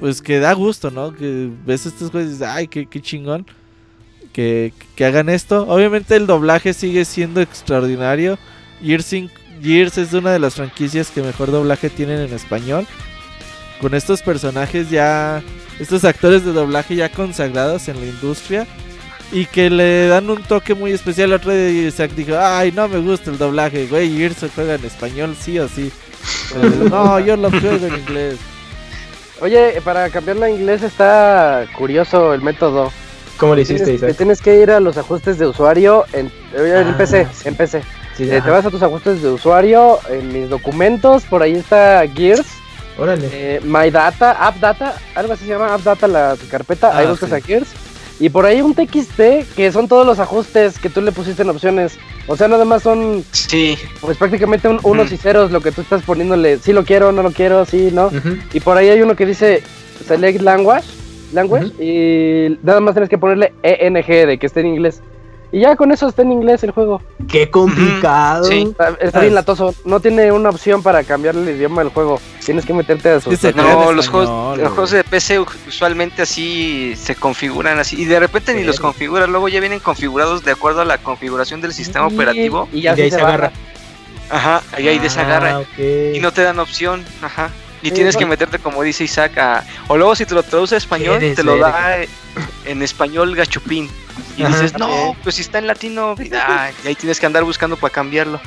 [0.00, 1.14] pues que da gusto, ¿no?
[1.14, 3.46] Que ves estos juegos y dices, ay, qué, qué chingón
[4.32, 5.66] que, que hagan esto.
[5.68, 8.38] Obviamente el doblaje sigue siendo extraordinario.
[8.84, 9.32] Gears, 5
[9.62, 12.86] Gears es una de las franquicias que mejor doblaje tienen en español.
[13.80, 15.42] Con estos personajes ya,
[15.78, 18.66] estos actores de doblaje ya consagrados en la industria.
[19.32, 21.30] Y que le dan un toque muy especial.
[21.30, 24.74] El otro día Isaac dijo, ay, no me gusta el doblaje, güey, Gears se juega
[24.74, 25.90] en español, sí o sí.
[26.90, 28.36] No, yo lo juego en inglés.
[29.40, 32.92] Oye, para cambiarlo a inglés está curioso el método.
[33.38, 34.16] ¿Cómo le hiciste, Tienes, te Isaac?
[34.18, 37.48] tienes que ir a los ajustes de usuario en, en Ah, PC, sí.
[37.48, 37.82] en PC.
[38.16, 38.44] Sí, Eh, ajá.
[38.44, 42.46] te vas a tus ajustes de usuario, en mis documentos, por ahí está Gears,
[42.98, 43.28] Órale.
[43.32, 47.10] eh, My Data, App Data, algo así se llama App Data la carpeta, ahí Ah,
[47.10, 47.34] buscas sí.
[47.34, 47.68] a Gears.
[48.20, 51.50] Y por ahí un TXT, que son todos los ajustes que tú le pusiste en
[51.50, 51.98] opciones.
[52.28, 53.76] O sea, nada más son Sí.
[54.00, 57.24] pues prácticamente un- unos y ceros lo que tú estás poniéndole, sí lo quiero, no
[57.24, 58.06] lo quiero, sí, no.
[58.06, 58.36] Ujú.
[58.52, 59.64] Y por ahí hay uno que dice
[60.06, 60.84] Select Language,
[61.32, 65.02] language y nada más tienes que ponerle ENG de que esté en inglés.
[65.54, 67.00] Y ya con eso está en inglés el juego.
[67.28, 68.42] Qué complicado.
[68.42, 68.62] Sí.
[68.72, 69.72] Está, está bien latoso.
[69.84, 72.20] No tiene una opción para cambiar el idioma del juego.
[72.44, 77.14] Tienes que meterte a se No, los juegos, los juegos de PC usualmente así se
[77.14, 80.84] configuran así y de repente ni los configuras, luego ya vienen configurados de acuerdo a
[80.84, 82.68] la configuración del sistema y- operativo.
[82.72, 83.52] Y, Y de ahí se agarra.
[84.30, 87.50] Ajá, ahí ahí Ah, desagarra y no te dan opción, ajá.
[87.84, 90.78] Y tienes que meterte como dice Isaac a- o luego si te lo traduce a
[90.78, 91.98] español te lo da
[92.64, 93.88] en español gachupín.
[94.36, 94.56] Y Ajá.
[94.56, 97.92] dices, no, pues si está en latino, ah, y ahí tienes que andar buscando para
[97.92, 98.40] cambiarlo.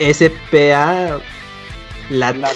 [0.00, 1.18] SPA.
[2.10, 2.36] Lat.
[2.36, 2.50] La-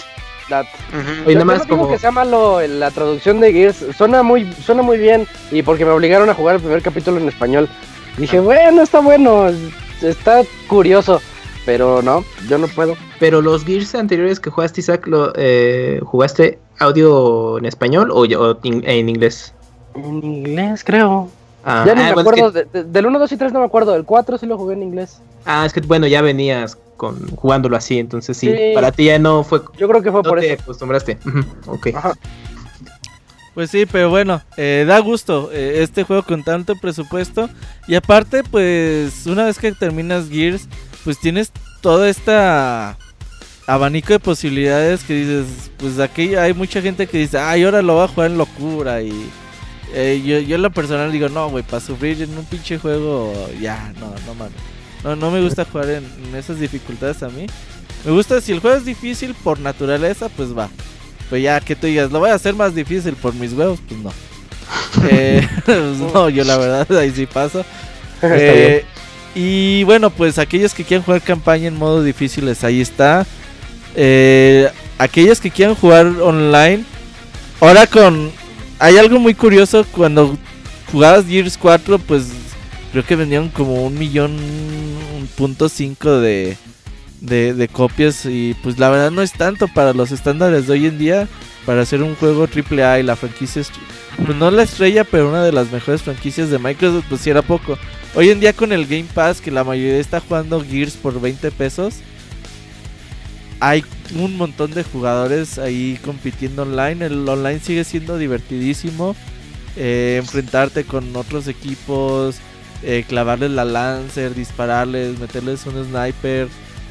[0.48, 1.10] la- Ujú.
[1.26, 3.84] Oye, Yo- nada más no como- que sea malo la traducción de Gears.
[3.96, 5.26] Suena muy, suena muy bien.
[5.50, 7.68] Y porque me obligaron a jugar el primer capítulo en español.
[8.16, 9.46] Dije, bueno, está bueno.
[10.02, 11.20] Está curioso.
[11.66, 12.96] Pero no, yo no puedo.
[13.20, 18.58] Pero los Gears anteriores que jugaste, Isaac, lo, eh, ¿jugaste audio en español o, o
[18.62, 19.52] in- en inglés?
[19.94, 21.28] En inglés, creo.
[21.64, 22.52] Ah, ya ni ah, me bueno, es acuerdo.
[22.52, 23.92] que- de- de- del 1, 2 y 3 no me acuerdo.
[23.92, 25.20] Del 4 sí lo jugué en inglés.
[25.44, 28.72] ah, es que bueno, ya venías con jugándolo así, entonces sí, Sí.
[28.74, 29.60] para ti ya no fue.
[29.76, 30.62] Yo creo que fue No por te eso.
[30.62, 31.18] acostumbraste.
[31.66, 31.88] Ok.
[31.94, 32.12] Ajá.
[33.54, 37.48] Pues sí, pero bueno, eh, da gusto eh, este juego con tanto presupuesto.
[37.88, 40.68] Y aparte, pues una vez que terminas Gears,
[41.06, 41.52] pues tienes
[41.82, 42.98] toda esta
[43.68, 47.94] abanico de posibilidades que dices, pues aquí hay mucha gente que dice, ay, ahora lo
[47.94, 49.02] voy a jugar en locura.
[49.02, 49.30] Y
[49.94, 53.32] eh, yo, yo en lo personal digo, no, güey, para sufrir en un pinche juego,
[53.60, 54.58] ya, no, no mames.
[55.04, 57.46] No, no me gusta jugar en, en esas dificultades a mí.
[58.04, 60.68] Me gusta, si el juego es difícil por naturaleza, pues va.
[61.30, 64.00] Pues ya que tú digas, lo voy a hacer más difícil por mis huevos, pues
[64.00, 64.12] no.
[65.08, 67.64] Eh, pues no, yo la verdad ahí sí paso.
[68.22, 68.84] Eh,
[69.38, 73.26] Y bueno, pues aquellos que quieran jugar campaña en modo difíciles, ahí está.
[73.94, 76.84] Eh, aquellos que quieran jugar online,
[77.60, 78.32] ahora con...
[78.78, 80.38] Hay algo muy curioso, cuando
[80.90, 82.28] jugabas Gears 4, pues
[82.92, 84.38] creo que vendían como un millón
[85.36, 86.56] punto cinco de,
[87.26, 90.86] de, de copias y pues la verdad no es tanto para los estándares de hoy
[90.86, 91.28] en día
[91.64, 93.70] para hacer un juego AAA y la franquicia es
[94.24, 97.42] pues no la estrella pero una de las mejores franquicias de Microsoft pues si era
[97.42, 97.76] poco.
[98.14, 101.50] Hoy en día con el Game Pass que la mayoría está jugando Gears por 20
[101.50, 101.96] pesos
[103.60, 103.84] hay
[104.14, 107.06] un montón de jugadores ahí compitiendo online.
[107.06, 109.16] El online sigue siendo divertidísimo
[109.76, 112.36] eh, enfrentarte con otros equipos
[112.82, 116.48] eh, clavarles la lancer dispararles meterles un sniper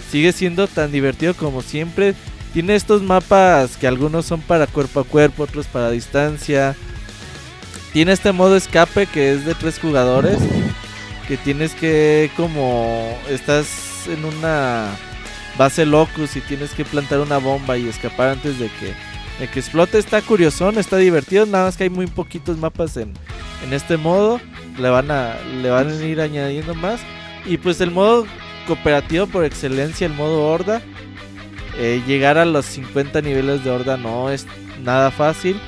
[0.10, 2.16] sigue siendo tan divertido como siempre.
[2.54, 6.76] Tiene estos mapas que algunos son para cuerpo a cuerpo, otros para distancia.
[7.92, 10.38] Tiene este modo escape que es de tres jugadores.
[11.28, 14.88] Que tienes que como estás en una
[15.58, 18.94] base locus y tienes que plantar una bomba y escapar antes de que,
[19.40, 19.98] de que explote.
[19.98, 21.46] Está curiosón, está divertido.
[21.46, 23.14] Nada más que hay muy poquitos mapas en,
[23.66, 24.40] en este modo.
[24.80, 27.02] Le van a, le van a ir añadiendo más.
[27.46, 28.26] Y pues el modo
[28.66, 30.82] cooperativo por excelencia, el modo horda.
[31.78, 34.46] Eh, llegar a los 50 niveles de horda no es
[34.84, 35.60] nada fácil.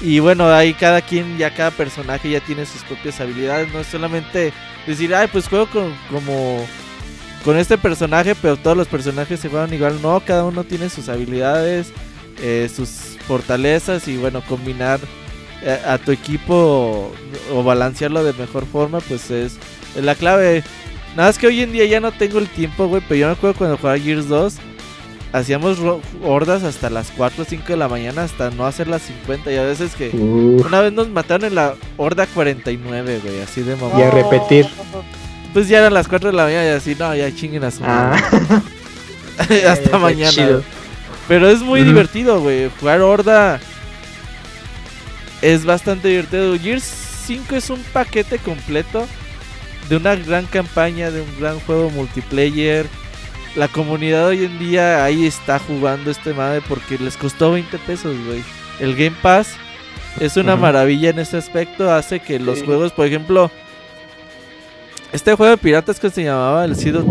[0.00, 3.72] Y bueno, ahí cada quien, ya cada personaje ya tiene sus propias habilidades.
[3.72, 4.52] No es solamente
[4.86, 6.64] decir, ay, pues juego con, como
[7.44, 10.00] con este personaje, pero todos los personajes se juegan igual.
[10.00, 11.92] No, cada uno tiene sus habilidades,
[12.40, 15.00] eh, sus fortalezas y bueno, combinar
[15.62, 17.12] eh, a tu equipo
[17.52, 19.58] o balancearlo de mejor forma, pues es
[19.96, 20.62] la clave.
[21.18, 23.02] Nada es que hoy en día ya no tengo el tiempo, güey.
[23.08, 24.54] Pero yo me acuerdo cuando jugaba Gears 2.
[25.32, 25.78] Hacíamos
[26.22, 29.50] hordas hasta las 4 o 5 de la mañana hasta no hacer las 50.
[29.50, 33.40] Y a veces que una vez nos mataron en la horda 49, güey.
[33.40, 33.98] Así de momento.
[33.98, 34.68] Y a repetir.
[35.52, 37.82] Pues ya eran las 4 de la mañana y así, no, ya chinguen a su
[37.84, 38.16] ah.
[39.68, 40.60] Hasta mañana.
[41.26, 42.70] Pero es muy divertido, güey.
[42.78, 43.58] Jugar horda
[45.42, 46.56] es bastante divertido.
[46.56, 46.84] Gears
[47.26, 49.08] 5 es un paquete completo
[49.88, 52.86] de una gran campaña, de un gran juego multiplayer.
[53.56, 58.16] La comunidad hoy en día ahí está jugando este madre porque les costó 20 pesos,
[58.26, 58.42] güey.
[58.78, 59.54] El Game Pass
[60.20, 61.92] es una maravilla en este aspecto.
[61.92, 63.50] Hace que los juegos, por ejemplo,
[65.12, 67.06] este juego de piratas que se llamaba el Sea of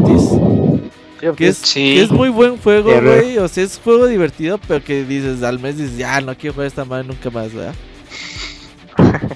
[1.35, 3.39] Que es, que es, muy buen juego, güey.
[3.39, 6.67] O sea, es juego divertido, pero que dices al mes, dices, ya no quiero jugar
[6.67, 7.73] esta madre nunca más, ¿verdad?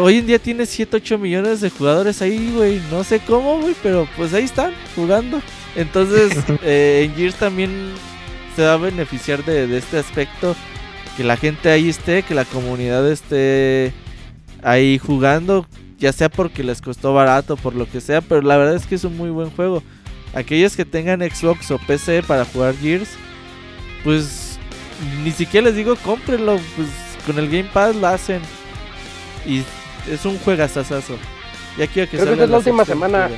[0.00, 2.80] hoy en día tiene 7, 8 millones de jugadores ahí, güey.
[2.90, 5.40] No sé cómo, güey, pero pues ahí están jugando.
[5.74, 6.32] Entonces,
[6.62, 7.92] eh, en Gears también
[8.54, 10.56] se va a beneficiar de, este aspecto.
[11.16, 13.92] Que la gente ahí esté, que la comunidad esté
[14.62, 15.66] ahí jugando.
[15.98, 18.20] Ya sea porque les costó barato, por lo que sea.
[18.20, 19.82] Pero la verdad es que es un muy buen juego.
[20.34, 23.08] Aquellos que tengan Xbox o PC para jugar Gears,
[24.04, 24.58] pues
[25.24, 26.58] ni siquiera les digo cómprenlo.
[26.76, 26.88] Pues
[27.24, 28.42] con el Game Pass lo hacen.
[29.46, 29.64] Y
[30.10, 31.16] es un juegazazazo.
[31.78, 33.30] Ya quiero que Creo que es la última semana.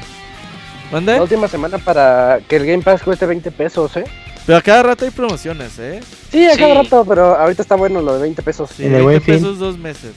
[0.93, 1.17] ¿Mande?
[1.17, 4.05] La última semana para que el Game Pass cueste 20 pesos, ¿eh?
[4.47, 6.01] Pero a cada rato hay promociones, ¿eh?
[6.31, 8.71] Sí, a cada rato, pero ahorita está bueno lo de 20 pesos.
[8.75, 10.13] Sí, 20 pesos dos meses.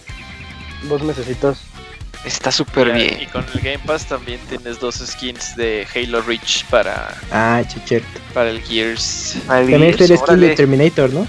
[0.88, 1.57] Dos mesecitos.
[2.23, 3.18] Está súper bien.
[3.22, 7.13] Y con el Game Pass también tienes dos skins de Halo Reach para.
[7.31, 8.05] Ah, chichert.
[8.34, 9.38] Para el Gears.
[9.47, 11.27] también está el skin de Terminator, ¿no?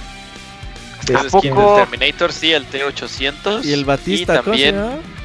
[1.14, 1.78] ¿A poco?
[1.78, 3.64] El Terminator, sí, el T800.
[3.64, 4.76] Y el Batista, y también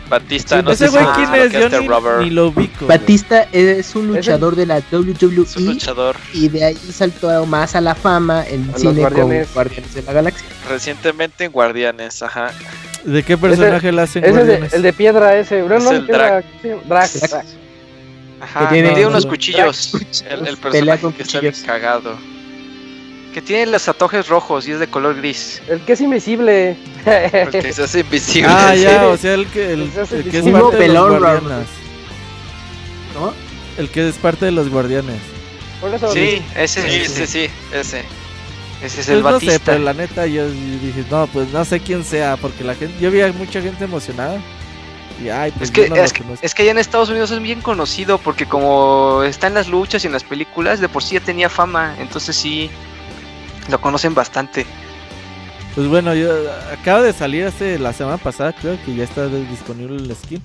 [0.10, 2.88] Batista, no sé ese güey quién es, yo ni, lo ubico.
[2.88, 5.44] Batista es un luchador de la WWE.
[5.44, 6.16] Es un luchador.
[6.34, 10.48] Y de ahí saltó más a la fama en cine con Guardianes de la Galaxia.
[10.70, 12.52] Recientemente en Guardianes, ajá.
[13.04, 14.74] ¿De qué personaje le hacen Guardianes?
[14.74, 15.76] el de piedra ese, ¿no?
[15.76, 16.46] Es el drag.
[18.40, 19.94] Ajá, que tiene, unos cuchillos.
[20.30, 22.18] El, el personaje que está cagado.
[23.34, 25.62] Que tiene los atojes rojos y es de color gris.
[25.68, 26.76] El que es invisible.
[27.06, 28.50] El que se hace invisible.
[28.52, 31.68] Ah, ya, o sea, el que, el, que es parte de los guardianes.
[33.14, 33.34] ¿No?
[33.78, 35.22] El que es parte de los guardianes.
[36.14, 38.04] sí, ese, sí, ese, sí, ese.
[38.84, 39.54] Ese es el pues Batista.
[39.54, 42.76] No sé, pero la neta yo dije, no, pues no sé quién sea, porque la
[42.76, 44.40] gente, yo vi a mucha gente emocionada.
[45.24, 47.62] Y, ay, pues es, que, es, que, es que allá en Estados Unidos es bien
[47.62, 51.22] conocido porque como está en las luchas y en las películas, de por sí ya
[51.22, 52.70] tenía fama, entonces sí,
[53.70, 54.66] lo conocen bastante.
[55.76, 56.32] Pues bueno, yo
[56.72, 60.42] acaba de salir hace la semana pasada, creo que ya está disponible el skin.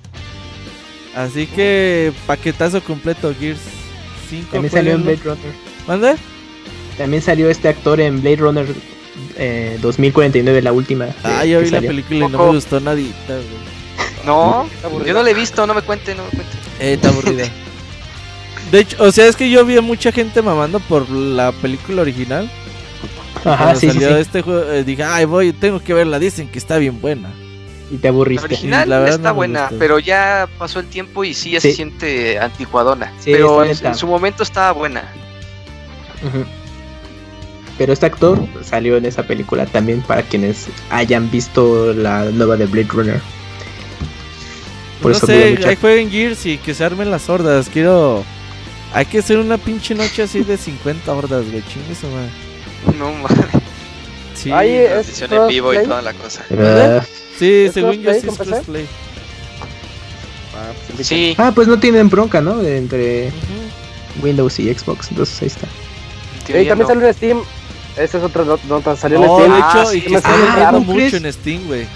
[1.15, 3.59] Así que paquetazo completo Gears
[4.29, 4.49] 5.
[4.51, 5.53] También salió en Blade Runner.
[5.87, 6.15] ¿Mande?
[6.97, 8.67] También salió este actor en Blade Runner
[9.81, 11.07] 2049, eh, la última.
[11.23, 13.39] Ah, yo vi la película y no me gustó nadita,
[14.25, 14.67] No,
[15.05, 16.57] yo no la he visto, no me cuente, no me cuente.
[16.79, 17.45] Eh, está aburrida.
[18.71, 22.01] De hecho, o sea, es que yo vi a mucha gente mamando por la película
[22.01, 22.49] original.
[23.45, 24.21] Ajá, Cuando sí, sí, salió sí.
[24.21, 26.19] este juego, eh, dije, ay, voy, tengo que verla.
[26.19, 27.29] Dicen que está bien buena.
[27.91, 28.45] Y te La aburriste.
[28.45, 29.75] original la verdad está no buena, gustó.
[29.79, 31.69] pero ya pasó el tiempo y sí, ya Sí.
[31.69, 33.11] se siente anticuadona.
[33.19, 35.03] Sí, pero en, su momento estaba buena.
[37.77, 42.65] Pero este actor salió en esa película también para quienes hayan visto la nueva de
[42.65, 43.21] Blade Runner.
[45.01, 47.67] Por no eso sé, ahí jueguen Gears y que se armen las hordas.
[47.71, 48.23] Quiero.
[48.93, 51.63] Hay que hacer una pinche noche así de 50 hordas, güey.
[51.67, 51.95] Chingue.
[52.97, 53.45] No mames.
[54.35, 55.85] Sí, Ahí es en vivo y crossplay.
[55.85, 56.43] toda la cosa.
[56.59, 57.01] Ah,
[57.39, 58.51] sí ¿es según yo crossplay sí es con PC?
[58.51, 58.87] crossplay.
[61.01, 62.57] Sí, Ah, pues no tienen bronca, ¿no?
[62.57, 63.31] De entre.
[64.21, 65.09] Windows y Xbox.
[65.09, 65.67] Entonces ahí está.
[66.49, 66.87] Y también no.
[66.87, 67.41] salió en Steam.
[67.97, 68.95] Esa es otra not- nota.
[68.95, 69.63] Salió Oh, en de Steam.
[69.63, 71.87] Ah, hecho, y que está vendiendo raro, mucho en Steam, güey.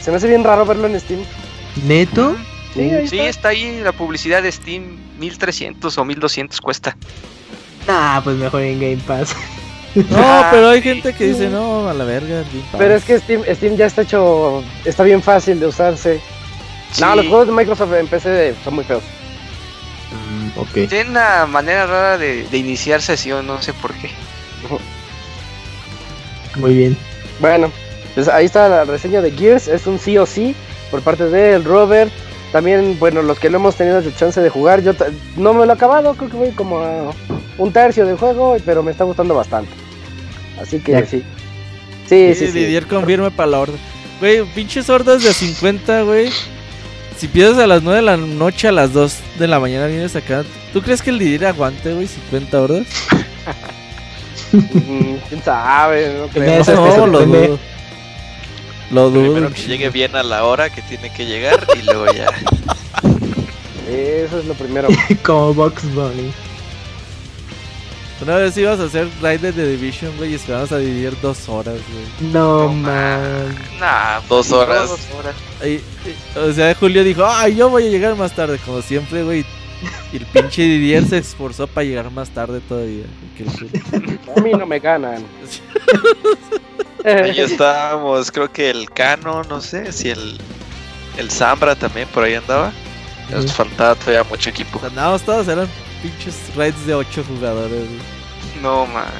[0.00, 1.20] Se me hace bien raro verlo en Steam.
[1.86, 2.36] ¿Neto?
[2.74, 3.28] Sí, ahí Sí, está.
[3.28, 6.96] está ahí la publicidad de Steam, 1300 o 1200 cuesta.
[7.88, 9.34] Ah, pues mejor en Game Pass.
[9.96, 12.42] No, Ah, pero hay gente que dice, no, a la verga.
[12.42, 12.78] Game Pass".
[12.78, 14.62] Pero es que Steam, Steam ya está hecho.
[14.84, 16.20] Está bien fácil de usarse.
[17.00, 19.02] No, los juegos de Microsoft en PC son muy feos.
[20.12, 20.88] Mm, ok.
[20.88, 24.10] Tiene una manera rara de, de iniciar sesión, no sé por qué.
[26.56, 26.96] Muy bien.
[27.40, 27.70] Bueno,
[28.14, 29.68] pues ahí está la reseña de Gears.
[29.68, 30.54] Es un sí o sí
[30.90, 32.12] por parte de Robert.
[32.52, 34.92] También, bueno, los que no hemos tenido la chance de jugar, yo
[35.36, 37.10] no me lo he acabado, creo que voy como a
[37.58, 39.70] un tercio del juego, pero me está gustando bastante.
[40.60, 41.06] Así que Ya.
[41.06, 41.22] sí.
[42.08, 42.58] Sí, Sí, sí, sí.
[42.60, 43.78] Didier confirma para la horda.
[44.20, 46.30] Güey, pinches hordas de 50, güey.
[47.18, 50.14] Si piensas a las 9 de la noche, a las 2 de la mañana vienes
[50.16, 50.44] acá.
[50.72, 52.86] ¿Tú crees que el Didier aguante, güey, 50 hordas?
[54.52, 56.14] Mm, ¿Quién sabe?
[56.18, 56.58] No creo.
[56.58, 57.58] No, que lo dudo.
[58.92, 59.32] Lo dudo.
[59.32, 62.28] Primero que llegue bien a la hora que tiene que llegar y luego ya.
[63.90, 64.88] Eso es lo primero.
[65.24, 66.30] Como Box Bunny.
[68.22, 71.48] Una vez ibas a hacer raid de The Division, güey, y esperamos a Didier dos
[71.50, 72.32] horas, güey.
[72.32, 73.54] No, No, man.
[73.78, 74.88] Nah, Dos no, horas.
[74.88, 75.34] dos horas.
[75.62, 75.82] Ahí-
[76.34, 79.44] o sea, Julio dijo, ay, yo voy a llegar más tarde, como siempre, güey.
[80.12, 83.04] Y el pinche Didier se esforzó para llegar más tarde todavía.
[83.36, 84.18] que el Julio.
[84.36, 85.22] A mí no me ganan.
[87.04, 90.38] Ahí estábamos, creo que el Cano, no sé, si el,
[91.18, 92.72] el Zambra también por ahí andaba.
[93.30, 94.80] Nos faltaba todavía mucho equipo.
[94.84, 95.68] Andábamos todos, eran
[96.06, 98.62] pinches raids de 8 jugadores, güey.
[98.62, 99.10] No mames.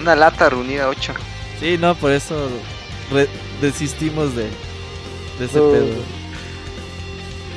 [0.00, 1.14] Una lata reunida 8.
[1.60, 2.48] Sí, no, por eso
[3.60, 4.44] desistimos de,
[5.38, 5.72] de ese Uh.
[5.72, 5.86] pedo.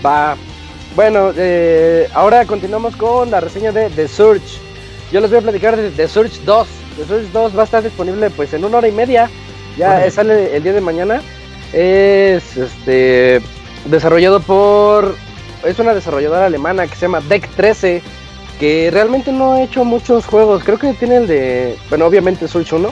[0.06, 0.38] Va.
[0.96, 4.60] Bueno, eh, ahora continuamos con la reseña de The Surge.
[5.12, 6.68] Yo les voy a platicar de The Surge 2.
[6.98, 9.30] The Surge 2 va a estar disponible pues en una hora y media.
[9.78, 11.22] Ya eh, sale el día de mañana.
[11.74, 13.42] Es este
[13.86, 15.16] desarrollado por
[15.64, 18.02] es una desarrolladora alemana que se llama Deck 13
[18.60, 20.64] que realmente no ha hecho muchos juegos.
[20.64, 22.92] Creo que tiene el de, bueno, obviamente Surge 1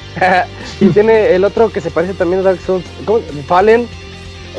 [0.82, 3.20] y tiene el otro que se parece también a Dark Souls, ¿cómo?
[3.48, 3.88] Fallen.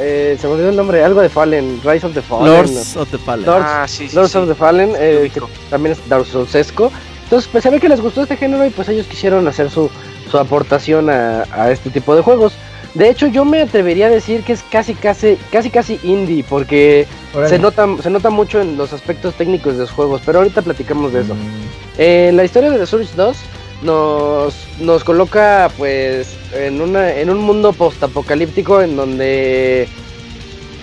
[0.01, 2.47] Eh, se me olvidó el nombre, algo de Fallen, Rise of the Fallen.
[2.52, 3.16] Lords of the.
[3.18, 4.14] Lords- ah, sí, sí.
[4.14, 4.39] Lords sí.
[4.39, 5.40] of the Fallen, eh, que
[5.70, 6.93] también es Dark Soulsesco.
[7.24, 9.90] Entonces, pues se ve que les gustó este género y pues ellos quisieron hacer su,
[10.30, 12.52] su aportación a, a este tipo de juegos.
[12.94, 17.06] De hecho, yo me atrevería a decir que es casi, casi, casi, casi indie, porque
[17.48, 21.12] Se nota, se nota mucho en los aspectos técnicos de los juegos, pero ahorita platicamos
[21.12, 21.34] de eso.
[21.34, 23.36] Mm, la historia de The Surge 2
[23.82, 29.88] nos, nos coloca pues en, una, en un mundo postapocalíptico en donde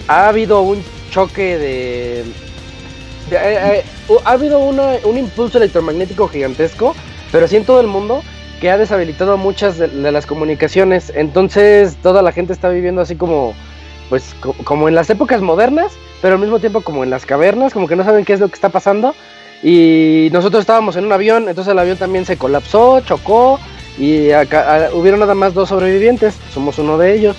[0.07, 2.19] ha habido un choque de...
[2.21, 2.23] eh,
[3.31, 3.83] eh,
[4.23, 6.95] ha habido una- un impulso electromagnético gigantesco,
[7.31, 8.23] pero sí en todo el mundo,
[8.61, 11.11] que ha deshabilitado muchas de las comunicaciones.
[11.15, 13.53] Entonces toda la gente está viviendo así como,
[14.09, 15.91] pues co- como en las épocas modernas,
[16.21, 18.47] pero al mismo tiempo como en las cavernas, como que no saben qué es lo
[18.47, 19.15] que está pasando.
[19.63, 23.59] Y nosotros estábamos en un avión, entonces el avión también se colapsó, chocó
[23.97, 24.27] y
[24.93, 27.35] hubieron nada más dos sobrevivientes, somos uno de ellos.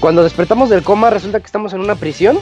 [0.00, 2.38] Cuando despertamos del coma resulta que estamos en una prisión,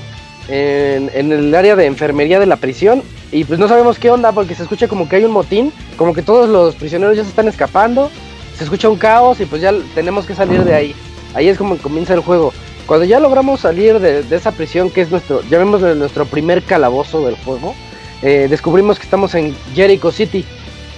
[0.48, 4.32] en, en el área de enfermería de la prisión y pues no sabemos qué onda
[4.32, 7.28] porque se escucha como que hay un motín, como que todos los prisioneros ya se
[7.30, 8.10] están escapando,
[8.56, 10.94] se escucha un caos y pues ya tenemos que salir de ahí.
[11.34, 12.52] Ahí es como comienza el juego.
[12.88, 17.36] Cuando ya logramos salir de, esa prisión que es nuestro, llamémosle nuestro primer calabozo del
[17.36, 17.74] juego,
[18.22, 20.42] eh, descubrimos que estamos en Jericho City.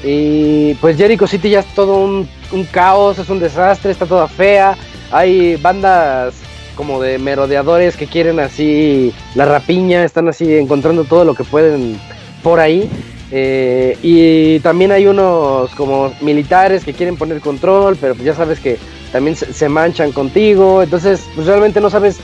[0.04, 4.28] Y pues Jericho City ya es todo un, un caos, es un desastre, está toda
[4.28, 4.76] fea.
[5.10, 6.34] Hay bandas
[6.76, 11.98] como de merodeadores que quieren así la rapiña, están así encontrando todo lo que pueden
[12.44, 12.88] por ahí.
[13.32, 18.60] Eh, y también hay unos como militares que quieren poner control, pero pues ya sabes
[18.60, 18.78] que
[19.12, 20.82] también se, manchan contigo.
[20.82, 22.18] Entonces, pues realmente no sabes,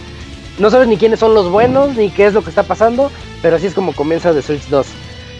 [0.58, 3.10] no sabes ni quiénes son los buenos, ni qué es lo que está pasando,
[3.42, 4.86] pero así es como comienza The Switch 2.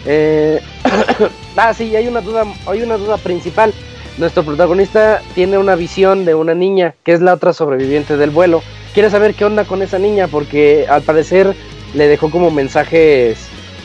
[0.07, 0.61] Eh,
[1.57, 3.73] ah, sí, hay una duda, hay una duda principal.
[4.19, 8.63] Nuestro protagonista tiene una visión de una niña, que es la otra sobreviviente del vuelo.
[8.95, 11.55] Quiere saber qué onda con esa niña, porque al parecer
[11.95, 13.39] le dejó como mensajes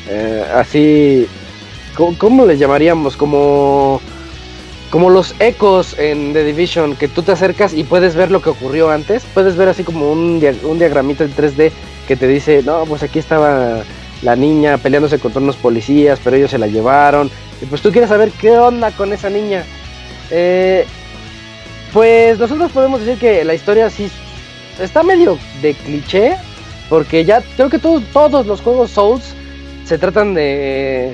[0.08, 1.28] eh, así,
[1.96, 3.18] ¿cómo, ¿cómo les llamaríamos?
[3.18, 4.02] Como
[4.92, 8.50] como los ecos en The Division, que tú te acercas y puedes ver lo que
[8.52, 9.24] ocurrió antes.
[9.34, 11.72] Puedes ver así como un, dia- un diagramita en 3D
[12.08, 13.84] que te dice, no, pues aquí estaba
[14.22, 17.32] la niña peleándose contra unos policías, pero ellos se la llevaron.
[17.62, 19.64] Y pues tú quieres saber qué onda con esa niña.
[20.30, 20.86] Eh,
[21.94, 24.10] pues nosotros podemos decir que la historia sí
[24.80, 26.36] está medio de cliché,
[26.90, 29.34] porque ya creo que todos, todos los juegos Souls
[29.86, 31.14] se tratan de,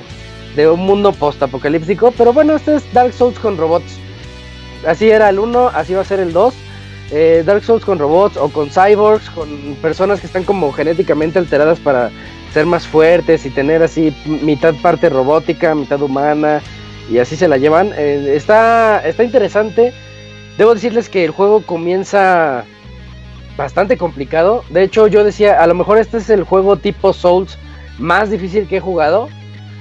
[0.58, 3.96] de un mundo post-apocalíptico, pero bueno, este es Dark Souls con robots.
[4.84, 6.54] Así era el 1, así va a ser el 2.
[7.12, 9.48] Eh, Dark Souls con robots o con cyborgs, con
[9.80, 12.10] personas que están como genéticamente alteradas para
[12.52, 16.60] ser más fuertes y tener así mitad parte robótica, mitad humana
[17.08, 17.92] y así se la llevan.
[17.96, 19.92] Eh, está, está interesante.
[20.58, 22.64] Debo decirles que el juego comienza
[23.56, 24.64] bastante complicado.
[24.70, 27.56] De hecho, yo decía, a lo mejor este es el juego tipo Souls
[28.00, 29.28] más difícil que he jugado.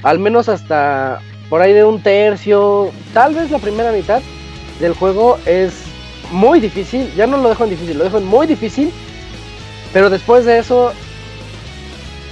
[0.04, 1.20] Al menos hasta
[1.50, 4.22] por ahí de un tercio, tal vez la primera mitad
[4.80, 5.74] del juego es
[6.32, 7.12] muy difícil.
[7.16, 8.92] Ya no lo dejo en difícil, lo dejo en muy difícil.
[9.94, 10.92] Pero después de eso,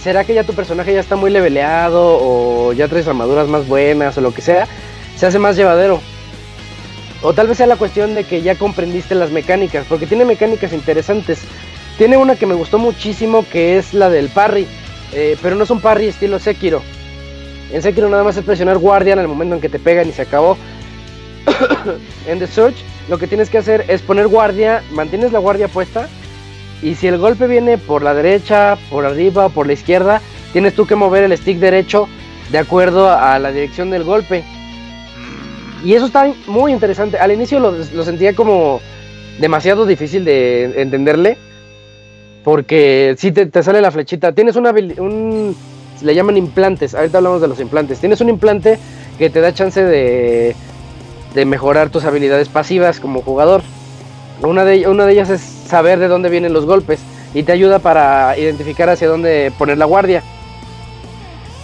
[0.01, 4.17] ¿será que ya tu personaje ya está muy leveleado o ya traes armaduras más buenas
[4.17, 4.67] o lo que sea?
[5.15, 6.01] Se hace más llevadero.
[7.21, 10.73] O tal vez sea la cuestión de que ya comprendiste las mecánicas, porque tiene mecánicas
[10.73, 11.39] interesantes.
[11.97, 14.67] Tiene una que me gustó muchísimo que es la del parry,
[15.13, 16.83] eh, pero no es un parry estilo Sekiro.
[17.71, 20.11] En Sekiro nada más es presionar guardia en el momento en que te pegan y
[20.11, 20.57] se acabó.
[22.27, 22.75] en The Search
[23.09, 26.07] lo que tienes que hacer es poner guardia, mantienes la guardia puesta
[26.81, 30.21] y si el golpe viene por la derecha, por arriba o por la izquierda,
[30.53, 32.07] tienes tú que mover el stick derecho
[32.51, 34.43] de acuerdo a la dirección del golpe.
[35.83, 37.17] Y eso está muy interesante.
[37.17, 38.81] Al inicio lo, sentía como
[39.39, 41.37] demasiado difícil de entenderle.
[42.43, 44.31] Porque si te, sale la flechita.
[44.31, 45.55] Tienes una un.
[46.01, 46.93] Le llaman implantes.
[46.93, 47.99] Ahorita hablamos de los implantes.
[47.99, 48.77] Tienes un implante
[49.17, 50.55] que te da chance de.
[51.33, 53.61] De mejorar tus habilidades pasivas como jugador.
[54.41, 56.99] Una de, ellas es saber de dónde vienen los golpes.
[57.33, 60.23] Y te ayuda para identificar hacia dónde poner la guardia.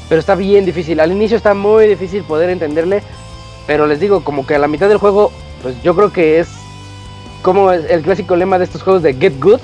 [0.10, 1.00] Pero está bien difícil.
[1.00, 3.02] Al inicio está muy difícil poder entenderle.
[3.68, 5.32] Pero les digo, como que a la mitad del juego,
[5.62, 6.50] pues yo creo que es
[7.42, 9.62] como el clásico lema de estos juegos de Get Good.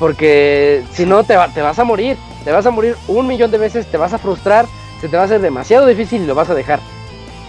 [0.00, 2.16] Porque si no, te vas a morir.
[2.48, 4.64] Te vas a morir un millón de veces, te vas a frustrar,
[5.02, 6.80] se te va a hacer demasiado difícil y lo vas a dejar.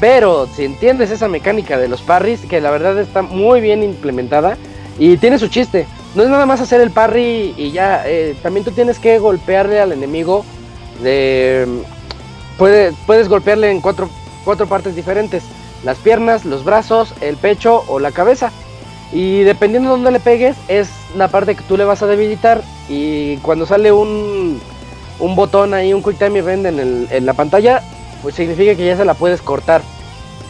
[0.01, 4.57] Pero si entiendes esa mecánica de los parries, que la verdad está muy bien implementada
[4.97, 5.87] y tiene su chiste.
[6.15, 8.03] No es nada más hacer el parry y ya.
[8.07, 10.43] eh, también tú tienes que golpearle al enemigo.
[11.01, 11.65] De,
[12.57, 14.09] puede- puedes golpearle en cuatro,
[14.43, 15.43] cuatro partes diferentes.
[15.85, 18.51] Las piernas, los brazos, el pecho o la cabeza.
[19.13, 22.61] Y dependiendo de dónde le pegues, es la parte que tú le vas a debilitar.
[22.89, 24.59] Y cuando sale un,
[25.19, 27.81] un botón ahí, un Quick Time Event en, el- en la pantalla,
[28.21, 29.81] pues significa que ya se la puedes cortar.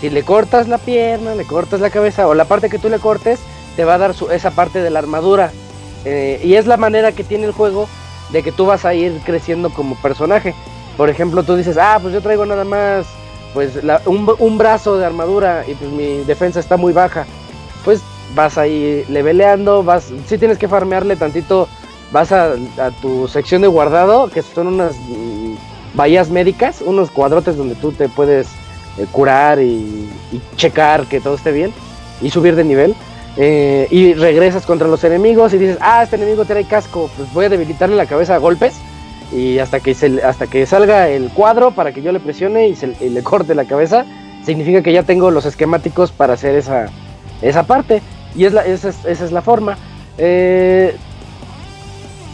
[0.02, 3.00] Si le cortas la pierna, le cortas la cabeza o la parte que tú le
[3.00, 3.40] cortes,
[3.76, 5.52] te va a dar su- esa parte de la armadura.
[6.06, 7.88] Eh, y es la manera que tiene el juego
[8.32, 10.54] de que tú vas a ir creciendo como personaje.
[10.98, 13.06] Por ejemplo, tú dices, ah, pues yo traigo nada más
[13.54, 17.26] pues la- un, un brazo de armadura y pues mi defensa está muy baja.
[17.84, 18.02] Pues
[18.36, 21.68] vas ahí leveleando, vas, si tienes que farmearle tantito,
[22.12, 22.56] vas a,
[23.02, 25.54] tu sección de guardado, que son unas mm,
[25.94, 28.48] bahías médicas, unos cuadrotes donde tú te puedes
[28.98, 30.10] eh, curar y,
[30.56, 31.74] checar que todo esté bien
[32.22, 32.96] y subir de nivel.
[33.38, 37.46] Eh, y regresas contra los enemigos y dices, ah, este enemigo trae casco, pues voy
[37.46, 38.76] a debilitarle la cabeza a golpes
[39.32, 42.76] y hasta que, se, hasta que salga el cuadro para que yo le presione y,
[42.76, 44.06] se- le corte la cabeza,
[44.44, 46.88] significa que ya tengo los esquemáticos para hacer esa,
[47.42, 48.02] esa parte.
[48.36, 49.78] Y es la, esa, es, esa es la forma.
[50.18, 50.96] Eh,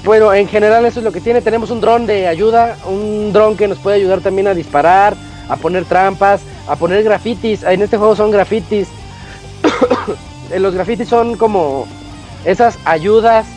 [0.06, 1.42] bueno, en general eso es lo que tiene.
[1.42, 5.16] Tenemos un dron de ayuda, un dron que nos puede ayudar también a disparar,
[5.50, 7.64] a poner trampas, a poner grafitis.
[7.64, 8.88] En este juego son grafitis.
[10.52, 11.88] Eh, Los grafitis son como
[12.46, 13.48] esas ayudas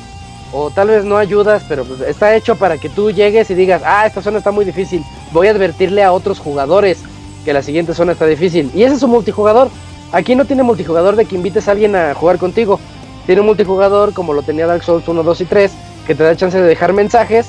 [0.54, 3.82] o tal vez no ayudas, pero pues está hecho para que tú llegues y digas,
[3.84, 7.00] ah, esta zona está muy difícil, voy a advertirle a otros jugadores
[7.44, 8.70] que la siguiente zona está difícil.
[8.74, 9.68] Y ese es un multijugador.
[10.12, 12.80] Aquí no tiene multijugador de que invites a alguien a jugar contigo.
[13.26, 15.72] Tiene un multijugador como lo tenía Dark Souls 1, 2 y 3,
[16.08, 17.46] que te da chance de dejar mensajes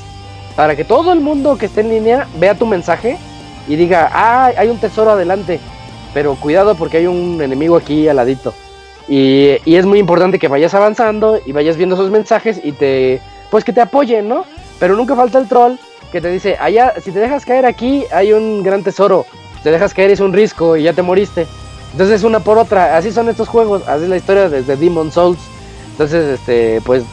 [0.56, 3.18] para que todo el mundo que esté en línea vea tu mensaje
[3.70, 5.62] y diga, ah, hay un tesoro adelante,
[6.14, 8.54] pero cuidado porque hay un enemigo aquí al ladito.
[9.08, 13.22] Y, y es muy importante que vayas avanzando y vayas viendo esos mensajes y te,
[13.50, 14.44] pues que te apoyen, ¿no?
[14.78, 15.78] Pero nunca falta el troll
[16.12, 19.26] que te dice, allá, si te dejas caer aquí, hay un gran tesoro.
[19.64, 21.48] te dejas caer es un risco y ya te moriste.
[21.94, 25.40] Entonces una por otra, así son estos juegos, así es la historia desde Demon Souls.
[25.92, 27.04] Entonces, este, pues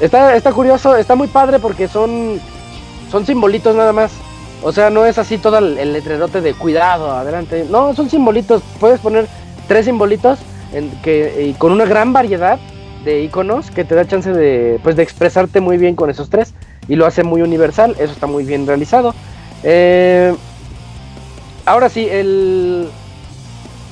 [0.00, 2.40] está, está curioso, está muy padre porque son,
[3.10, 4.12] son simbolitos nada más.
[4.62, 7.66] O sea, no es así todo el, el letrerote de cuidado, adelante.
[7.68, 8.62] No, son simbolitos.
[8.80, 9.26] Puedes poner
[9.68, 10.38] tres simbolitos
[10.72, 12.58] en que, y con una gran variedad
[13.04, 16.54] de iconos que te da chance de, pues, de expresarte muy bien con esos tres.
[16.88, 19.14] Y lo hace muy universal, eso está muy bien realizado.
[19.62, 20.34] Eh,
[21.66, 22.88] ahora sí, el,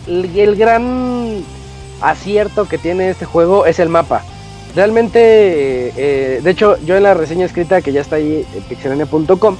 [0.07, 1.43] el, el gran
[2.01, 4.23] acierto que tiene este juego es el mapa.
[4.75, 5.21] Realmente,
[5.97, 9.57] eh, de hecho, yo en la reseña escrita que ya está ahí pixelania.com,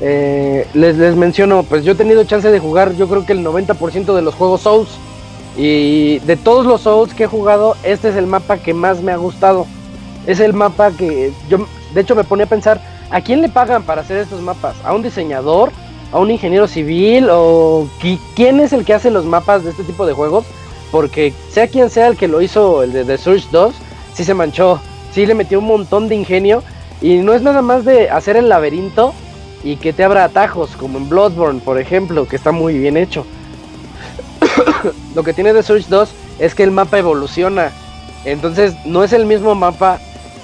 [0.00, 3.44] eh, les, les menciono, pues yo he tenido chance de jugar, yo creo que el
[3.44, 4.88] 90% de los juegos Souls.
[5.56, 9.12] Y de todos los Souls que he jugado, este es el mapa que más me
[9.12, 9.66] ha gustado.
[10.26, 11.58] Es el mapa que yo,
[11.94, 12.80] de hecho, me ponía a pensar,
[13.10, 14.74] ¿a quién le pagan para hacer estos mapas?
[14.84, 15.70] ¿A un diseñador?
[16.12, 17.28] ¿A un ingeniero civil?
[17.30, 20.44] ¿O qui- quién es el que hace los mapas de este tipo de juegos?
[20.90, 23.74] Porque sea quien sea el que lo hizo, el de The Surge 2,
[24.16, 24.80] sí se manchó,
[25.12, 26.62] sí le metió un montón de ingenio.
[27.02, 29.12] Y no es nada más de hacer el laberinto
[29.62, 33.26] y que te abra atajos, como en Bloodborne, por ejemplo, que está muy bien hecho.
[35.14, 37.70] Lo que tiene The Surge 2 es que el mapa evoluciona.
[38.24, 40.00] Entonces no es el mismo mapa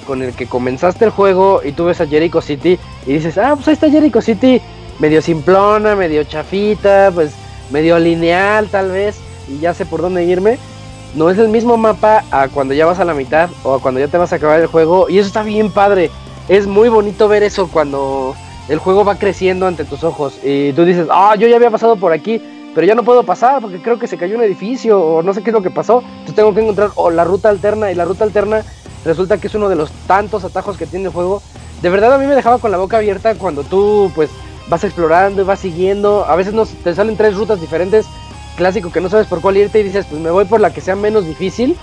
[0.07, 3.55] con el que comenzaste el juego y tú ves a Jericho City y dices, ah,
[3.55, 4.61] pues ahí está Jericho City,
[4.99, 7.33] medio simplona, medio chafita, pues
[7.71, 9.17] medio lineal tal vez,
[9.49, 10.59] y ya sé por dónde irme.
[11.15, 14.01] No es el mismo mapa a cuando ya vas a la mitad o a cuando
[14.01, 16.11] ya te vas a acabar el juego, y eso está bien padre.
[16.49, 18.35] Es muy bonito ver eso cuando
[18.69, 21.97] el juego va creciendo ante tus ojos y tú dices, ah, yo ya había pasado
[21.97, 22.41] por aquí,
[22.75, 25.43] pero ya no puedo pasar porque creo que se cayó un edificio o no sé
[25.43, 26.03] qué es lo que pasó.
[26.11, 28.65] Entonces tengo que encontrar la ruta alterna y la ruta alterna
[29.05, 31.43] resulta que es uno de los tantos atajos que tiene el juego.
[31.83, 34.31] De verdad a mí me dejaba con la boca abierta cuando tú pues
[34.69, 36.25] vas explorando y vas siguiendo.
[36.25, 38.07] A veces nos, te salen tres rutas diferentes,
[38.57, 40.81] clásico que no sabes por cuál irte y dices pues me voy por la que
[40.81, 41.77] sea menos difícil,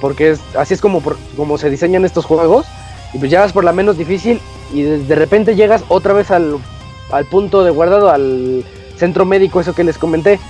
[0.00, 2.66] porque es, así es como, por- como se diseñan estos juegos.
[3.14, 4.40] Y pues ya vas por la menos difícil
[4.72, 6.56] y de, repente llegas otra vez al,
[7.10, 8.64] al punto de guardado, al
[8.96, 10.40] centro médico, eso que les comenté.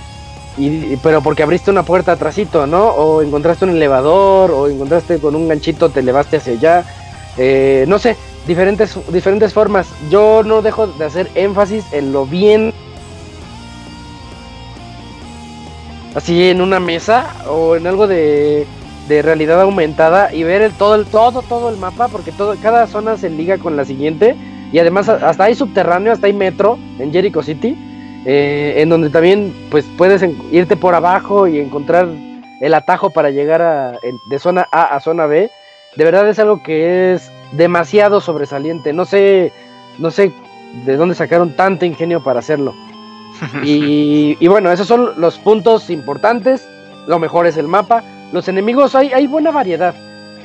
[0.57, 2.85] Y, pero porque abriste una puerta atrasito, ¿no?
[2.87, 6.85] O encontraste un elevador, o encontraste con un ganchito, te elevaste hacia allá.
[7.37, 8.15] Eh, no sé,
[8.47, 9.87] diferentes, diferentes formas.
[10.09, 12.73] Yo no dejo de hacer énfasis en lo bien.
[16.15, 18.67] Así en una mesa o en algo de,
[19.07, 22.87] de realidad aumentada y ver el todo el todo todo el mapa porque todo cada
[22.87, 24.35] zona se liga con la siguiente.
[24.71, 27.77] Y además hasta hay subterráneo hasta hay metro en Jericho City
[28.25, 32.07] eh, en donde también pues puedes irte por abajo y encontrar
[32.61, 33.99] el atajo para llegar a,
[34.29, 35.49] de zona A a zona B.
[35.95, 38.93] De verdad es algo que es demasiado sobresaliente.
[38.93, 39.51] No sé
[39.97, 40.31] no sé
[40.85, 42.73] de dónde sacaron tanto ingenio para hacerlo
[43.63, 46.67] y, bueno, esos son los puntos importantes.
[47.07, 48.03] Lo mejor es el mapa.
[48.31, 49.93] Los enemigos, hay, hay buena variedad.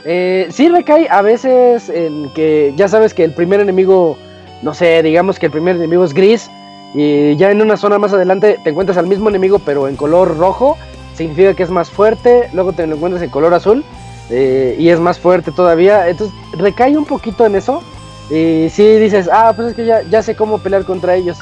[0.04, 4.16] Eh, sí recae a veces en que ya sabes que el primer enemigo,
[4.62, 6.50] no sé, digamos que el primer enemigo es gris.
[6.94, 10.36] Y ya en una zona más adelante te encuentras al mismo enemigo, pero en color
[10.38, 10.76] rojo.
[11.14, 12.48] Significa que es más fuerte.
[12.52, 13.84] Luego te lo encuentras en color azul.
[14.30, 16.08] eh, y es más fuerte todavía.
[16.08, 17.82] Entonces recae un poquito en eso.
[18.30, 21.38] Y sí dices, ah, pues es que ya, ya sé cómo pelear contra ellos.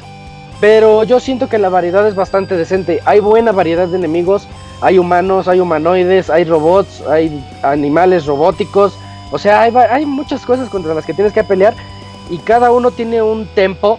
[0.60, 3.00] Pero yo siento que la variedad es bastante decente.
[3.04, 4.48] Hay buena variedad de enemigos.
[4.80, 8.96] Hay humanos, hay humanoides, hay robots, hay animales robóticos.
[9.32, 11.74] O sea, hay, hay muchas cosas contra las que tienes que pelear.
[12.30, 13.98] Y cada uno tiene un tempo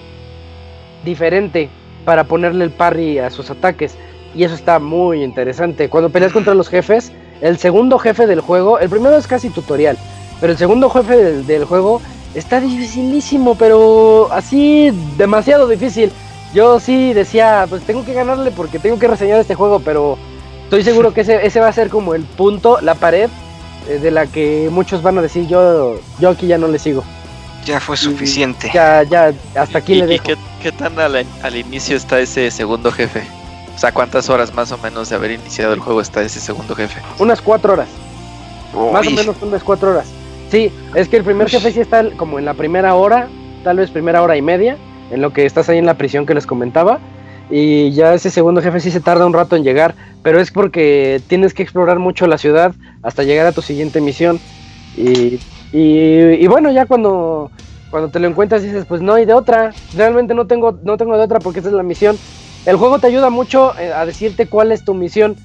[1.06, 1.70] diferente
[2.06, 3.96] para ponerle el parry a sus ataques.
[4.36, 5.90] Y eso está muy interesante.
[5.90, 7.12] Cuando peleas contra los jefes,
[7.42, 9.98] el segundo jefe del juego, el primero es casi tutorial.
[10.40, 12.02] Pero el segundo jefe del, del juego
[12.36, 16.12] está dificilísimo, pero así demasiado difícil.
[16.53, 20.18] Yo sí decía, pues tengo que ganarle porque tengo que reseñar este juego, pero
[20.64, 23.30] estoy seguro que ese, ese va a ser como el punto, la pared
[23.90, 27.03] eh, de la que muchos van a decir yo, yo aquí ya no le sigo.
[27.65, 28.72] Ya fue suficiente.
[28.74, 30.24] Ya, ya, hasta aquí ¿Y, le y dejo.
[30.24, 33.24] qué, qué tan al, al inicio está ese segundo jefe?
[33.76, 36.74] O sea, ¿cuántas horas más o menos de haber iniciado el juego está ese segundo
[36.76, 37.02] jefe?
[37.19, 37.90] Unas cuatro horas,
[38.91, 40.07] más o menos unas cuatro horas.
[40.49, 43.28] Sí, es que el primer jefe sí está como en la primera hora,
[43.65, 44.78] tal vez primera hora y media,
[45.12, 47.00] en lo que estás ahí en la prisión que les comentaba.
[47.50, 51.22] Y ya ese segundo jefe sí se tarda un rato en llegar, pero es porque
[51.28, 52.74] tienes que explorar mucho la ciudad
[53.04, 54.40] hasta llegar a tu siguiente misión.
[54.98, 57.50] Y, bueno, ya cuando,
[57.90, 61.18] cuando te lo encuentras dices, pues no hay de otra, realmente no tengo, no tengo
[61.18, 62.18] de otra porque esta es la misión.
[62.66, 65.38] El juego te ayuda mucho eh, a decirte cuál es tu misión.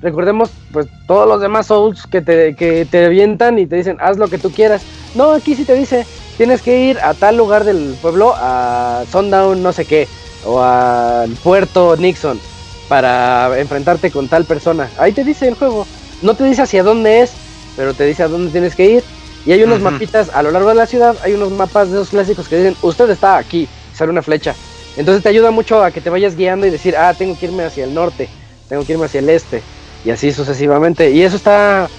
[0.00, 4.16] Recordemos, pues todos los demás Souls que te, que te avientan y te dicen, haz
[4.16, 4.82] lo que tú quieras.
[5.14, 6.06] No, aquí sí te dice,
[6.40, 10.08] tienes que ir a tal lugar del pueblo, a Sundown, no sé qué,
[10.46, 12.40] o al puerto Nixon.
[12.88, 14.88] para enfrentarte con tal persona.
[14.96, 15.86] Ahí te dice el juego.
[16.22, 17.32] No te dice hacia dónde es,
[17.76, 19.04] pero te dice a dónde tienes que ir.
[19.44, 22.08] Y hay unos mapitas a lo largo de la ciudad, hay unos mapas de esos
[22.08, 24.54] clásicos que dicen, usted está aquí, sale una flecha.
[24.96, 27.64] Entonces te ayuda mucho a que te vayas guiando y decir, ah, tengo que irme
[27.64, 28.30] hacia el norte,
[28.66, 29.60] tengo que irme hacia el este,
[30.06, 31.10] y así sucesivamente.
[31.10, 31.90] Y eso está,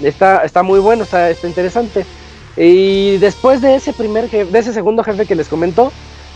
[0.00, 2.06] está, está muy bueno, está, está interesante.
[2.58, 5.92] Y después de ese primer jefe, de ese segundo jefe que les comentó,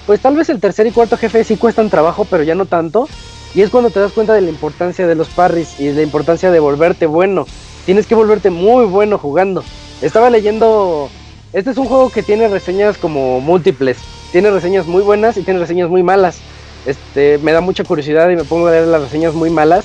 [0.07, 3.09] pues tal vez el tercer y cuarto jefe sí cuestan trabajo, pero ya no tanto.
[3.55, 6.03] Y es cuando te das cuenta de la importancia de los parries y de la
[6.03, 7.47] importancia de volverte bueno.
[7.85, 9.65] Tienes que volverte muy bueno jugando.
[10.01, 11.11] Estaba leyendo.
[11.53, 13.99] Este es un juego que tiene reseñas como múltiples.
[14.31, 16.39] Tiene reseñas muy buenas y tiene reseñas muy malas.
[16.86, 19.85] Este, me da mucha curiosidad y me pongo a leer las reseñas muy malas.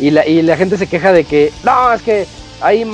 [0.00, 2.26] Y la, y la gente se queja de que, no, es que
[2.64, 2.84] hay,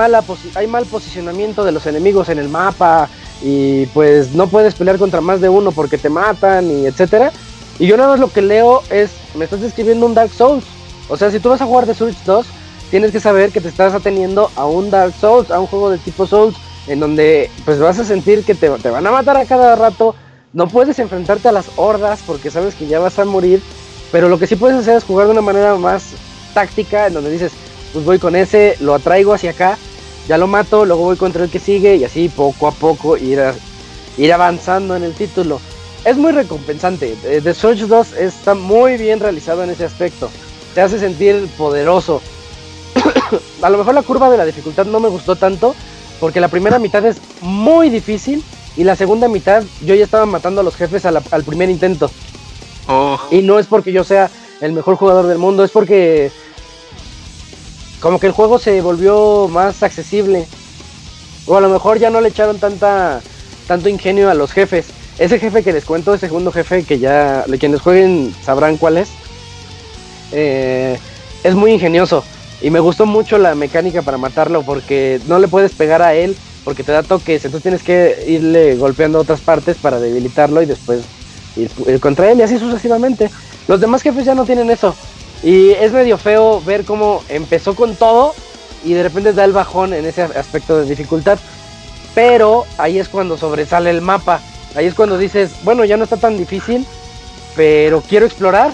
[0.54, 3.08] hay mal posicionamiento de los enemigos en el mapa.
[3.42, 7.32] Y pues no puedes pelear contra más de uno porque te matan y etcétera.
[7.78, 10.64] Y yo nada más lo que leo es, me estás describiendo un Dark Souls.
[11.08, 12.46] O sea, si tú vas a jugar The Switch 2,
[12.90, 15.98] tienes que saber que te estás ateniendo a un Dark Souls, a un juego de
[15.98, 16.56] tipo Souls,
[16.86, 20.14] en donde pues vas a sentir que te, te van a matar a cada rato.
[20.52, 23.62] No puedes enfrentarte a las hordas porque sabes que ya vas a morir.
[24.12, 26.12] Pero lo que sí puedes hacer es jugar de una manera más
[26.52, 27.52] táctica, en donde dices,
[27.92, 29.78] pues voy con ese, lo atraigo hacia acá,
[30.28, 33.40] ya lo mato, luego voy contra el que sigue y así poco a poco ir,
[33.40, 33.54] a-
[34.16, 35.60] ir avanzando en el título.
[36.04, 37.16] Es muy recompensante.
[37.24, 40.30] eh, The Surge 2 está muy bien realizado en ese aspecto.
[40.74, 42.22] Te hace sentir poderoso.
[43.62, 45.74] a lo mejor la curva de la dificultad no me gustó tanto
[46.18, 48.42] porque la primera mitad es muy difícil
[48.76, 51.68] y la segunda mitad yo ya estaba matando a los jefes a la- al primer
[51.70, 52.10] intento.
[52.86, 54.30] Oh, Y no es porque yo sea
[54.60, 56.30] el mejor jugador del mundo, es porque
[58.00, 60.46] como que el juego se volvió más accesible.
[61.46, 63.20] O a lo mejor ya no le echaron tanta
[63.66, 64.86] tanto ingenio a los jefes.
[65.18, 69.10] Ese jefe que les cuento, ese segundo jefe que ya quienes jueguen sabrán cuál es.
[70.32, 70.98] eh,
[71.42, 72.22] es muy ingenioso
[72.60, 76.36] y me gustó mucho la mecánica para matarlo porque no le puedes pegar a él
[76.64, 81.00] porque te da toques, entonces tienes que irle golpeando otras partes para debilitarlo y después
[81.56, 83.30] ir contra él y así sucesivamente.
[83.66, 84.94] Los demás jefes ya no tienen eso.
[85.42, 88.34] Y es medio feo ver cómo empezó con todo
[88.84, 91.38] y de repente da el bajón en ese aspecto de dificultad.
[92.14, 94.40] Pero ahí es cuando sobresale el mapa.
[94.74, 96.86] Ahí es cuando dices, bueno, ya no está tan difícil,
[97.56, 98.72] pero quiero explorar.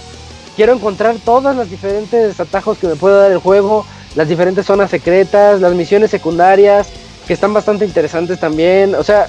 [0.57, 3.85] Quiero encontrar todos los diferentes atajos que me puede dar el juego,
[4.15, 6.89] las diferentes zonas secretas, las misiones secundarias,
[7.27, 8.95] que están bastante interesantes también.
[8.95, 9.29] O sea,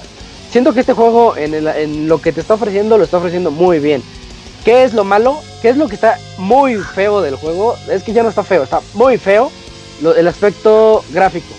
[0.50, 3.78] siento que este juego en, en lo que te está ofreciendo lo está ofreciendo muy
[3.78, 4.02] bien.
[4.64, 5.38] ¿Qué es lo malo?
[5.62, 7.76] ¿Qué es lo que está muy feo del juego?
[7.90, 9.50] Es que ya no está feo, está muy feo
[10.16, 11.54] el aspecto gráfico.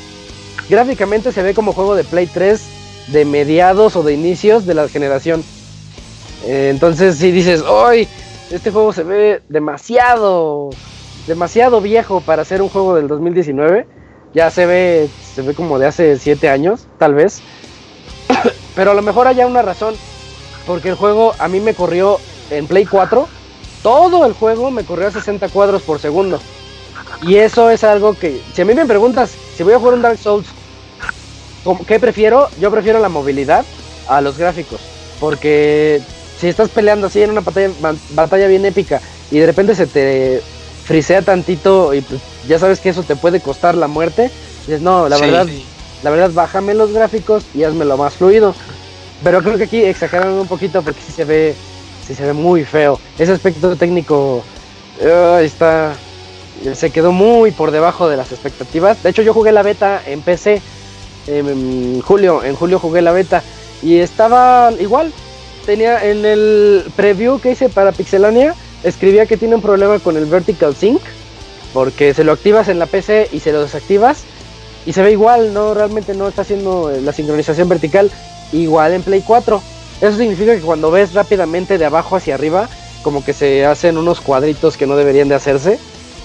[0.70, 2.62] Gráficamente se ve como juego de Play 3
[3.08, 5.44] de mediados o de inicios de la generación.
[6.46, 8.08] Eh, entonces si dices, ¡ay!
[8.52, 10.70] Este juego se ve demasiado,
[11.28, 13.88] demasiado viejo para ser un juego del 2019.
[14.34, 17.42] Ya se ve, se ve como de hace 7 años, tal vez.
[18.76, 19.96] Pero a lo mejor haya una razón.
[20.68, 22.20] Porque el juego a mí me corrió
[22.50, 23.28] en Play 4.
[23.84, 26.40] Todo el juego me corrió a 60 cuadros por segundo.
[27.22, 30.02] Y eso es algo que, si a mí me preguntas si voy a jugar un
[30.02, 30.48] Dark Souls,
[31.64, 32.50] ¿cómo- ¿qué prefiero?
[32.60, 33.66] Yo prefiero la movilidad
[34.08, 34.82] a los gráficos.
[35.20, 36.02] Porque
[36.38, 39.02] si estás peleando así en una batalla, ba- batalla bien épica
[39.32, 40.42] y de repente se te
[40.86, 44.32] frisea tantito y pues ya sabes que eso te puede costar la muerte,
[44.66, 45.22] dices, no, la sí.
[45.24, 45.48] verdad,
[46.04, 48.56] la verdad, bájame los gráficos y hazmelo más fluido.
[49.24, 51.56] Pero creo que aquí exageraron un poquito porque sí se ve,
[52.10, 53.00] sí se ve muy feo.
[53.18, 54.44] Ese aspecto técnico
[55.00, 55.94] eh, está,
[56.74, 59.02] se quedó muy por debajo de las expectativas.
[59.04, 60.62] De hecho, yo jugué la beta en PC
[61.28, 63.44] en julio, en julio jugué la beta
[63.84, 65.14] y estaba igual.
[65.66, 70.26] Tenía en el preview que hice para Pixelania, escribía que tiene un problema con el
[70.26, 71.02] vertical sync
[71.74, 74.24] porque se lo activas en la PC y se lo desactivas
[74.88, 78.10] y se ve igual, no realmente no está haciendo la sincronización vertical
[78.52, 79.62] igual en Play 4.
[80.02, 82.70] Eso significa que cuando ves rápidamente de abajo hacia arriba,
[83.02, 85.80] como que se hacen unos cuadritos que no deberían de hacerse,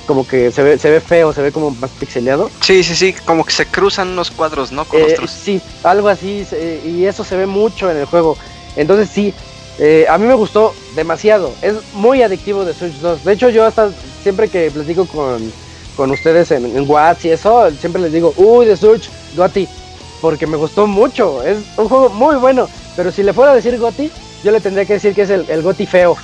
[0.06, 2.50] como que se ve, se ve feo, se ve como más pixeleado.
[2.60, 4.84] Sí, sí, sí, como que se cruzan unos cuadros, ¿no?
[4.84, 5.30] Con Eh, otros.
[5.30, 6.46] sí, algo así,
[6.84, 8.36] y eso se ve mucho en el juego.
[8.76, 9.32] Entonces sí,
[9.78, 11.52] eh, a mí me gustó demasiado.
[11.62, 13.24] Es muy adictivo de Switch 2.
[13.24, 13.90] De hecho, yo hasta
[14.22, 15.52] siempre que platico con,
[15.96, 19.68] con ustedes en, en WhatsApp y eso, siempre les digo, uy, de Switch, Gotti,
[20.20, 21.42] porque me gustó mucho.
[21.42, 24.10] Es un juego muy bueno, pero si le fuera a decir Gotti,
[24.42, 26.16] yo le tendría que decir que es el, el Gotti feo.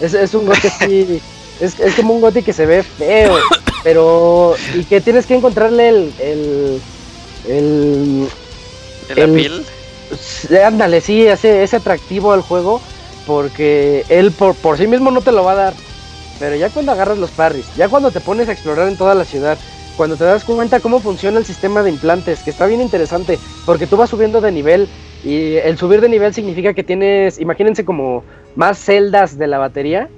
[0.00, 1.20] Es, es un Gotti así,
[1.60, 3.36] es, es como un Gotti que se ve feo,
[3.82, 6.80] pero y que tienes que encontrarle el, el,
[7.48, 8.28] el
[9.08, 9.64] El El- appeal.
[10.20, 12.82] Sí, Ándale, sí, ese, ese atractivo al juego,
[13.26, 15.74] porque él por, por sí mismo no te lo va a dar.
[16.38, 19.24] Pero ya cuando agarras los parries, ya cuando te pones a explorar en toda la
[19.24, 19.56] ciudad,
[19.96, 23.86] cuando te das cuenta cómo funciona el sistema de implantes, que está bien interesante, porque
[23.86, 24.88] tú vas subiendo de nivel
[25.22, 28.24] y el subir de nivel significa que tienes, imagínense como
[28.56, 30.10] más celdas de la batería,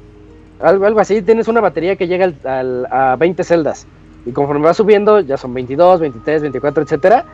[0.60, 3.86] algo, algo así, tienes una batería que llega al- a 20 celdas
[4.24, 7.26] y conforme vas subiendo ya son 22, 23, 24, etcétera.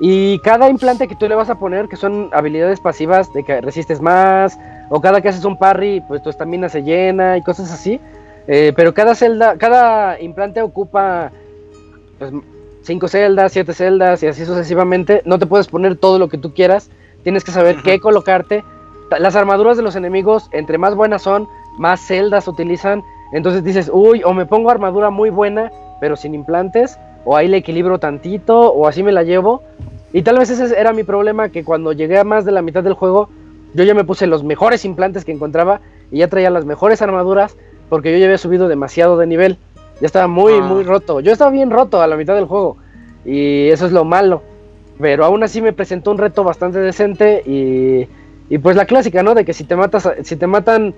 [0.00, 3.60] Y cada implante que tú le vas a poner, que son habilidades pasivas de que
[3.60, 4.56] resistes más,
[4.90, 8.00] o cada que haces un parry, pues tu estamina se llena y cosas así.
[8.46, 11.32] Eh, pero cada celda, cada implante ocupa
[12.18, 12.32] pues,
[12.82, 15.22] cinco celdas, siete celdas y así sucesivamente.
[15.24, 16.90] No te puedes poner todo lo que tú quieras.
[17.22, 18.64] Tienes que saber qué colocarte.
[19.18, 23.02] Las armaduras de los enemigos, entre más buenas son, más celdas utilizan.
[23.32, 25.70] Entonces dices, uy, o me pongo armadura muy buena,
[26.00, 29.62] pero sin implantes, o ahí le equilibro tantito, o así me la llevo.
[30.12, 32.82] Y tal vez ese era mi problema, que cuando llegué a más de la mitad
[32.82, 33.28] del juego,
[33.74, 35.80] yo ya me puse los mejores implantes que encontraba
[36.10, 37.56] y ya traía las mejores armaduras,
[37.90, 39.58] porque yo ya había subido demasiado de nivel.
[40.00, 40.60] Ya estaba muy, Ah.
[40.62, 41.20] muy roto.
[41.20, 42.76] Yo estaba bien roto a la mitad del juego.
[43.24, 44.42] Y eso es lo malo.
[45.00, 48.08] Pero aún así me presentó un reto bastante decente y,
[48.52, 49.34] y pues la clásica, ¿no?
[49.34, 50.94] De que si te matas, si te matan,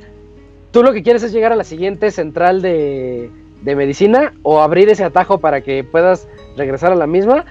[0.71, 3.31] tú lo que quieres es llegar a la siguiente central de,
[3.63, 7.45] de medicina o abrir ese atajo para que puedas regresar a la misma.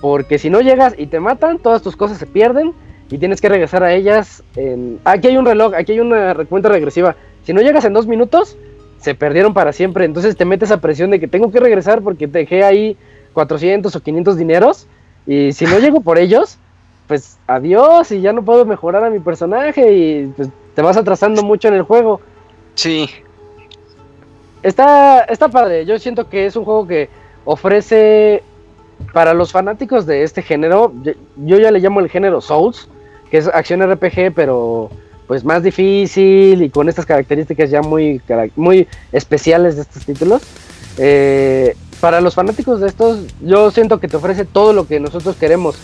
[0.00, 2.72] Porque si no llegas y te matan, todas tus cosas se pierden
[3.08, 4.42] y tienes que regresar a ellas.
[4.56, 4.98] En...
[5.04, 7.14] Aquí hay un reloj, aquí hay una cuenta regresiva.
[7.44, 8.56] Si no llegas en dos minutos,
[8.98, 10.04] se perdieron para siempre.
[10.04, 12.96] Entonces te metes a presión de que tengo que regresar porque dejé ahí
[13.34, 14.86] 400 o 500 dineros.
[15.26, 16.58] Y si no llego por ellos,
[17.06, 21.42] pues adiós y ya no puedo mejorar a mi personaje y pues te vas atrasando
[21.42, 22.20] mucho en el juego.
[22.74, 23.08] Sí,
[24.62, 27.08] Está, está padre, yo siento que es un juego que
[27.44, 28.42] ofrece
[29.12, 30.92] para los fanáticos de este género,
[31.36, 32.88] yo, ya le llamo el género Souls,
[33.30, 34.88] que es acción RPG, pero
[35.26, 38.20] pues más difícil y con estas características ya muy,
[38.54, 40.42] muy especiales de estos títulos.
[40.98, 45.36] Eh, para los fanáticos de estos, yo siento que te ofrece todo lo que nosotros
[45.36, 45.76] queremos.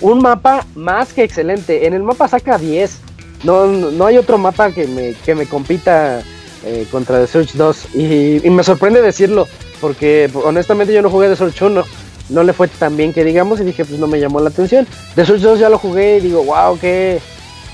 [0.00, 1.88] Un mapa más que excelente.
[1.88, 3.00] En el mapa saca 10.
[3.42, 6.22] No, no hay otro mapa que me, que me compita
[6.64, 7.96] eh, contra The Surge 2.
[7.96, 9.48] Y, me sorprende decirlo,
[9.80, 11.84] porque honestamente yo no jugué The Surge 1.
[12.28, 14.86] No le fue tan bien que digamos y dije, pues no me llamó la atención.
[15.16, 17.20] The Surge 2 ya lo jugué y digo, wow, qué,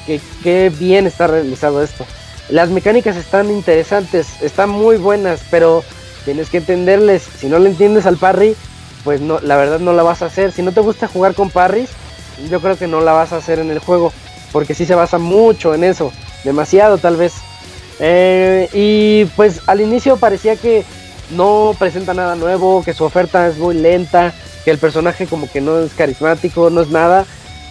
[0.07, 2.07] qué, qué bien está realizado esto.
[2.49, 5.85] Las mecánicas están interesantes, están muy buenas, pero
[6.25, 7.23] tienes que entenderles.
[7.39, 8.57] Si no le entiendes al parry,
[9.05, 10.53] pues no, la verdad no la vas a hacer.
[10.53, 11.91] Si no te gusta jugar con parries,
[12.51, 14.13] yo creo que no la vas a hacer en el juego,
[14.53, 16.13] porque sí se basa mucho en eso,
[16.45, 17.35] demasiado tal vez.
[18.01, 20.85] Eh, y pues al inicio parecía que
[21.31, 24.33] no presenta nada nuevo, que su oferta es muy lenta,
[24.65, 27.27] que el personaje como que no es carismático, no es nada,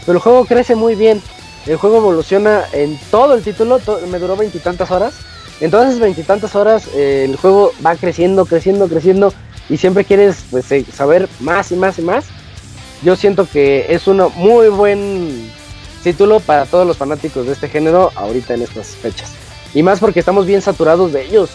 [0.06, 1.22] pero el juego crece muy bien.
[1.68, 3.80] El juego evoluciona en todo el título,
[4.10, 5.14] me duró veintitantas horas.
[5.62, 9.34] En todas esas veintitantas horas eh, el juego va creciendo, creciendo, creciendo
[9.70, 12.26] y siempre quieres pues, eh, saber más y más y más.
[13.04, 15.50] Yo siento que es un muy buen
[16.04, 19.32] título para todos los fanáticos de este género ahorita en estas fechas.
[19.74, 21.50] Y más porque estamos bien saturados de ellos.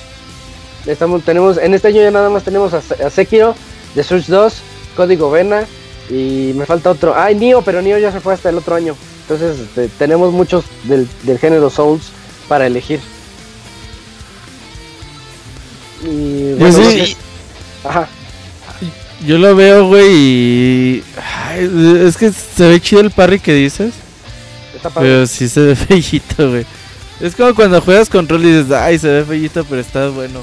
[0.86, 3.54] Estamos, tenemos, en este año ya nada más tenemos a, Se- a Sekiro,
[3.94, 4.54] The Surge 2,
[4.96, 5.64] Código Vena
[6.08, 7.12] y me falta otro.
[7.16, 8.94] Ah, y Nioh, pero Nioh ya se fue hasta el otro año.
[9.22, 12.04] Entonces este, tenemos muchos del, del género Souls
[12.48, 13.00] para elegir.
[16.06, 17.16] Y Pues sí.
[17.84, 18.08] Ajá.
[19.26, 21.04] Yo lo veo, güey, y...
[21.46, 23.94] ay, es que se ve chido el parry que dices,
[24.74, 26.66] Está pero sí se ve feillito, güey.
[27.20, 30.40] Es como cuando juegas control y dices, ay, se ve feillito, pero está bueno.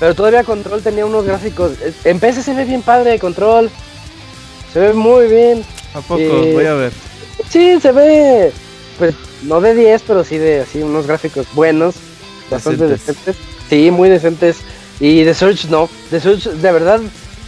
[0.00, 1.72] Pero todavía Control tenía unos gráficos.
[2.04, 3.70] En PC se ve bien padre Control.
[4.72, 5.62] Se ve muy bien.
[5.92, 6.20] ¿A poco?
[6.22, 6.92] Eh, Voy a ver.
[7.50, 8.50] Sí, se ve.
[8.98, 11.96] Pues no de 10, pero sí de así unos gráficos buenos.
[12.50, 13.26] Bastante Decentes.
[13.26, 13.49] decentes.
[13.70, 14.58] Sí, muy decentes.
[14.98, 15.88] Y The Surge no.
[16.10, 17.00] The Surge, de verdad,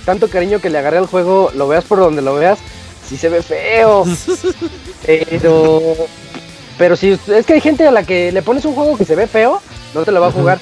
[0.07, 2.59] tanto cariño que le agarré al juego, lo veas por donde lo veas,
[3.07, 4.05] sí se ve feo.
[5.07, 5.97] Pero.
[6.79, 9.15] Pero si es que hay gente a la que le pones un juego que se
[9.15, 9.61] ve feo,
[9.95, 10.59] no te lo va a jugar.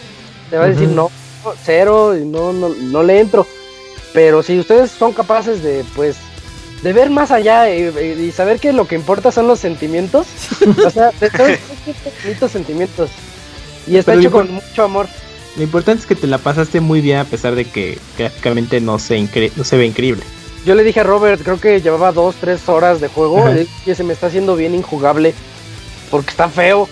[0.50, 1.10] Te va a decir no,
[1.62, 3.46] cero, y no, no, no le entro.
[4.12, 6.16] Pero si ustedes son capaces de, pues,
[6.82, 7.84] de ver más allá y,
[8.20, 10.26] y saber que lo que importa son los sentimientos,
[10.84, 13.10] o sea, de todos estos bonitos sentimientos.
[13.86, 15.06] Y está Pero hecho con mucho amor.
[15.56, 18.98] Lo importante es que te la pasaste muy bien a pesar de que gráficamente no
[18.98, 20.22] se, incre- no se ve increíble.
[20.64, 23.42] Yo le dije a Robert, creo que llevaba dos, tres horas de juego,
[23.86, 25.34] y se me está haciendo bien injugable.
[26.10, 26.88] Porque está feo.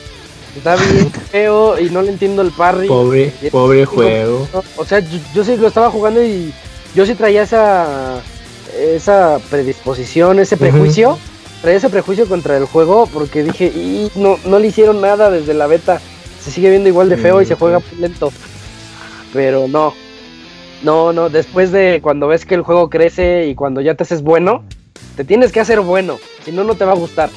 [0.56, 2.88] Está bien feo y no le entiendo el parry.
[2.88, 4.48] Pobre, pobre juego.
[4.52, 6.52] No, O sea, yo, yo sí lo estaba jugando y
[6.94, 8.22] yo sí traía esa
[8.78, 11.18] esa predisposición, ese prejuicio,
[11.62, 15.52] traía ese prejuicio contra el juego porque dije, y no, no le hicieron nada desde
[15.54, 16.00] la beta,
[16.42, 18.32] se sigue viendo igual de feo y se Mm, juega lento.
[19.32, 19.94] pero no.
[20.82, 24.22] No, no, después de cuando ves que el juego crece y cuando ya te haces
[24.22, 24.62] bueno,
[25.16, 27.30] te tienes que hacer bueno, si no, no te va a gustar.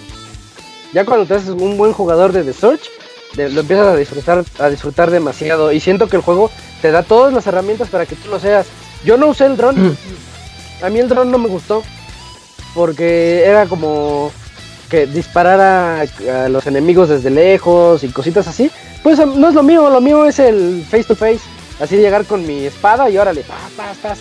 [0.94, 2.82] Ya cuando te haces un buen jugador de The Search,
[3.36, 5.72] de- lo empiezas a disfrutar, a disfrutar demasiado.
[5.72, 6.52] Y siento que el juego
[6.82, 8.68] te da todas las herramientas para que tú lo seas.
[9.04, 9.98] Yo no usé el dron,
[10.84, 11.82] a mí el dron no me gustó,
[12.76, 14.32] porque era como
[14.92, 18.70] que disparara a, los enemigos desde lejos y cositas así.
[19.02, 21.40] Pues no es lo mío, lo mío es el face to face.
[21.80, 24.16] Así llegar con mi espada y órale, pa, pa, pa.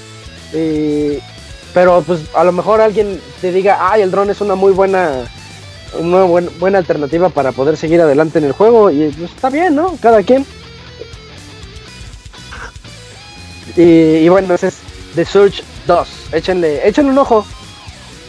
[0.54, 1.20] Eh,
[1.74, 5.24] pero pues a lo mejor alguien te diga, ay, el dron es una muy buena,
[5.98, 8.90] una buen- buena alternativa para poder seguir adelante en el juego.
[8.90, 9.96] Y pues, está bien, ¿no?
[10.00, 10.46] Cada quien.
[13.76, 14.78] Y, y bueno, ese es
[15.14, 16.08] The Surge 2.
[16.32, 17.44] Échenle, échenle un ojo.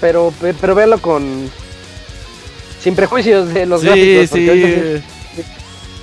[0.02, 1.50] Pero, pero véanlo con.
[2.84, 4.30] Sin prejuicios de los sí, gráficos.
[4.30, 5.02] sí.
[5.36, 5.44] sí-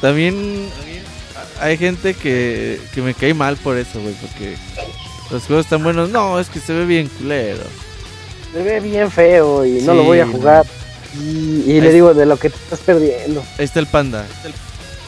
[0.01, 0.69] También
[1.61, 4.57] hay gente que, que me cae mal por eso, güey, porque
[5.31, 6.11] los juegos están buenos.
[6.11, 7.65] No, es que se ve bien culero.
[8.53, 10.67] Se ve bien feo y no Sí, lo voy a jugar.
[11.19, 13.43] Y, y le digo de lo que te estás perdiendo.
[13.59, 14.25] Ahí está el panda.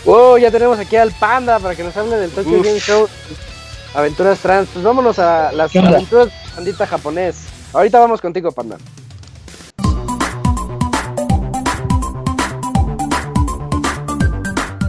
[0.04, 2.66] Wow, ya tenemos aquí al Panda para que nos hable del Tokyo Uf.
[2.66, 3.06] Game Show.
[3.94, 4.68] Aventuras trans.
[4.72, 7.36] Pues vámonos a las aventuras pandita japonés.
[7.74, 8.78] Ahorita vamos contigo, Panda.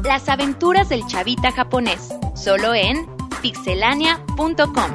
[0.04, 3.06] Las aventuras del chavita japonés, solo en
[3.42, 4.92] pixelania.com.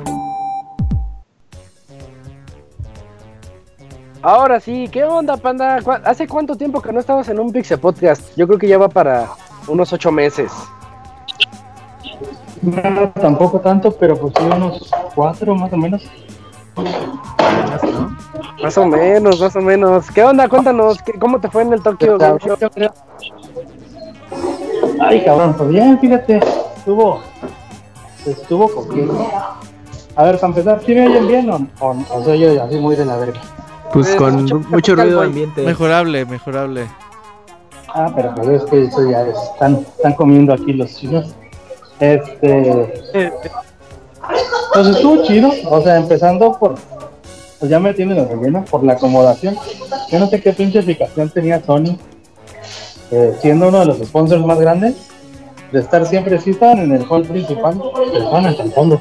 [4.22, 5.80] Ahora sí, ¿qué onda, Panda?
[5.82, 8.36] ¿Cu- ¿Hace cuánto tiempo que no estabas en un Pixel Podcast?
[8.36, 9.28] Yo creo que ya va para
[9.68, 10.50] unos ocho meses.
[12.62, 16.02] No, tampoco tanto, pero pues sí unos cuatro más o menos.
[18.62, 20.10] Más o menos, más o menos.
[20.10, 20.48] ¿Qué onda?
[20.48, 22.56] Cuéntanos, ¿qué- ¿cómo te fue en el Tokyo Game Show?
[25.00, 26.40] Ay, cabrón, pues bien, fíjate,
[26.76, 27.20] estuvo,
[28.26, 29.26] estuvo coqueto.
[30.16, 32.96] A ver, para empezar, ¿sí me oyen bien o, o, o soy yo así muy
[32.96, 33.40] de la verga?
[33.92, 35.62] Pues Eh, con mucho- mucho ruido ambiente.
[35.62, 36.86] Mejorable, mejorable.
[37.94, 41.34] Ah, pero pues es que eso ya es- están, están comiendo aquí los chinos.
[42.00, 42.92] Este.
[44.72, 46.74] Pues estuvo chido, o sea, empezando por.
[47.58, 49.56] Pues ya me tienen el relleno, por la acomodación.
[50.10, 51.96] Yo no sé qué pinche aplicación tenía Sony,
[53.10, 54.94] eh, siendo uno de los sponsors más grandes,
[55.72, 59.00] de estar siempre, sí estaban en el hall principal, pero estaban hasta el fondo.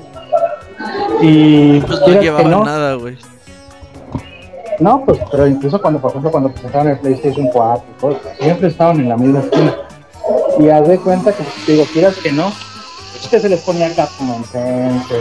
[1.22, 3.18] Y Pues no llevaban no, nada, güey.
[4.80, 8.68] no, pues, pero incluso cuando, por ejemplo, cuando presentaban el PlayStation 4 y todo, siempre
[8.68, 9.76] estaban en la misma esquina.
[10.60, 12.48] Y haz de cuenta que, te digo, quieras que no,
[13.22, 15.15] es que se les ponía Capcom enfrente,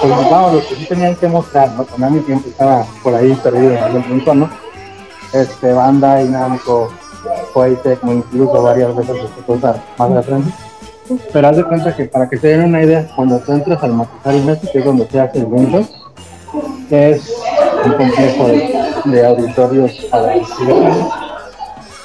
[0.00, 1.84] pues vamos, los que sí tenían que mostrar, ¿no?
[1.84, 4.50] Konami siempre estaba por ahí perdido en algún rincón, ¿no?
[5.32, 6.90] Este, Banda y Namco,
[7.52, 9.16] Koei Tecmo, incluso varias veces
[9.46, 10.50] cosas más de frente.
[11.32, 13.94] Pero haz de cuenta que para que se den una idea, cuando tú entras al
[13.94, 15.86] Maquisari Messi, que es donde se hace el Show,
[16.90, 17.34] es
[17.84, 18.48] un complejo
[19.04, 20.36] de, auditorios para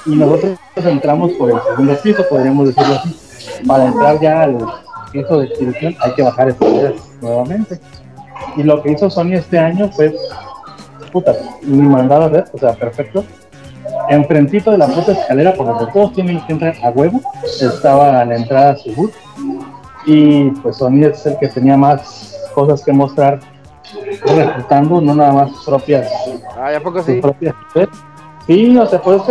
[0.05, 3.15] y nosotros entramos por el segundo piso, podríamos decirlo así.
[3.65, 4.57] Para entrar ya al
[5.11, 7.79] piso de exhibición hay que bajar escaleras nuevamente.
[8.57, 10.13] Y lo que hizo Sony este año fue,
[11.11, 13.23] puta, mi mandado red, o sea, perfecto.
[14.09, 18.25] Enfrentito de la puta escalera, por donde todos tienen que entrar a huevo, estaba a
[18.25, 19.13] la entrada a su booth.
[20.05, 23.39] Y pues Sony es el que tenía más cosas que mostrar
[24.25, 26.09] reclutando, no nada más sus propias,
[26.61, 27.19] Ay, ¿a poco sí?
[27.21, 27.55] propias
[28.47, 29.21] Sí, o sea, pues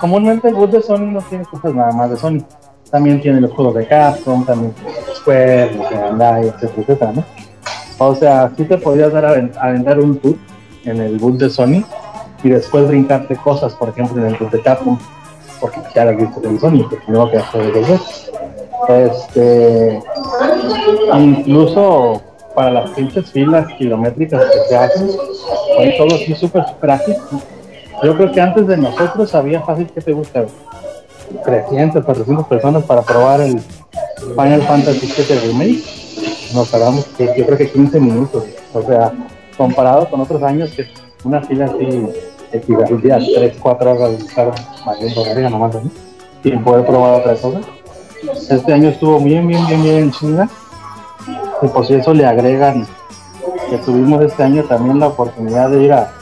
[0.00, 2.38] comúnmente el bus de Sony no tiene cosas nada más de Sony.
[2.90, 7.24] También tiene los juegos de Capcom, también tiene Square, los de Bandai, etcétera, etcétera, ¿no?
[7.98, 10.36] O sea, sí te podías dar a, a vender un tour
[10.84, 11.82] en el bus de Sony
[12.42, 14.98] y después brincarte cosas, por ejemplo, bus de Capcom,
[15.60, 18.00] porque ya lo viste en Sony, porque no quedaste de volver.
[18.88, 20.02] Este,
[21.18, 22.22] incluso
[22.54, 25.10] para las pinches filas kilométricas que se hacen,
[25.76, 27.16] fue todo así súper, súper ágil.
[28.02, 30.44] Yo creo que antes de nosotros había fácil que te gusta
[31.44, 33.60] 300, 400 personas para probar el
[34.34, 35.82] Final Fantasy VII Remake.
[36.54, 38.44] Nos tardamos que yo creo que 15 minutos.
[38.72, 39.12] O sea,
[39.56, 40.86] comparado con otros años que
[41.26, 42.08] una fila así
[42.52, 44.52] equivalía a 3, 4 horas de estar
[44.84, 45.90] valiendo verga nomás, ¿no?
[46.42, 47.60] Sin poder probar otra cosa.
[48.48, 50.48] Este año estuvo bien, bien, bien, bien en China.
[51.62, 52.86] Y por si eso le agregan
[53.68, 56.12] que tuvimos este año también la oportunidad de ir a,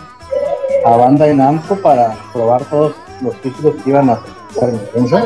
[0.87, 4.19] a Banda en Namco para probar todos los títulos que iban a
[4.51, 5.23] estar en prensa.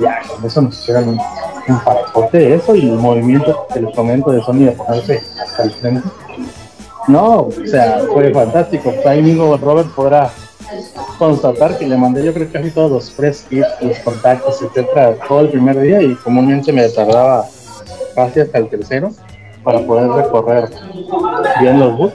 [0.00, 1.20] Ya, con eso nos hicieron un,
[1.68, 5.70] un de eso y el movimiento que les comento de Sony de ponerse hasta el
[5.72, 6.08] frente.
[7.08, 8.92] No, o sea, fue fantástico.
[9.06, 10.30] Ahí mismo Robert podrá
[11.18, 15.40] constatar que le mandé yo creo casi todos los press kits, los contactos, etcétera, todo
[15.40, 17.46] el primer día y comúnmente me tardaba
[18.14, 19.10] casi hasta el tercero
[19.64, 20.68] para poder recorrer
[21.60, 22.12] bien los bus.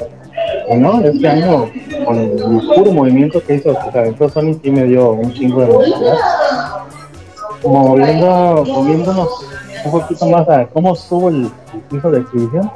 [0.69, 1.69] Y no, este año
[2.05, 2.31] con el
[2.75, 6.17] puro movimiento que hizo que se aventó Sony sí me dio un chingo de velocidad.
[7.63, 9.29] Moviendo, moviéndonos
[9.85, 11.49] un poquito más a cómo estuvo el
[11.89, 12.71] piso de exhibición,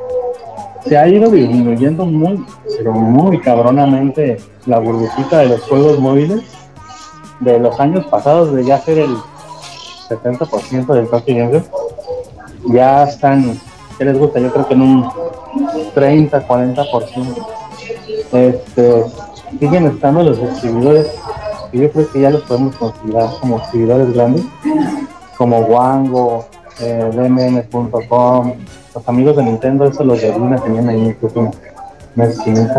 [0.88, 2.44] se ha ido disminuyendo muy,
[2.78, 6.42] pero muy cabronamente la burbujita de los juegos móviles
[7.40, 9.16] de los años pasados de ya ser el
[10.10, 11.64] 70% del Show,
[12.70, 13.60] ya están,
[13.98, 14.40] ¿qué les gusta?
[14.40, 15.10] Yo creo que en un
[15.94, 17.48] 30, 40%.
[18.32, 19.04] Este,
[19.60, 21.08] siguen estando los exhibidores,
[21.72, 24.46] que yo creo que ya los podemos considerar como exhibidores grandes,
[25.38, 26.46] como Wango,
[26.80, 28.54] eh, DMN.com,
[28.98, 31.16] los amigos de Nintendo, eso los de Luna tenían ahí
[32.16, 32.78] una, esquinita.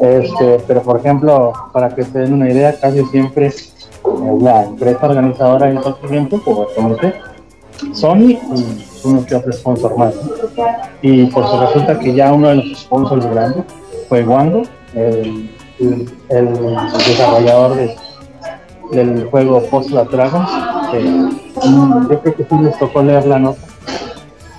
[0.00, 3.52] Este, pero por ejemplo, para que se den una idea, casi siempre
[4.40, 7.14] la empresa organizadora de Game Show, como comenté,
[7.92, 10.14] Sony y uno que otro sponsor más.
[11.02, 13.64] Y por eso resulta que ya uno de los sponsors grandes
[14.08, 14.62] fue Wango,
[14.94, 15.50] el,
[15.80, 16.76] el-
[17.06, 17.96] desarrollador de-
[18.92, 20.48] del juego Postal Dragons,
[20.92, 23.67] que mm, yo creo que sí les tocó leer la nota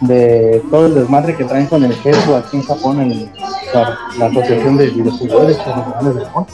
[0.01, 3.31] de todo el desmadre que traen con el GESU aquí en Japón, en
[3.73, 6.45] la, la Asociación de Videojugadores Profesionales de Japón.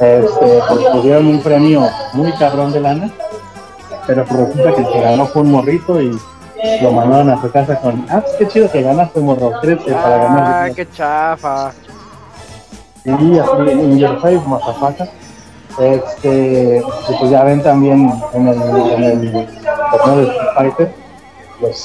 [0.00, 3.10] Este, pues tuvieron un premio muy cabrón de lana,
[4.06, 6.18] pero pues resulta que el que ganó fue un morrito y
[6.82, 10.14] lo mandaron a su casa con, ah, pues qué chido que ganaste morro, créete para
[10.14, 10.74] Ah, ganar.
[10.74, 11.72] qué chafa.
[13.04, 15.06] Sí, así en Your Face, Mazafaka.
[15.80, 19.48] Este, y pues ya ven también en el, en el
[19.90, 20.94] torneo de Fighter,
[21.60, 21.84] los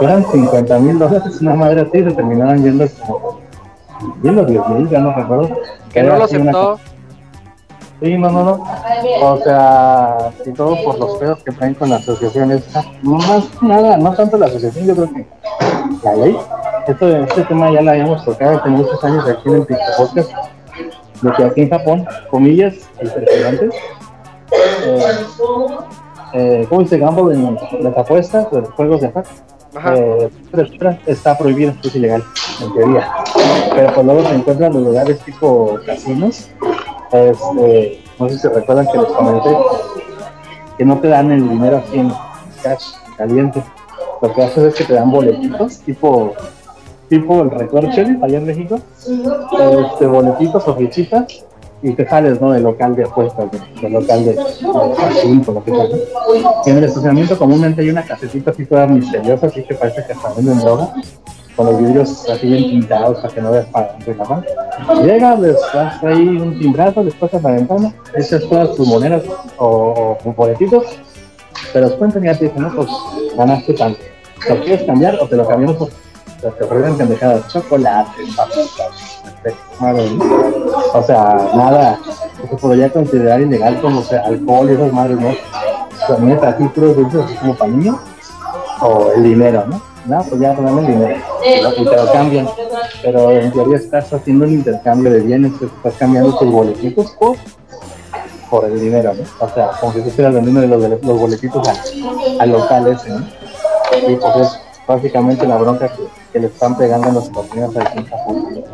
[0.00, 3.40] eran 50 mil dólares, una madre así, se terminaron yendo como,
[4.22, 5.50] yendo 10 mil, ya no recuerdo.
[5.92, 6.80] Que no lo una aceptó.
[8.02, 8.64] Sí, no, no, no.
[9.22, 12.82] O sea, y todo por los pedos que traen con la asociación esta.
[13.02, 15.26] Más nada, no tanto la asociación, yo creo que
[16.02, 16.36] la ley.
[16.88, 19.66] Esto, este tema ya lo habíamos tocado hace muchos años aquí en el
[19.96, 20.32] Podcast.
[21.22, 23.70] De que aquí en Japón, comillas, el presidente,
[24.84, 25.16] eh,
[26.32, 29.24] eh, ¿cómo dice Gamble en las apuestas, los juegos de azar?
[29.74, 29.94] Ajá.
[29.94, 30.30] Eh,
[31.06, 32.22] está prohibido, es ilegal,
[32.60, 33.08] en teoría.
[33.74, 36.50] Pero pues luego se encuentran los lugares tipo casinos.
[37.12, 39.56] Este, no sé si se recuerdan que les comenté
[40.78, 42.12] que no te dan el dinero así en
[42.62, 43.62] cash, caliente.
[44.20, 46.34] Lo que haces es que te dan boletitos, tipo,
[47.08, 48.78] tipo el Record Sheriff allá en México.
[48.98, 51.44] Este, boletitos o fichitas
[51.82, 52.52] y te sales, ¿no?
[52.52, 55.86] Del local de apuestas, de- del local de, casino, lo que sea.
[56.66, 60.32] en el estacionamiento comúnmente hay una casetita así toda misteriosa, así que parece que hasta
[60.34, 60.92] venden droga,
[61.56, 64.30] con los vidrios así bien pintados para que no veas para dentro y nada
[64.88, 65.04] más.
[65.04, 69.22] Llegas, les das ahí un timbrazo, les pasas la ventana, echas todas tus monedas
[69.58, 70.84] o, o boletitos,
[71.72, 72.88] te los cuentan y ya te dicen, no, pues
[73.36, 74.00] ganaste tanto.
[74.48, 75.88] ¿Lo quieres cambiar o te lo cambiamos
[76.40, 79.21] te ofrecen pendejadas, chocolates, papitas,
[80.94, 81.98] O sea, nada
[82.50, 85.30] se podría considerar ilegal como sea, alcohol y esas madres, ¿no?
[86.06, 87.96] Sea, neta, así puros dulces como para niños,
[88.80, 89.82] o el dinero, ¿no?
[90.04, 91.14] No, pues ya dan el dinero
[91.76, 92.48] y te lo cambian.
[93.02, 97.36] Pero en teoría estás haciendo un intercambio de bienes, te estás cambiando tus boletitos por,
[98.50, 99.22] por el dinero, ¿no?
[99.46, 103.24] O sea, como si tú estuvieras vendiendo los, los boletitos a- al local ese, ¿no?
[104.08, 105.88] Y pues es básicamente la bronca
[106.32, 108.64] que, le están pegando a los torneos aquí en Japón.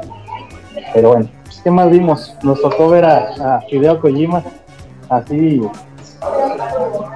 [0.95, 2.37] Pero bueno, pues, ¿qué más vimos?
[2.43, 4.43] Nos tocó ver a, a Kojima
[5.09, 5.63] así,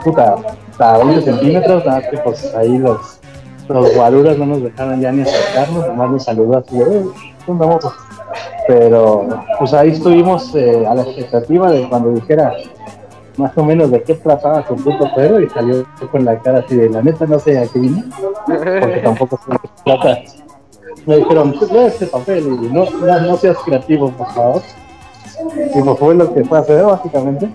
[0.04, 0.36] puta,
[0.78, 3.20] a 20 centímetros, nada más que pues ahí los,
[3.68, 7.04] los guaruras no nos dejaron ya ni acercarnos, nomás nos saludó así, eh,
[7.44, 7.92] ¿qué onda, mozo?".
[8.66, 9.26] Pero
[9.58, 12.54] pues ahí estuvimos eh, a la expectativa de cuando dijera
[13.36, 16.76] más o menos de qué trataba su puto perro y salió con la cara así
[16.76, 18.04] de la neta no sé a qué vine,
[18.46, 20.18] porque tampoco qué trata.
[21.06, 24.62] Me dijeron, "Pues, lee este papel y no, no, seas creativo, por favor.
[25.74, 27.48] Y pues fue lo que fue hacer básicamente.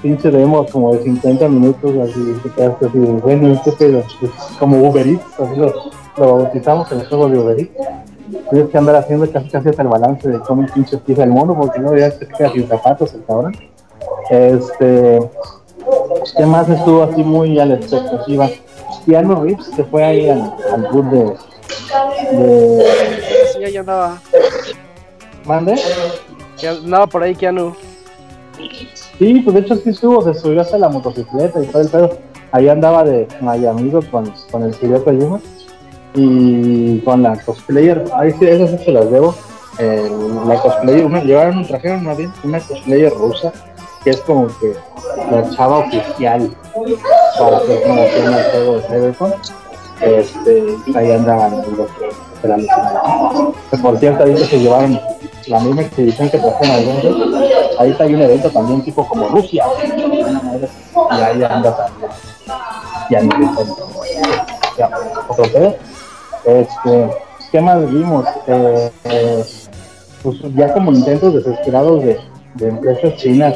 [0.00, 4.88] Pinche demo como de 50 minutos, así, que quedaste así, bueno, este pedo, pues, como
[4.88, 5.72] Uber Eats, así lo,
[6.18, 7.70] lo bautizamos en el juego de Uber Eats.
[8.50, 11.56] Tienes que andar haciendo casi casi hasta el balance de cómo pinche empieza el mono,
[11.56, 13.54] porque no ya se queda sin zapatos el cabrón.
[14.30, 15.20] Este,
[16.36, 18.48] ¿qué más estuvo así muy a la expectativa?
[19.04, 21.36] Keanu Reeves, que fue ahí al, al de, de
[23.52, 24.20] Sí, ahí andaba.
[25.44, 25.74] Mande.
[26.58, 27.74] Que andaba por ahí Keanu.
[29.18, 32.18] Sí, pues de hecho sí estuvo, se subió hasta la motocicleta y todo el pedo.
[32.52, 35.40] Ahí andaba de Amigo con, con el Hideo Kojima
[36.14, 38.04] y con la cosplayer.
[38.14, 39.34] Ahí sí, esas sí se las debo.
[39.78, 40.08] Eh,
[40.46, 43.52] la cosplayer, una, llevaron, trajeron más bien una cosplayer rusa
[44.04, 44.74] que es como que
[45.30, 46.54] la chava oficial
[47.38, 49.34] para hacer promoción al juego de Cyberpunk.
[50.00, 51.88] Este, ahí andaban los
[52.34, 53.54] esperando.
[53.80, 55.00] Por cierto, que se llevaron
[55.46, 57.38] la misma expedición que trajeron al evento.
[57.78, 59.64] Ahí está hay un evento también tipo como Rusia.
[59.86, 62.10] Y ahí anda también.
[63.10, 64.90] Y ya,
[65.28, 65.76] otro pedo.
[66.44, 67.10] Este,
[67.52, 68.26] ¿qué más vimos?
[68.46, 69.44] Eh, eh,
[70.22, 72.18] pues ya como intentos desesperados de,
[72.54, 73.54] de empresas chinas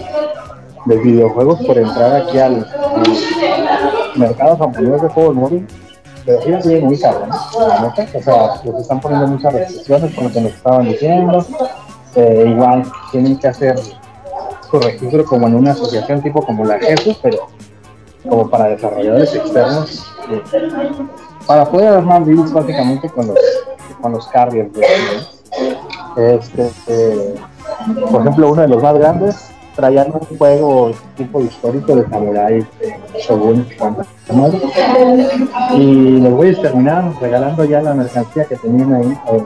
[0.86, 5.87] de videojuegos por entrar aquí al, al mercado japonés de juegos móviles
[6.28, 7.34] pero sí sigue muy caro, ¿no?
[7.34, 11.46] O sea, les están poniendo muchas restricciones por lo que nos estaban diciendo.
[12.16, 13.78] Eh, igual tienen que hacer
[14.70, 17.48] su registro como en una asociación tipo como la Jesús, pero
[18.28, 20.42] como para desarrolladores externos, eh,
[21.46, 23.38] para poder armar deals básicamente con los,
[24.02, 24.70] con los carriers.
[24.70, 26.22] ¿no?
[26.22, 27.34] Este, eh,
[28.10, 29.47] por ejemplo, uno de los más grandes
[29.78, 33.64] traían un juego tipo histórico de samuráis, eh, shogun,
[35.76, 39.44] y los güeyes terminaron regalando ya la mercancía que tenían ahí eh,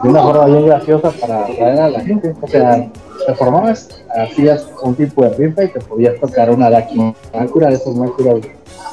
[0.00, 2.36] de una forma bien graciosa para atraer a la gente.
[2.40, 2.88] O sea,
[3.26, 7.74] te formabas, hacías un tipo de rifa y te podías tocar una Daki Makura de
[7.74, 8.36] esas mácuras,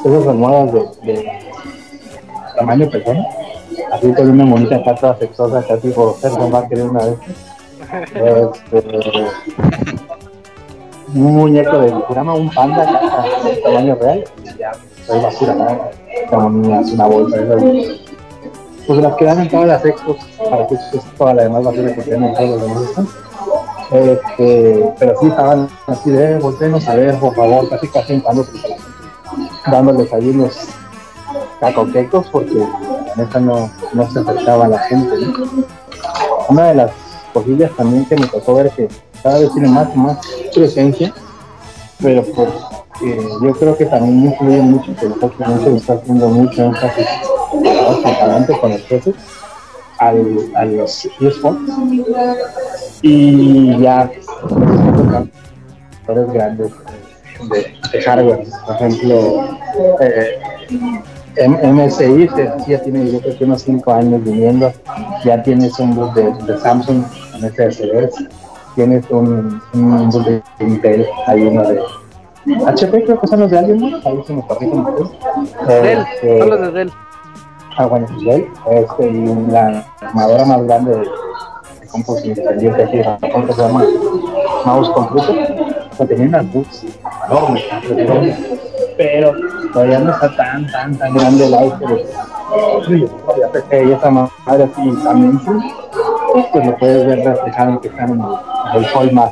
[0.03, 1.29] esas almohadas de, de
[2.57, 3.23] tamaño persona,
[3.91, 7.11] así con una monita acá toda sexosa, casi por ser a querer una de.
[7.11, 7.50] Este,
[11.13, 12.85] un muñeco de Futurama, un panda
[13.43, 15.91] de tamaño real, y hay basura acá,
[16.29, 17.41] como una, bolsa.
[17.41, 17.63] esas.
[18.87, 20.17] Pues las que dan en todas las expos,
[20.49, 22.91] para que es toda la demás basura que tienen todos los demás.
[23.91, 28.45] Este, pero sí estaban así de, voltenos a ver, por favor, casi casi entrando
[29.69, 30.69] dándoles ahí unos
[31.59, 35.13] cacoquecos porque la neta no, no se acercaba a la gente.
[35.19, 35.65] ¿no?
[36.49, 36.91] Una de las
[37.31, 38.87] cosillas también que me tocó ver que
[39.23, 40.17] cada vez tiene más más
[40.53, 41.13] presencia,
[42.01, 42.49] pero pues
[43.03, 47.07] eh, yo creo que también influye mucho que el Pokémon se está haciendo mucho énfasis
[48.05, 49.13] adelante con el jefe
[49.97, 51.71] al, a los eSports
[53.01, 54.09] y ya
[56.05, 56.71] factores grandes
[57.49, 59.57] de, de hardware, por ejemplo
[60.01, 60.39] eh,
[61.37, 64.71] MSI que ya tiene yo creo que unos 5 años viniendo,
[65.23, 68.27] ya tienes un bus de, de Samsung con SSDs,
[68.75, 71.79] tienes un, un bus de Intel, hay uno de
[72.65, 73.97] HP creo que son los de alguien, ¿no?
[74.03, 74.83] ahí se me corrigen.
[75.67, 76.91] Dell, Este, son los de Dell.
[77.77, 83.03] Ah, bueno, Dell, este, y la armadora más grande de, de compus independiente aquí en
[83.03, 83.85] Japón que se llama
[84.65, 85.55] Mouse Computer,
[85.97, 86.85] que tenía unas books
[87.29, 88.37] enormes, enormes,
[89.01, 89.33] pero
[89.73, 91.95] todavía no está tan, tan, tan grande el de
[92.97, 95.39] de PC y esa madre así también,
[96.51, 98.21] pues lo puedes ver reflejado que están en
[98.75, 99.31] el, hall más,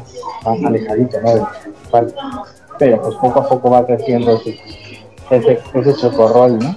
[0.66, 1.48] alejadito, ¿no?
[2.80, 4.60] Pero pues poco a poco va creciendo ese,
[5.30, 6.76] ese, ese chocorrol, ¿no?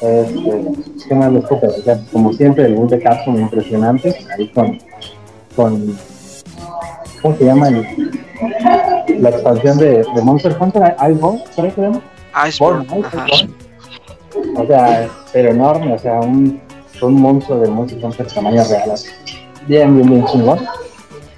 [0.00, 0.64] Este,
[1.08, 1.98] ¿Qué más les puedo platicar?
[2.10, 4.78] Como siempre, el boom de Capcom impresionante, ahí con,
[5.54, 5.98] con
[7.20, 7.68] ¿cómo se llama?
[7.68, 8.10] El-
[9.18, 12.19] la expansión de, Monster Hunter, Iceborne, creo que.
[12.46, 12.86] Iceborne.
[14.56, 16.60] O sea, pero enorme, o sea, un,
[17.02, 18.90] un monstruo de Monster Hunter tamaño real.
[18.92, 19.08] así.
[19.66, 20.58] Bien, bien, bien chingón.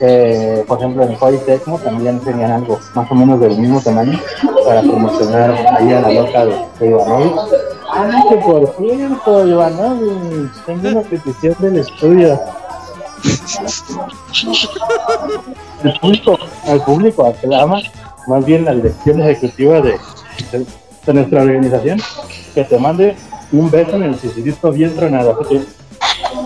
[0.04, 4.18] Eh, por ejemplo, en Koei Tecmo también tenían algo más o menos del mismo tamaño
[4.66, 7.32] para promocionar ahí a la loca de, de Ivanovic.
[7.94, 12.40] Ah, que por cierto, Ivanovic, tengo una petición del estudio.
[15.84, 17.80] El público, el público aclama,
[18.26, 19.98] más bien la dirección ejecutiva de,
[20.50, 20.66] de,
[21.06, 22.00] de nuestra organización,
[22.54, 23.16] que te mande
[23.52, 25.38] un beso en el sisirito bien tronado.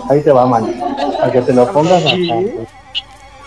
[0.09, 0.73] Ahí te va, man.
[1.19, 2.35] Para que te lo pongas hasta,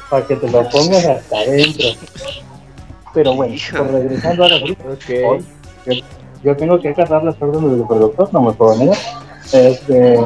[0.09, 1.87] para que te lo pongas hasta adentro.
[3.13, 4.77] Pero bueno, pues regresando a la hoy,
[5.09, 5.93] yo,
[6.45, 8.97] yo tengo que acatar las órdenes del productor, no me puedo negar.
[9.53, 10.21] Este,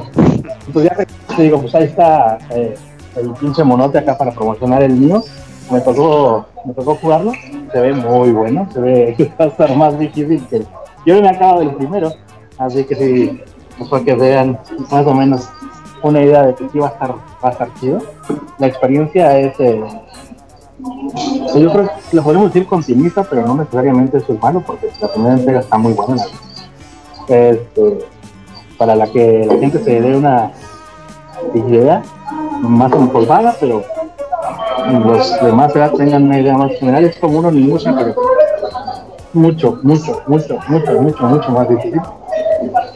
[0.73, 0.97] pues ya
[1.36, 2.74] te digo, pues ahí está eh,
[3.16, 5.24] el pinche monote acá para promocionar el mío.
[5.70, 7.32] Me tocó, me tocó jugarlo,
[7.73, 10.62] se ve muy bueno, se ve que va a estar más difícil que
[11.07, 12.12] Yo me acabo del primero,
[12.59, 13.41] así que sí,
[13.78, 14.59] pues para que vean
[14.91, 15.49] más o menos
[16.03, 17.99] una idea de que sí va a estar, va a estar chido.
[18.59, 19.82] La experiencia es, eh,
[21.55, 25.35] yo creo que lo podemos decir continuista, pero no necesariamente es malo, porque la primera
[25.35, 26.23] entrega está muy buena.
[27.27, 28.07] Este,
[28.77, 30.53] para la que la gente se dé una
[31.55, 32.03] idea
[32.61, 33.82] más empolvada, pero
[34.93, 38.15] los demás tengan una idea más general, es como uno ni mucho, pero
[39.32, 42.01] mucho, mucho, mucho, mucho, mucho, mucho más difícil.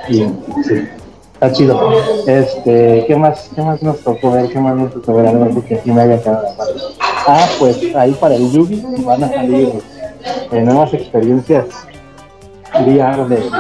[0.09, 0.27] Y
[0.65, 0.89] sí,
[1.35, 1.91] está chido.
[2.27, 4.49] Este, ¿qué más, qué más nos tocó ver?
[4.49, 5.27] ¿Qué más nos tocó ver?
[5.27, 6.47] Algo así que aquí me haya quedado.
[7.27, 9.83] Ah, pues ahí para el Yugi van a salir
[10.53, 11.67] eh, nuevas experiencias
[12.75, 13.51] VR de.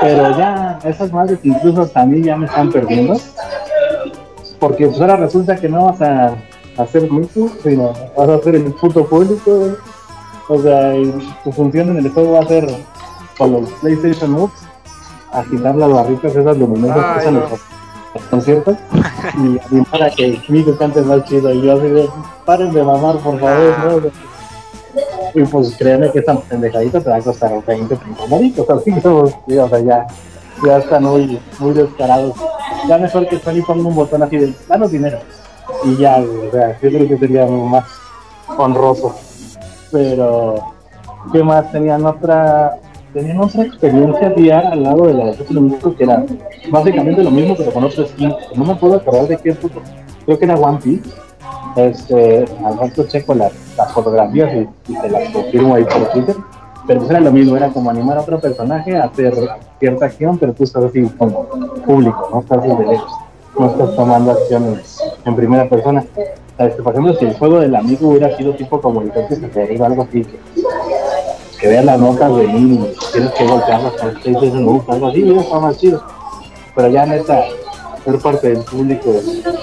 [0.00, 3.14] Pero ya, esas madres incluso a mí ya me están perdiendo.
[4.62, 6.36] Porque pues ahora resulta que no vas a
[6.78, 9.70] hacer mucho, sino vas a hacer el puto público.
[10.48, 11.12] O sea, y
[11.42, 12.68] tu función en el juego va a ser
[13.36, 14.54] con los PlayStation Moves,
[15.32, 17.40] agitar las barritas esas luminosas Ay, que usan no.
[17.40, 17.50] los
[18.14, 18.76] los conciertos
[19.38, 21.52] y animar a que el Miku cante más chido.
[21.52, 22.08] Y yo así de,
[22.44, 23.96] paren de mamar, por favor, Ah.
[24.00, 25.42] ¿no?
[25.42, 29.08] Y pues créanme que esta pendejadita te va a costar 20, 30 moritos, así que
[29.08, 30.06] o sea, ya,
[30.64, 32.34] ya están muy, muy descarados.
[32.88, 35.18] Ya mejor que Sony ponga un botón así de, danos dinero.
[35.84, 37.84] Y ya, o sea, yo creo que sería más
[38.56, 39.14] honroso.
[39.90, 40.56] Pero,
[41.32, 41.70] ¿qué más?
[41.70, 42.78] Tenían otra,
[43.12, 46.24] tenían otra experiencia VR al lado de la de Nintendo que era
[46.70, 48.34] básicamente lo mismo, pero con otro skin.
[48.56, 49.80] No me puedo acordar de qué puto,
[50.24, 51.10] creo que era One Piece.
[51.74, 56.36] Este, al rato checo las, las fotografías y, y te las confirmo ahí por Twitter.
[56.86, 59.34] Pero pues era lo mismo, era como animar a otro personaje a hacer
[59.78, 61.46] cierta acción, pero tú estás así como
[61.86, 63.12] público, no estás desde lejos,
[63.58, 66.04] no estás tomando acciones en primera persona.
[66.58, 69.80] Este, por ejemplo, si el juego del amigo hubiera sido tipo como el que se
[69.80, 70.38] o algo así, que,
[71.60, 75.40] que veas las notas venir y tienes que golpearlas con PlayStation Move, algo así, hubiera
[75.40, 76.02] estado más chido.
[76.74, 77.44] Pero ya neta,
[78.04, 79.14] ser parte del público,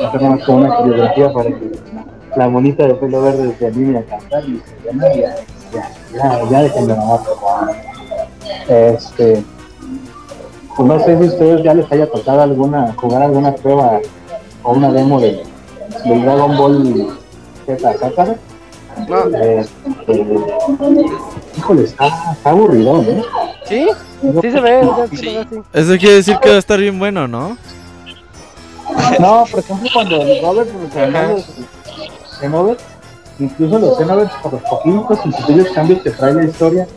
[0.06, 1.72] hacer más como una coreografía para que
[2.36, 5.06] la monita de pelo verde se anime a cantar y ya, no,
[5.74, 7.76] ya, ya, ya, dejen de mamar, por favor.
[8.68, 9.44] Este,
[10.76, 14.00] pues no sé si a ustedes ya les haya tocado alguna, jugar alguna prueba
[14.64, 15.44] o una demo de,
[16.06, 17.18] del Dragon Ball
[17.66, 18.38] Z Kakarot.
[19.08, 19.66] No, Eh,
[20.08, 21.06] eh,
[21.58, 23.24] híjole, está, está aburrido, ¿no?
[23.66, 23.88] ¿Sí?
[24.42, 25.62] Sí se ve, sí se ve así.
[25.74, 27.58] Eso quiere decir que va a estar bien bueno, ¿no?
[29.20, 31.46] No, por ejemplo, cuando el Robert los
[32.40, 32.84] Xenoverse,
[33.40, 36.88] incluso los Xenoverse, por los poquitos y sutillos cambios que trae la historia,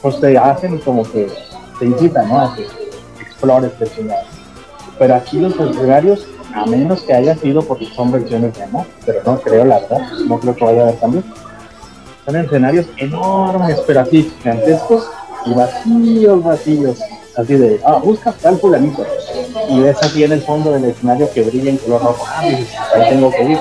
[0.00, 1.30] pues te hacen como que
[1.78, 2.40] te incitan, ¿no?
[2.40, 2.66] A que
[3.20, 4.22] explores el chingado.
[4.98, 9.40] Pero aquí los escenarios, a menos que haya sido porque son versiones demo, pero no
[9.40, 11.24] creo, la verdad, no creo que vaya a haber cambios.
[12.24, 15.08] Son escenarios enormes, pero así, gigantescos
[15.46, 16.98] y vacíos, vacíos.
[17.36, 19.04] Así de, ah, busca tal fulanito.
[19.70, 22.24] Y ves así en el fondo del escenario que brilla en color rojo.
[22.28, 23.58] Ah, ahí tengo que ir,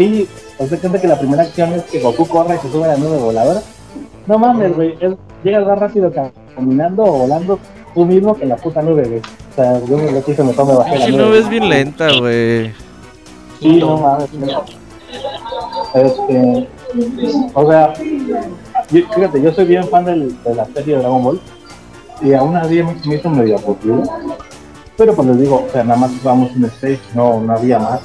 [0.00, 0.28] sí,
[0.58, 2.88] os de cuenta que la primera acción es que Goku corre y se sube a
[2.88, 3.60] la nube voladora.
[4.26, 5.14] No mames, güey, es-
[5.44, 7.58] llegas más rápido ca- caminando o volando
[7.94, 9.18] tú mismo que en la puta nube, güey.
[9.20, 11.22] O sea, yo me lo quise, me tome bajé la Si nube.
[11.22, 12.72] no ves bien lenta, güey.
[13.60, 14.32] Sí, no mames.
[14.32, 14.64] no.
[15.94, 16.68] Este,
[17.54, 17.92] o sea,
[18.90, 21.40] yo- fíjate, yo soy bien fan del- de la serie de Dragon Ball
[22.22, 24.02] y aún así me me hizo medio aburrido.
[24.96, 28.00] Pero pues les digo, o sea, nada más jugamos un stage, no, no había más.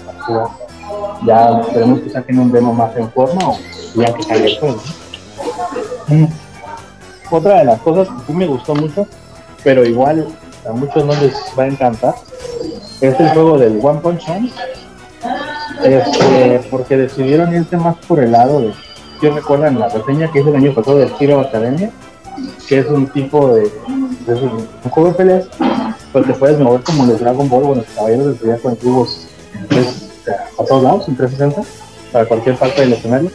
[1.25, 3.57] Ya esperemos que saquen un demo más en forma o
[3.95, 4.81] ya que salga el juego.
[6.07, 6.25] Mm.
[7.31, 9.07] Otra de las cosas que me gustó mucho,
[9.63, 10.27] pero igual
[10.67, 12.15] a muchos no les va a encantar,
[13.01, 14.49] es el juego del One Punch Man.
[15.83, 18.73] Este, porque decidieron irse más por el lado de,
[19.21, 21.91] yo recuerdo en la reseña que hice el año pasado del Hero Academia,
[22.67, 23.71] que es un tipo de,
[24.27, 25.47] un juego de peleas,
[26.11, 30.47] pues te puedes mover como los Dragon Ball o los caballeros del tres, o sea,
[30.57, 31.61] a todos lados, en 360,
[32.11, 33.31] para cualquier parte del escenario.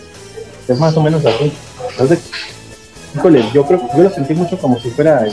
[0.68, 1.52] Es más o menos así.
[1.90, 2.30] Entonces,
[3.52, 5.26] yo creo yo lo sentí mucho como si fuera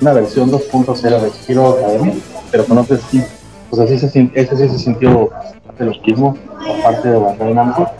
[0.00, 2.14] una versión 2.0 de Hero Academia,
[2.50, 3.24] pero con otro skin.
[3.70, 5.30] Pues así se sintió, ese sí se sintió
[5.78, 6.36] de lo mismo,
[6.78, 7.90] aparte de Bandai Namco.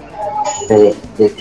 [0.70, 1.34] Eh, eh,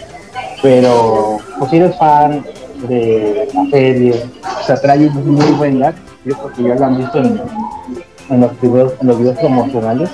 [0.61, 2.43] pero, pues si eres fan
[2.87, 5.95] de la serie, o sea, trae un muy buen lag.
[6.25, 10.09] Yo creo que ya lo han visto en los videos, en los videos promocionales.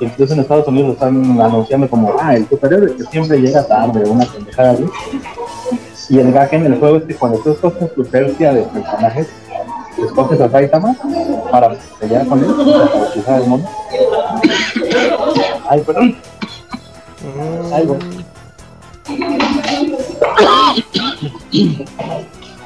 [0.00, 4.08] Incluso en Estados Unidos lo están anunciando como, ah, el superhéroe que siempre llega tarde,
[4.08, 4.84] una pendejada así.
[6.10, 9.28] Y el gag en el juego es que cuando tú escoges tu tercia de personajes,
[10.04, 10.94] escoges a Saitama
[11.50, 13.68] para pelear con él, para utilizar el mundo.
[15.68, 16.16] Ay, perdón.
[17.72, 17.98] Ay, güey.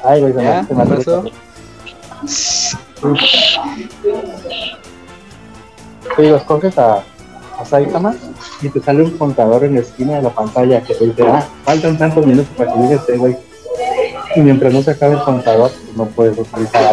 [0.03, 0.73] Ay, güey, se me- se
[6.17, 7.03] me digo, escoges a,
[7.59, 8.15] a Saitama
[8.61, 11.45] y te sale un contador en la esquina de la pantalla que te dice, ah,
[11.65, 13.37] faltan tantos minutos para que llegue este güey.
[14.35, 16.83] Y mientras no se acabe el contador, pues no puedes utilizar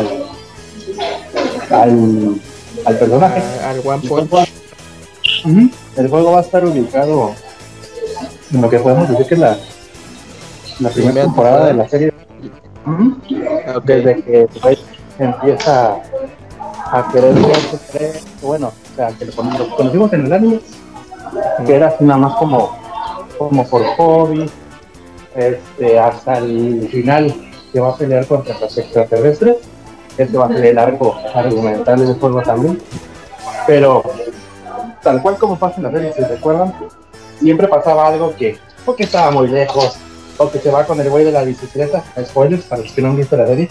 [1.71, 2.35] al, al,
[2.85, 3.43] al personaje.
[3.63, 4.29] a- al One El Punch.
[4.29, 4.47] juego,
[5.45, 5.71] Ujú.
[5.97, 7.33] el juego va a estar ubicado
[8.53, 9.57] en lo que podemos decir que es la,
[10.81, 12.13] la primera temporada de la serie.
[13.85, 14.79] Desde que Rey
[15.19, 15.97] empieza
[16.93, 17.35] a querer
[18.43, 20.61] bueno, sea, que lo cono- lo conocimos en el anime,
[21.67, 22.77] que era así nada más como,
[23.39, 24.51] como por hobby,
[25.35, 27.35] este, hasta el final,
[27.73, 29.57] que va a pelear contra los extraterrestres.
[30.17, 32.81] Este va a ser el arco argumental del juego también.
[33.67, 34.03] Pero,
[35.03, 36.75] tal cual como pasa en la serie, si recuerdan,
[37.39, 38.57] siempre pasaba algo que,
[38.87, 39.97] o que estaba muy lejos,
[40.39, 42.03] o que se va con el güey de la bicicleta.
[42.25, 43.69] Spoilers para los que no han visto la serie.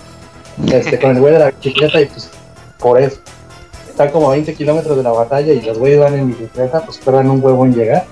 [0.72, 2.30] Este, con el güey de la bicicleta y pues
[2.78, 3.20] por eso.
[3.96, 7.30] Están como 20 kilómetros de la batalla y los güeyes van en bicicleta, pues tardan
[7.30, 8.04] un huevo en llegar.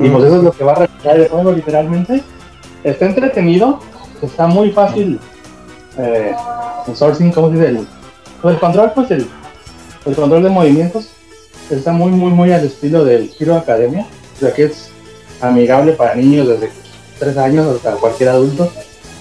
[0.00, 2.22] Y pues eso es lo que va a realizar el juego literalmente.
[2.82, 3.80] Está entretenido,
[4.22, 5.20] está muy fácil
[5.98, 6.32] eh,
[6.86, 7.66] el sourcing, ¿cómo se dice?
[7.68, 7.86] El,
[8.40, 9.28] pues el control, pues el,
[10.06, 11.10] el control de movimientos
[11.68, 14.06] está muy, muy, muy al estilo del Hero Academia.
[14.36, 14.88] O sea que es
[15.42, 16.70] amigable para niños desde
[17.18, 18.72] 3 años hasta cualquier adulto.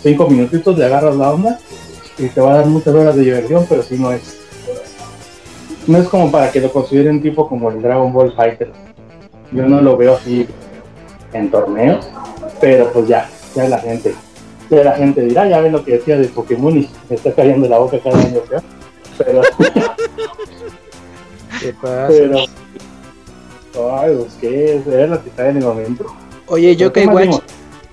[0.01, 1.59] 5 minutitos le agarras la onda
[2.17, 4.46] y te va a dar muchas horas de diversión, pero si no es.
[5.87, 8.71] No es como para que lo consideren tipo como el Dragon Ball Fighter.
[9.51, 10.45] Yo no lo veo así
[11.33, 12.09] en torneos,
[12.59, 14.13] pero pues ya, ya la gente,
[14.69, 17.69] ya la gente dirá, ya ven lo que decía de Pokémon y me está cayendo
[17.69, 18.63] la boca cada año, ¿verdad?
[19.17, 19.41] pero,
[21.61, 22.07] ¿Qué pasa?
[22.09, 22.37] pero,
[23.97, 26.05] ay, pues qué es, es lo que está en el momento.
[26.47, 27.43] Oye, ¿Pero Yokai qué más Watch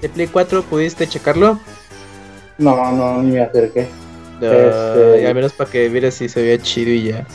[0.01, 1.59] de Play 4, ¿pudiste checarlo?
[2.59, 3.87] No, no, ni me acerqué.
[4.41, 7.27] No, Este- y al menos para que vieras si se veía chido y ya.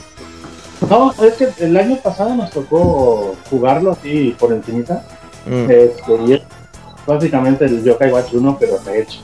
[0.87, 5.03] No, es que el año pasado nos tocó jugarlo así por encimita.
[5.45, 5.69] Mm.
[5.69, 6.41] Este, y es
[7.05, 9.19] básicamente el Yokai Watch 1, pero rehecho.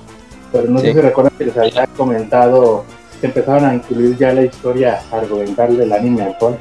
[0.51, 0.87] Pero no Sí.
[0.87, 2.83] sé si recuerdan que les había comentado
[3.21, 6.57] que empezaron a incluir ya la historia argumental del anime actual.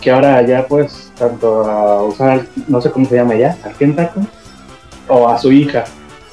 [0.00, 4.20] Que ahora ya pues, tanto a usar, no sé cómo se llama ya, al Kentaku,
[5.08, 5.84] o a su hija,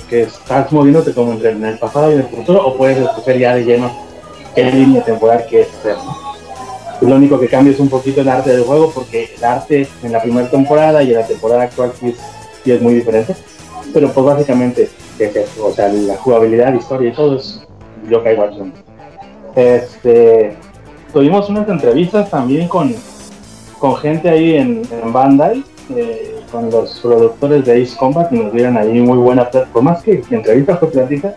[0.10, 3.40] que estás moviéndote como entre en el pasado y en el futuro, o puedes escoger
[3.40, 3.90] ya de lleno
[4.54, 5.96] qué línea temporal quieres hacer.
[5.96, 6.31] ¿no?
[7.02, 10.12] Lo único que cambia es un poquito el arte del juego, porque el arte en
[10.12, 12.16] la primera temporada y en la temporada actual es,
[12.64, 13.36] sí es muy diferente.
[13.94, 14.90] Pero pues básicamente
[15.62, 17.62] o sea, la jugabilidad, la historia y todo es
[18.10, 18.72] Yokai Watch 1.
[19.56, 20.56] Este,
[21.14, 22.96] tuvimos unas entrevistas también con,
[23.80, 25.64] con gente ahí en, Bandai,
[25.96, 29.50] eh, con los productores de Ace Combat, y nos dieron ahí muy buena.
[29.50, 31.36] Por más que entrevista fue plática,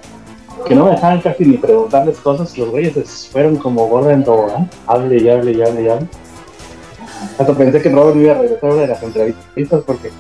[0.65, 4.71] que no me dejaban casi ni preguntarles cosas, los güeyes fueron como gorda en tobogán,
[4.87, 6.07] hable y hable y hable y hable.
[7.39, 10.11] Hasta pensé que Robert iba a regresar una de las entrevistas porque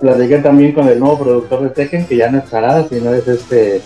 [0.00, 3.26] platiqué también con el nuevo productor de Tekken, que ya no es Jarada, sino es
[3.26, 3.82] este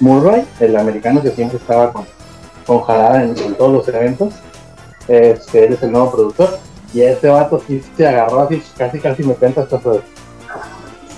[0.00, 2.04] Murray, el americano que siempre estaba con,
[2.66, 4.34] con Jarada en, en todos los eventos.
[5.08, 6.58] Este, él es el nuevo productor.
[6.92, 10.00] Y este vato sí se agarró así, casi casi me cuenta hasta su,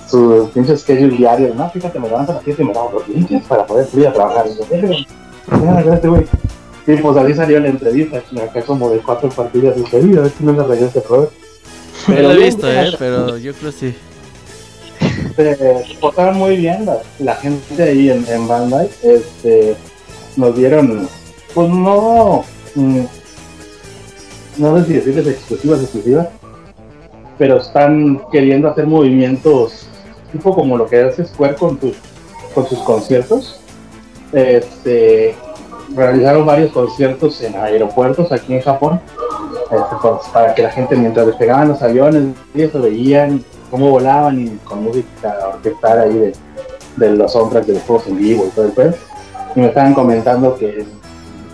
[0.09, 1.53] su pinche schedule diario.
[1.55, 4.07] No, fíjate, me levanto a las 7 y me lavo los dientes para poder ir
[4.07, 4.47] a trabajar.
[4.47, 4.95] Y yo, "Verga,
[5.81, 6.25] mira, este güey.
[6.87, 10.43] Y pues así salió la entrevista, acá como de cuatro partidas dije, a ver si
[10.43, 11.31] no le regresa Robert.
[12.07, 13.95] No lo he visto, eh, pero yo creo que sí.
[15.35, 18.89] se portaron muy bien la, la gente ahí en, en Bandai.
[19.03, 19.75] Este,
[20.35, 21.07] nos dieron,
[21.53, 23.01] pues no, mm,
[24.57, 26.27] no sé si decirles exclusivas, exclusivas,
[27.37, 29.88] pero están queriendo hacer movimientos
[30.31, 31.95] tipo como lo que hace Square con, sus
[32.53, 33.59] con sus conciertos.
[34.31, 35.35] Este,
[35.95, 39.01] realizaron varios conciertos en aeropuertos aquí en Japón
[39.71, 44.49] este, pues, para que la gente mientras despegaban los aviones y veían cómo volaban y
[44.63, 46.33] con música orquestal ahí
[46.97, 48.93] de, los soundtracks de los juegos en vivo y todo el pedo.
[49.55, 50.85] Y me estaban comentando que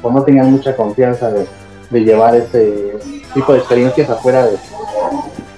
[0.02, 1.46] pues, no tenían mucha confianza de,
[1.90, 2.98] de llevar ese
[3.34, 4.58] tipo de experiencias afuera de,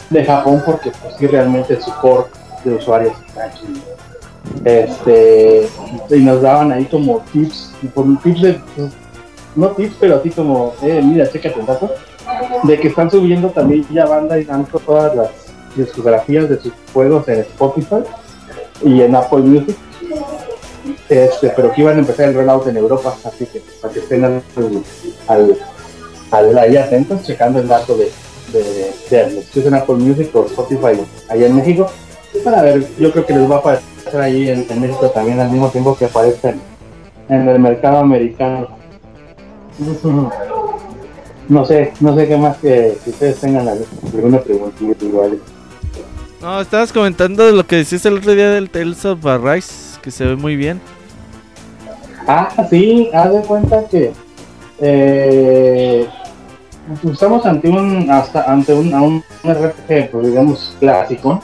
[0.09, 2.25] de Japón porque pues sí realmente su core
[2.69, 3.81] de usuarios aquí.
[4.63, 5.67] Este,
[6.09, 8.59] y nos daban ahí como tips, por tips de,
[9.55, 11.91] no tips, pero así como, eh, mira, chécate el dato,
[12.63, 15.29] de que están subiendo también ya banda y Namco todas las
[15.75, 18.03] discografías de sus juegos en Spotify
[18.83, 19.77] y en Apple Music.
[21.09, 24.23] Este, pero que iban a empezar el rollout en Europa, así que para que estén
[24.25, 24.41] al,
[25.27, 25.57] al,
[26.31, 28.11] al- ahí atentos, checando el dato de,
[28.51, 31.89] de, de los que usan Apple Music o Spotify allá en México,
[32.43, 35.49] para ver, yo creo que les va a aparecer ahí en, en México también al
[35.49, 36.59] mismo tiempo que aparecen
[37.29, 38.67] en el mercado americano.
[41.49, 45.39] No sé, no sé qué más que, que ustedes tengan alguna pregunta igual.
[46.41, 50.11] No, estabas comentando de lo que decías el otro día del Tales of Arise, que
[50.11, 50.81] se ve muy bien.
[52.27, 54.11] Ah, sí, haz de cuenta que
[54.79, 56.05] eh,
[57.09, 61.41] estamos ante un hasta ante un, a un RPG, pues digamos clásico,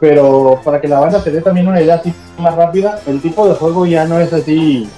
[0.00, 3.48] pero para que la banda se dé también una idea así más rápida, el tipo
[3.48, 4.88] de juego ya no es así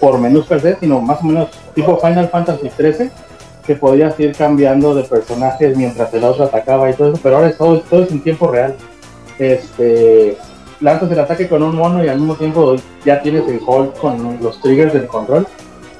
[0.00, 3.10] por menús per se, sino más o menos tipo Final Fantasy 13,
[3.66, 7.48] que podías ir cambiando de personajes mientras el otro atacaba y todo eso, pero ahora
[7.48, 8.74] es todo, todo es en tiempo real.
[9.38, 10.36] Este
[10.80, 14.42] lanzas el ataque con un mono y al mismo tiempo ya tienes el hold con
[14.42, 15.46] los triggers del control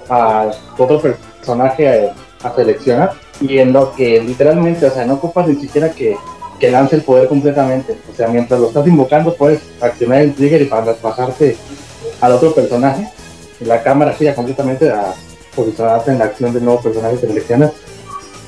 [0.08, 2.10] a otro personaje
[2.42, 6.16] a, a seleccionar y en lo que literalmente, o sea, no ocupas ni siquiera que,
[6.62, 7.96] que lance el poder completamente.
[8.08, 11.56] O sea, mientras lo estás invocando puedes accionar el trigger y para pasarte
[12.20, 13.08] al otro personaje.
[13.62, 15.12] La cámara gira completamente a
[15.56, 17.70] posicionarte en la acción del nuevo personaje que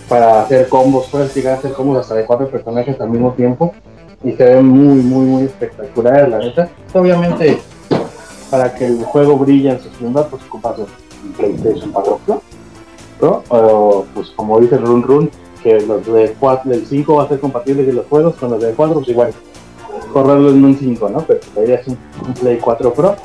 [0.08, 1.08] para hacer combos.
[1.10, 3.74] Puedes llegar a hacer combos hasta de cuatro personajes al mismo tiempo
[4.22, 6.68] y se ve muy, muy, muy espectacular, la neta.
[6.92, 7.58] Obviamente,
[8.48, 10.76] para que el juego brille en su esplendor, pues ocupas
[11.36, 12.42] PlayStation 4 Pro.
[13.18, 15.30] Pro, o pues como dice Run Run,
[15.64, 18.62] que los de 4, del 5 va a ser compatible con los juegos, con los
[18.62, 19.32] de 4 pues igual,
[20.12, 21.20] correrlo en un 5, ¿no?
[21.22, 21.98] Pero la idea es un,
[22.40, 23.16] Play 4 Pro.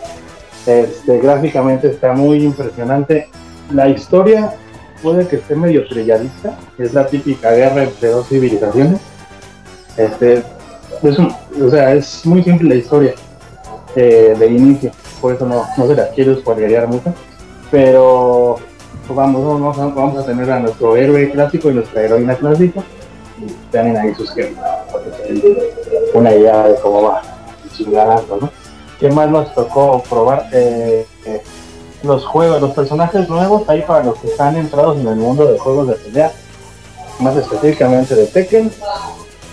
[0.65, 3.27] Este, gráficamente está muy impresionante.
[3.73, 4.55] La historia
[5.03, 8.99] puede que esté medio trilladita, es la típica guerra entre dos civilizaciones.
[9.97, 10.41] Este,
[11.03, 13.13] es un- o sea, es muy simple la historia
[13.95, 17.13] eh, de inicio, por eso no, no se las quiero spoilerear mucho,
[17.71, 18.68] pero pues
[19.15, 22.81] vamos, vamos, a- vamos a tener a nuestro héroe clásico y nuestra heroína clásica,
[23.39, 24.53] y tienen ahí sus que
[26.13, 27.21] una idea de cómo va
[27.75, 28.49] chingadazo, ¿no?
[28.99, 30.47] ¿Qué más nos tocó probar?
[30.51, 31.41] Eh, eh,
[32.03, 35.57] los juegos, los personajes nuevos ahí para los que están entrados en el mundo de
[35.59, 36.31] juegos de pelea,
[37.19, 38.71] más específicamente de Tekken,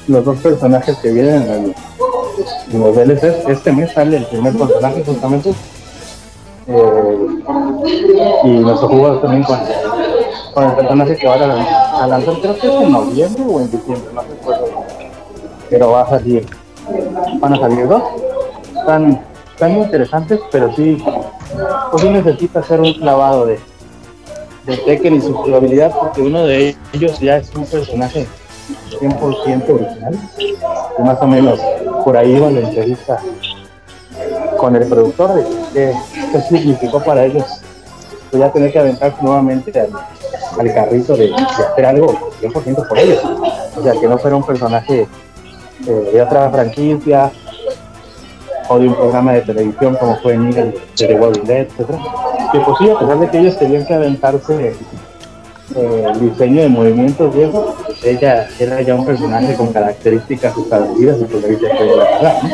[0.08, 1.74] los dos personajes que vienen en,
[2.72, 5.52] en los DLCs, este mes sale el primer personaje justamente,
[6.68, 7.28] eh,
[7.86, 9.58] y nuestro juego también con,
[10.64, 14.22] el personaje que van a, lanzar, creo que es en noviembre o en diciembre, no
[14.22, 14.84] recuerdo,
[15.68, 16.46] pero va a salir,
[17.40, 18.02] van a salir dos,
[18.74, 21.02] están, están interesantes, pero sí,
[21.90, 23.58] pues necesita hacer un clavado de,
[24.64, 28.26] de Tekken y su jugabilidad, porque uno de ellos ya es un personaje
[28.98, 31.60] 100% original, y más o menos
[32.02, 33.20] por ahí iba la entrevista
[34.58, 35.34] con el productor
[35.74, 35.94] de
[36.32, 37.44] qué significó para ellos
[38.30, 39.90] pues ya tener que aventarse nuevamente al,
[40.58, 43.22] al carrito de, de hacer algo 100% por ellos.
[43.76, 45.06] O sea, que no fuera un personaje
[45.86, 47.30] eh, de otra franquicia
[48.68, 51.86] o de un programa de televisión como fue Negan de The Walking Dead, etc.
[52.52, 54.74] Que pues sí, a pesar de que ellos tenían que aventarse
[55.74, 61.24] eh, el diseño de movimientos viejos, ella era ya un personaje con características establecidas y
[61.24, 62.50] pues ahí se puede agarrar, ¿no?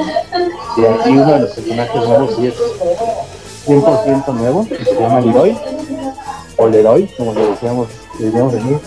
[0.76, 2.54] Y aquí uno de los personajes nuevos sí es
[3.66, 5.56] 100% nuevo, que se llama Leroy,
[6.56, 8.80] o Leroy, como le decíamos, le decíamos en.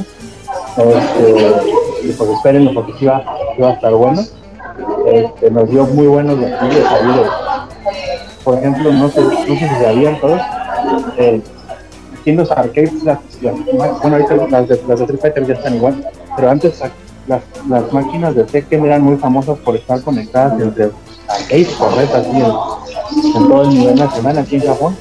[0.77, 3.23] Este, pues espérenlo porque sí va,
[3.61, 4.21] va a estar bueno.
[5.07, 6.83] Este, nos dio muy buenos ahí de,
[8.43, 10.41] por ejemplo, no sé, no sé si sabían todos,
[11.17, 11.41] eh,
[12.55, 16.81] arcades, las, bueno, ahorita las de, las de Street ya están igual, pero antes
[17.27, 20.91] las, las máquinas de Tekken eran muy famosas por estar conectadas entre
[21.27, 24.97] arcades, correctas, así en, en todo el nivel nacional aquí en Japón.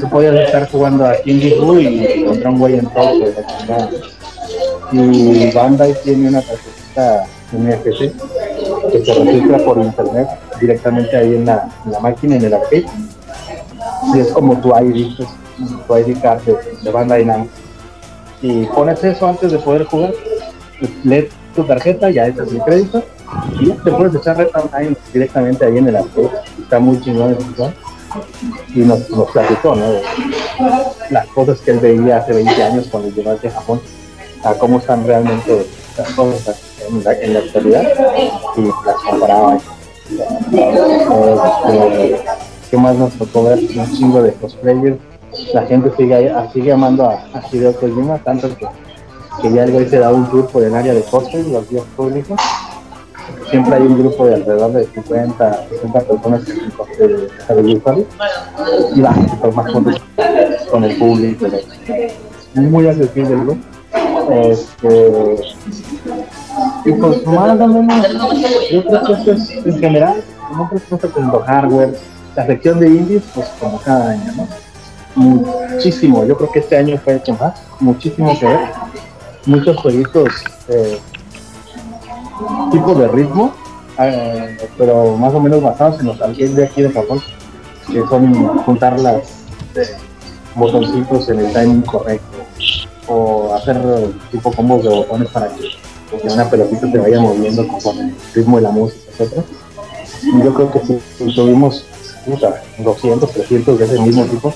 [0.00, 3.36] Tú podías estar jugando aquí en Gifu y contra un güey en todo, pues.
[4.92, 8.12] Y Bandai tiene una tarjetita NFC
[8.90, 10.28] que se registra por internet
[10.60, 12.86] directamente ahí en la, en la máquina, en el arcade.
[14.14, 15.28] Y es como tu ID, pues,
[15.86, 17.50] tu ID card de, de Bandai Namco.
[18.40, 20.14] Y pones eso antes de poder jugar,
[20.78, 23.02] pues, lees tu tarjeta, ya echas el crédito,
[23.58, 24.48] y ya te puedes echar Red
[25.12, 26.30] directamente ahí en el arcade.
[26.60, 27.72] Está muy chingón juego.
[28.74, 29.84] Y nos, nos platicó, ¿no?
[31.10, 33.80] Las cosas que él veía hace 20 años cuando llegó a Japón,
[34.44, 35.66] a cómo están realmente
[35.96, 37.82] las cosas en la, actualidad,
[38.56, 39.58] y las comparaba.
[40.52, 42.20] Este,
[42.70, 43.58] ¿Qué más nos tocó ver?
[43.58, 44.98] Un chingo de cosplayers.
[45.52, 48.66] La gente sigue, sigue amando a, a Hideo Kojima, tanto que,
[49.42, 51.84] que ya el güey se da un tour por el área de cosplay, los días
[51.96, 52.40] públicos.
[53.50, 58.06] Siempre hay un grupo de alrededor de 50, 60 personas que Harry Potter.
[58.94, 60.02] Y va, se toma fotos
[60.70, 61.46] con el público.
[62.54, 63.58] Muy accesible el güey.
[64.30, 65.36] Este,
[66.84, 68.06] y pues más o menos,
[68.70, 70.22] yo creo que esto es en general,
[70.54, 71.98] no creo que esto con hardware,
[72.36, 74.48] la sección de indies, pues como cada año, ¿no?
[75.14, 78.60] Muchísimo, yo creo que este año fue hecho más, muchísimo que ver,
[79.46, 79.76] muchos
[80.68, 80.98] eh,
[82.70, 83.52] tipo de ritmo,
[83.98, 87.20] eh, pero más o menos basados en los arcades de aquí de Japón,
[87.86, 89.22] que son juntar las
[89.74, 89.96] eh,
[90.54, 92.38] botoncitos en el timing correcto,
[93.08, 93.76] o hacer
[94.30, 95.70] tipo combos de botones para que,
[96.20, 99.44] que una pelotita se vaya moviendo conforme el ritmo de la música, etc.
[100.22, 101.86] Y yo creo que si, tuvimos
[102.24, 104.52] puta, 200, 300 de ese mismo tipo,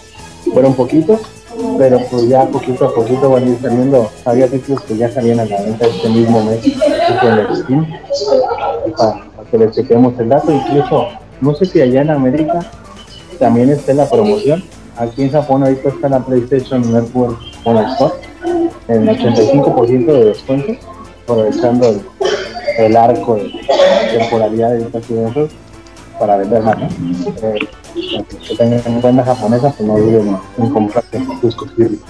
[0.53, 1.21] fueron poquitos,
[1.79, 5.41] pero pues ya poquito a poquito van a ir saliendo, había títulos que ya salían
[5.41, 7.87] a la venta este mismo mes, en el Steam,
[8.97, 11.09] para, que les chequemos el dato, incluso
[11.41, 12.61] No sé si allá en América
[13.39, 14.63] también está la promoción.
[14.97, 18.15] Aquí en Japón ahorita está la PlayStation Network con el Store
[18.89, 20.73] en 85% de descuento,
[21.25, 22.03] aprovechando el,
[22.79, 23.51] el arco de
[24.17, 25.05] temporalidad de estas
[26.19, 26.77] para vender más.
[27.43, 27.59] Eh,
[27.95, 32.01] que tengan en cuenta japonesa, pues no olviden en comprarse sus costillas.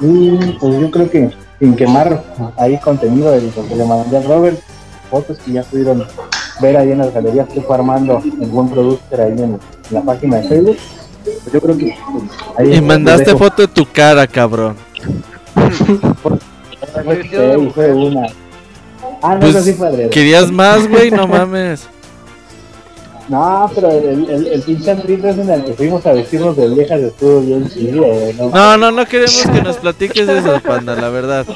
[0.00, 2.22] Y pues yo creo que sin quemar
[2.56, 4.58] ahí contenido de lo que le mandé a Robert,
[5.10, 6.04] fotos que ya pudieron
[6.60, 10.02] ver ahí en las galerías que fue armando el buen producer ahí en, en la
[10.02, 10.76] página de Facebook.
[11.24, 12.24] Pues yo creo que pues,
[12.58, 14.76] ahí Y mandaste foto de tu cara, cabrón.
[17.74, 18.26] Fue una.
[19.22, 20.10] Ah, no, Pues, eso sí fue.
[20.10, 21.10] ¿Querías más, güey?
[21.10, 21.88] No mames.
[23.28, 27.00] No, pero el, el, el pinche es en el que fuimos a vestirnos de viejas
[27.00, 28.50] estuvo bien chido, eh, ¿no?
[28.50, 31.46] No, no, no queremos que nos platiques eso, panda, la verdad.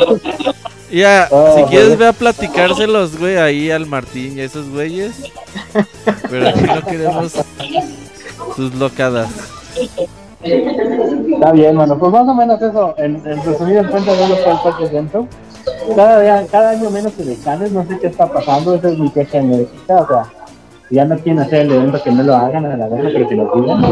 [0.91, 5.33] Ya, Oh, si quieres ve a platicárselos, güey, ahí al Martín y a esos güeyes.
[6.31, 7.33] Pero aquí no queremos
[8.55, 9.28] tus locadas.
[10.43, 11.99] Está bien, mano.
[11.99, 12.95] Pues más o menos eso.
[12.99, 15.27] En, en resumidas cuentas, no lo fue el Parque.
[15.97, 18.75] Cada, día, cada año menos edecanes, no sé qué está pasando.
[18.75, 19.70] Esa es mi queja en México.
[19.89, 20.25] O sea,
[20.90, 23.34] ya no quieren hacer el evento, que no lo hagan a la vez, pero que
[23.34, 23.84] lo digan.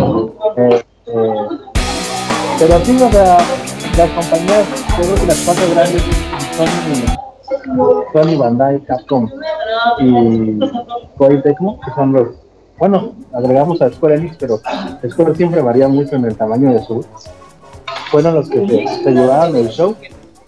[0.56, 1.34] Eh, eh,
[2.58, 3.38] pero sí, o sea,
[3.96, 4.64] las compañías,
[4.96, 6.02] creo que las cuatro grandes
[6.56, 9.28] son Sony, Bandai, Capcom
[10.00, 10.58] y
[11.16, 12.28] Koei Tecmo, que son los
[12.78, 14.60] bueno, agregamos a Square Enix, pero
[15.08, 17.04] Square siempre varía mucho en el tamaño de su.
[18.10, 19.94] Fueron los que se, se llevaron el show.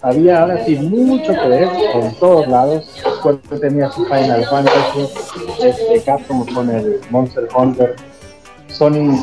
[0.07, 2.85] Había ahora sí mucho que ver en todos lados.
[3.17, 5.01] Square tenía su Final Fantasy,
[5.61, 7.93] este, Capcom con el Monster Hunter,
[8.69, 9.19] Sony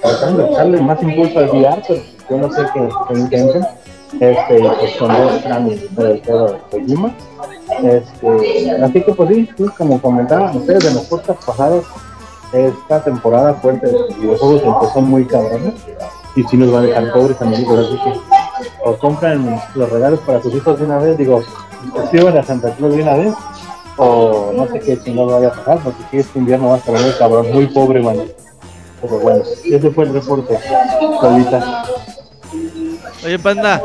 [0.00, 3.66] tratando de darle más impulso al VR, pero yo no sé qué, qué intenten.
[4.14, 7.14] Este, pues con dos grandes del de Kojima.
[7.82, 11.84] Este, así que pues sí, como comentaban ustedes en los podcasts pasados,
[12.54, 15.74] esta temporada fuerte de videojuegos empezó muy cabrona
[16.36, 18.39] y sí nos va a dejar pobres amigos, así que
[18.84, 21.42] o compran los regalos para sus hijos de una vez, digo,
[21.94, 23.34] reciban a Santa Cruz de una vez,
[23.96, 26.94] o no sé qué chingado vaya a pasar, porque si este invierno va a estar
[26.98, 28.22] muy cabrón, muy pobre, mano.
[29.02, 30.58] Pero bueno, ese fue el reporte,
[31.20, 31.84] solita.
[33.24, 33.82] Oye, panda.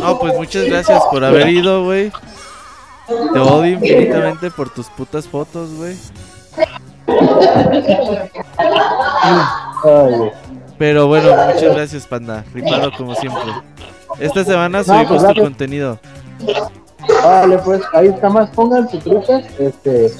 [0.00, 2.12] No, pues muchas gracias por haber ido, güey.
[3.06, 5.96] Te odio infinitamente por tus putas fotos, güey.
[9.82, 10.32] Ay, güey.
[10.80, 12.42] Pero bueno, muchas gracias, panda.
[12.54, 13.52] Ripado como siempre.
[14.18, 15.44] Esta semana subimos tu gracias.
[15.44, 15.98] contenido.
[17.22, 20.10] Vale, pues ahí está más, pongan sus trucas, este,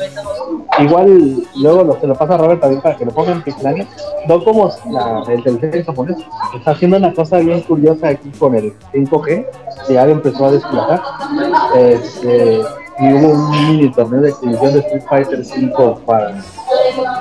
[0.81, 3.89] igual luego lo, se lo pasa a Robert también para que lo pongan en Pixelania.
[4.29, 6.19] No como la, el tercer japonés,
[6.55, 9.47] está haciendo una cosa bien curiosa aquí con el 5G,
[9.87, 11.03] que ya lo empezó a desplazar.
[11.75, 12.61] Este,
[13.01, 16.35] y hubo un mini torneo de exhibición de Street Fighter 5 para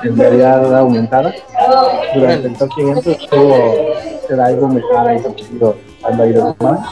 [0.04, 1.34] en realidad aumentada.
[2.14, 3.56] Durante el Game Show estuvo
[4.30, 5.24] el álbum Mejara y
[6.04, 6.90] anda ahí de semana.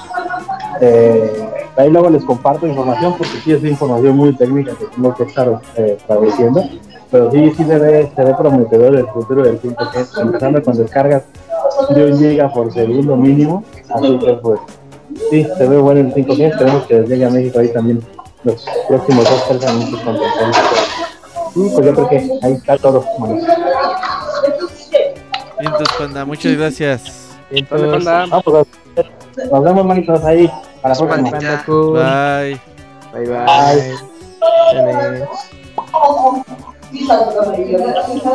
[0.80, 5.24] Eh, ahí luego les comparto información porque sí es información muy técnica que tengo que
[5.24, 6.64] estar eh, traduciendo.
[7.12, 11.24] Pero sí, sí se ve, se ve prometedor el futuro del 5G, empezando con descargas
[11.90, 13.64] de un giga por segundo mínimo.
[13.90, 14.60] Así que pues
[15.30, 18.02] sí, se ve bueno el 5G, esperemos que llegue a México ahí también
[18.48, 20.58] los próximos dos tres anuncios con contentos.
[21.56, 23.44] Y pues yo creo que ahí está todo, manos.
[25.60, 27.28] Entonces, panda, muchas gracias.
[27.50, 28.28] Entonces, panda.
[28.32, 28.68] Ah, pues,
[29.52, 30.52] nos vemos manitos ahí
[30.82, 31.64] para la próxima.
[31.66, 31.94] Cool.
[31.94, 32.62] Bye.
[33.14, 33.46] Bye bye.
[34.74, 35.28] Bye.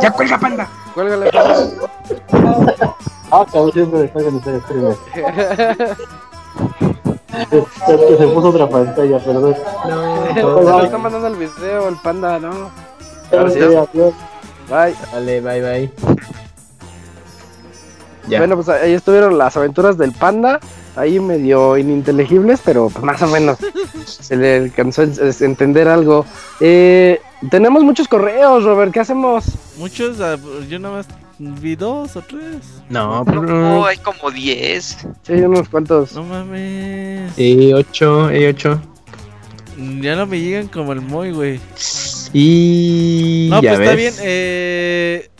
[0.03, 0.69] Ya cuelga, panda.
[0.95, 1.57] Cuélgale, panda.
[3.31, 4.97] Ah, cabrón, siempre después de ustedes, espérenme.
[7.33, 9.57] Es que se puso otra pantalla, perdón.
[9.89, 10.43] No, Bye.
[10.43, 12.71] lo está mandando el video, el panda, ¿no?
[13.31, 13.89] Gracias.
[13.93, 14.95] Bye.
[15.13, 15.93] Vale, bye bye.
[18.29, 18.39] Ya.
[18.39, 20.61] Bueno, pues ahí estuvieron las aventuras del panda.
[20.95, 23.59] Ahí medio ininteligibles, pero pues más o menos
[24.07, 25.07] se le alcanzó a
[25.41, 26.27] entender algo.
[26.61, 27.21] Eh,
[27.51, 28.93] tenemos muchos correos, Robert.
[28.93, 29.47] ¿Qué hacemos?
[29.79, 30.37] Muchos, ah,
[30.69, 31.07] yo nada más
[31.61, 32.83] vi dos o tres.
[32.89, 33.85] No, No, pero.
[33.87, 34.85] hay como 10.
[35.23, 36.15] Sí, hay unos cuantos.
[36.15, 37.37] No mames.
[37.37, 38.81] E8, E8.
[40.01, 41.61] Ya no me llegan como el Moy, güey.
[42.33, 43.49] Y.
[43.51, 44.15] No, ya pues está bien.
[44.21, 45.31] Eh,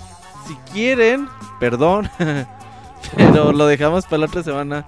[0.47, 1.29] si quieren,
[1.61, 2.09] perdón.
[3.17, 4.87] pero lo dejamos para la otra semana.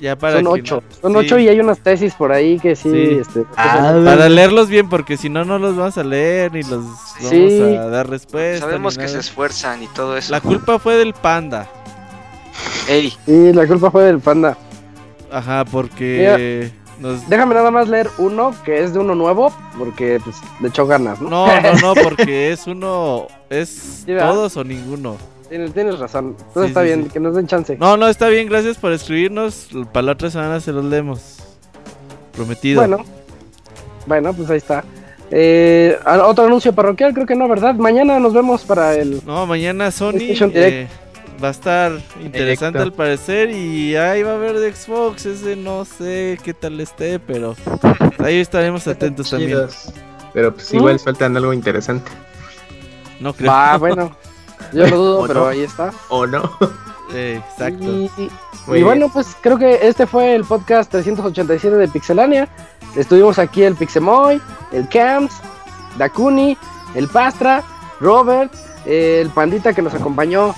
[0.00, 0.82] Ya para Son ocho.
[0.86, 2.90] no- Son sí, ocho y hay unas tesis por ahí que sí.
[2.90, 3.18] Sí.
[3.20, 6.84] Este, Ah, Para leerlos bien, porque si no, no los vamos a leer ni los
[7.20, 7.58] Sí.
[7.60, 8.66] vamos a dar respuesta.
[8.66, 10.30] Sabemos que se esfuerzan y todo eso.
[10.32, 11.68] La culpa fue del panda.
[12.88, 14.56] Ey, Sí, la culpa fue del panda.
[15.30, 16.70] Ajá, porque
[17.00, 20.84] Nos- Déjame nada más leer uno que es de uno nuevo, porque pues le echó
[20.84, 21.30] ganas, ¿no?
[21.30, 23.28] No, no, no, porque es uno.
[23.50, 25.16] Es todos o ninguno.
[25.48, 26.36] Tienes, tienes razón.
[26.54, 27.10] Sí, está sí, bien, sí.
[27.10, 27.76] que nos den chance.
[27.78, 29.68] No, no, está bien, gracias por escribirnos.
[29.92, 31.36] Para la otra semana se los leemos.
[32.32, 32.80] Prometido.
[32.80, 33.04] Bueno,
[34.06, 34.84] bueno, pues ahí está.
[35.30, 37.74] Eh, otro anuncio parroquial, creo que no, ¿verdad?
[37.74, 39.20] Mañana nos vemos para el.
[39.26, 40.88] No, mañana Sony eh,
[41.42, 42.82] va a estar interesante Directo.
[42.82, 47.18] al parecer y ahí va a haber de Xbox, ese no sé qué tal esté,
[47.18, 47.54] pero
[48.18, 49.66] ahí estaremos atentos también.
[50.32, 50.76] Pero pues ¿Mm?
[50.76, 52.10] igual faltan algo interesante.
[53.20, 53.50] No creo.
[53.52, 54.16] Ah, bueno.
[54.72, 55.46] Yo lo dudo, ¿O pero no?
[55.46, 55.92] ahí está.
[56.08, 56.50] ¿O no?
[57.10, 57.84] Eh, exacto.
[57.86, 62.48] Y, bueno, pues creo que este fue el podcast 387 de Pixelania.
[62.96, 64.38] Estuvimos aquí el Pixemoy,
[64.72, 65.36] el Camps,
[65.96, 66.54] Dakuni,
[66.94, 67.62] el Pastra,
[67.98, 68.52] Robert,
[68.84, 70.54] el Pandita que nos acompañó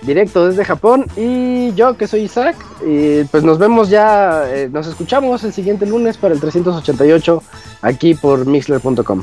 [0.00, 2.56] directo desde Japón y yo que soy Isaac.
[2.86, 7.42] Y pues nos vemos ya, eh, nos escuchamos el siguiente lunes para el 388
[7.82, 9.22] aquí por mixler.com.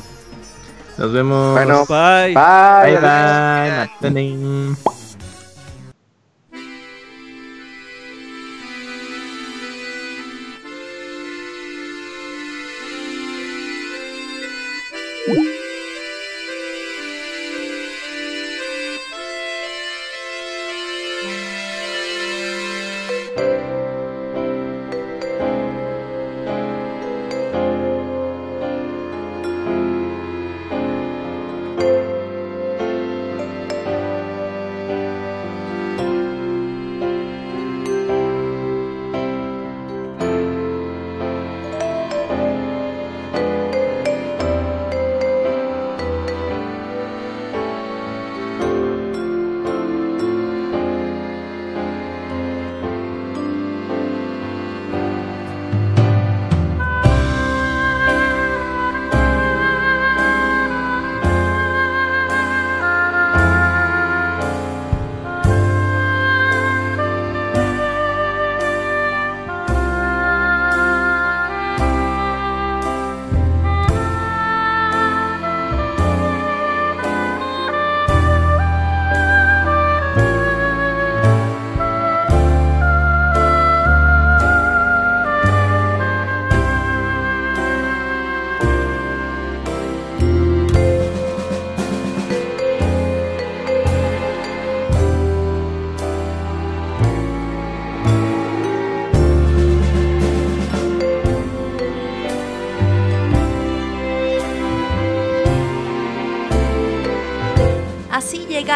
[0.97, 1.53] Nos vemos.
[1.53, 2.33] Bueno, Bye.
[2.33, 2.93] Bye.
[2.93, 3.89] Bye bye.
[4.01, 5.00] Matane.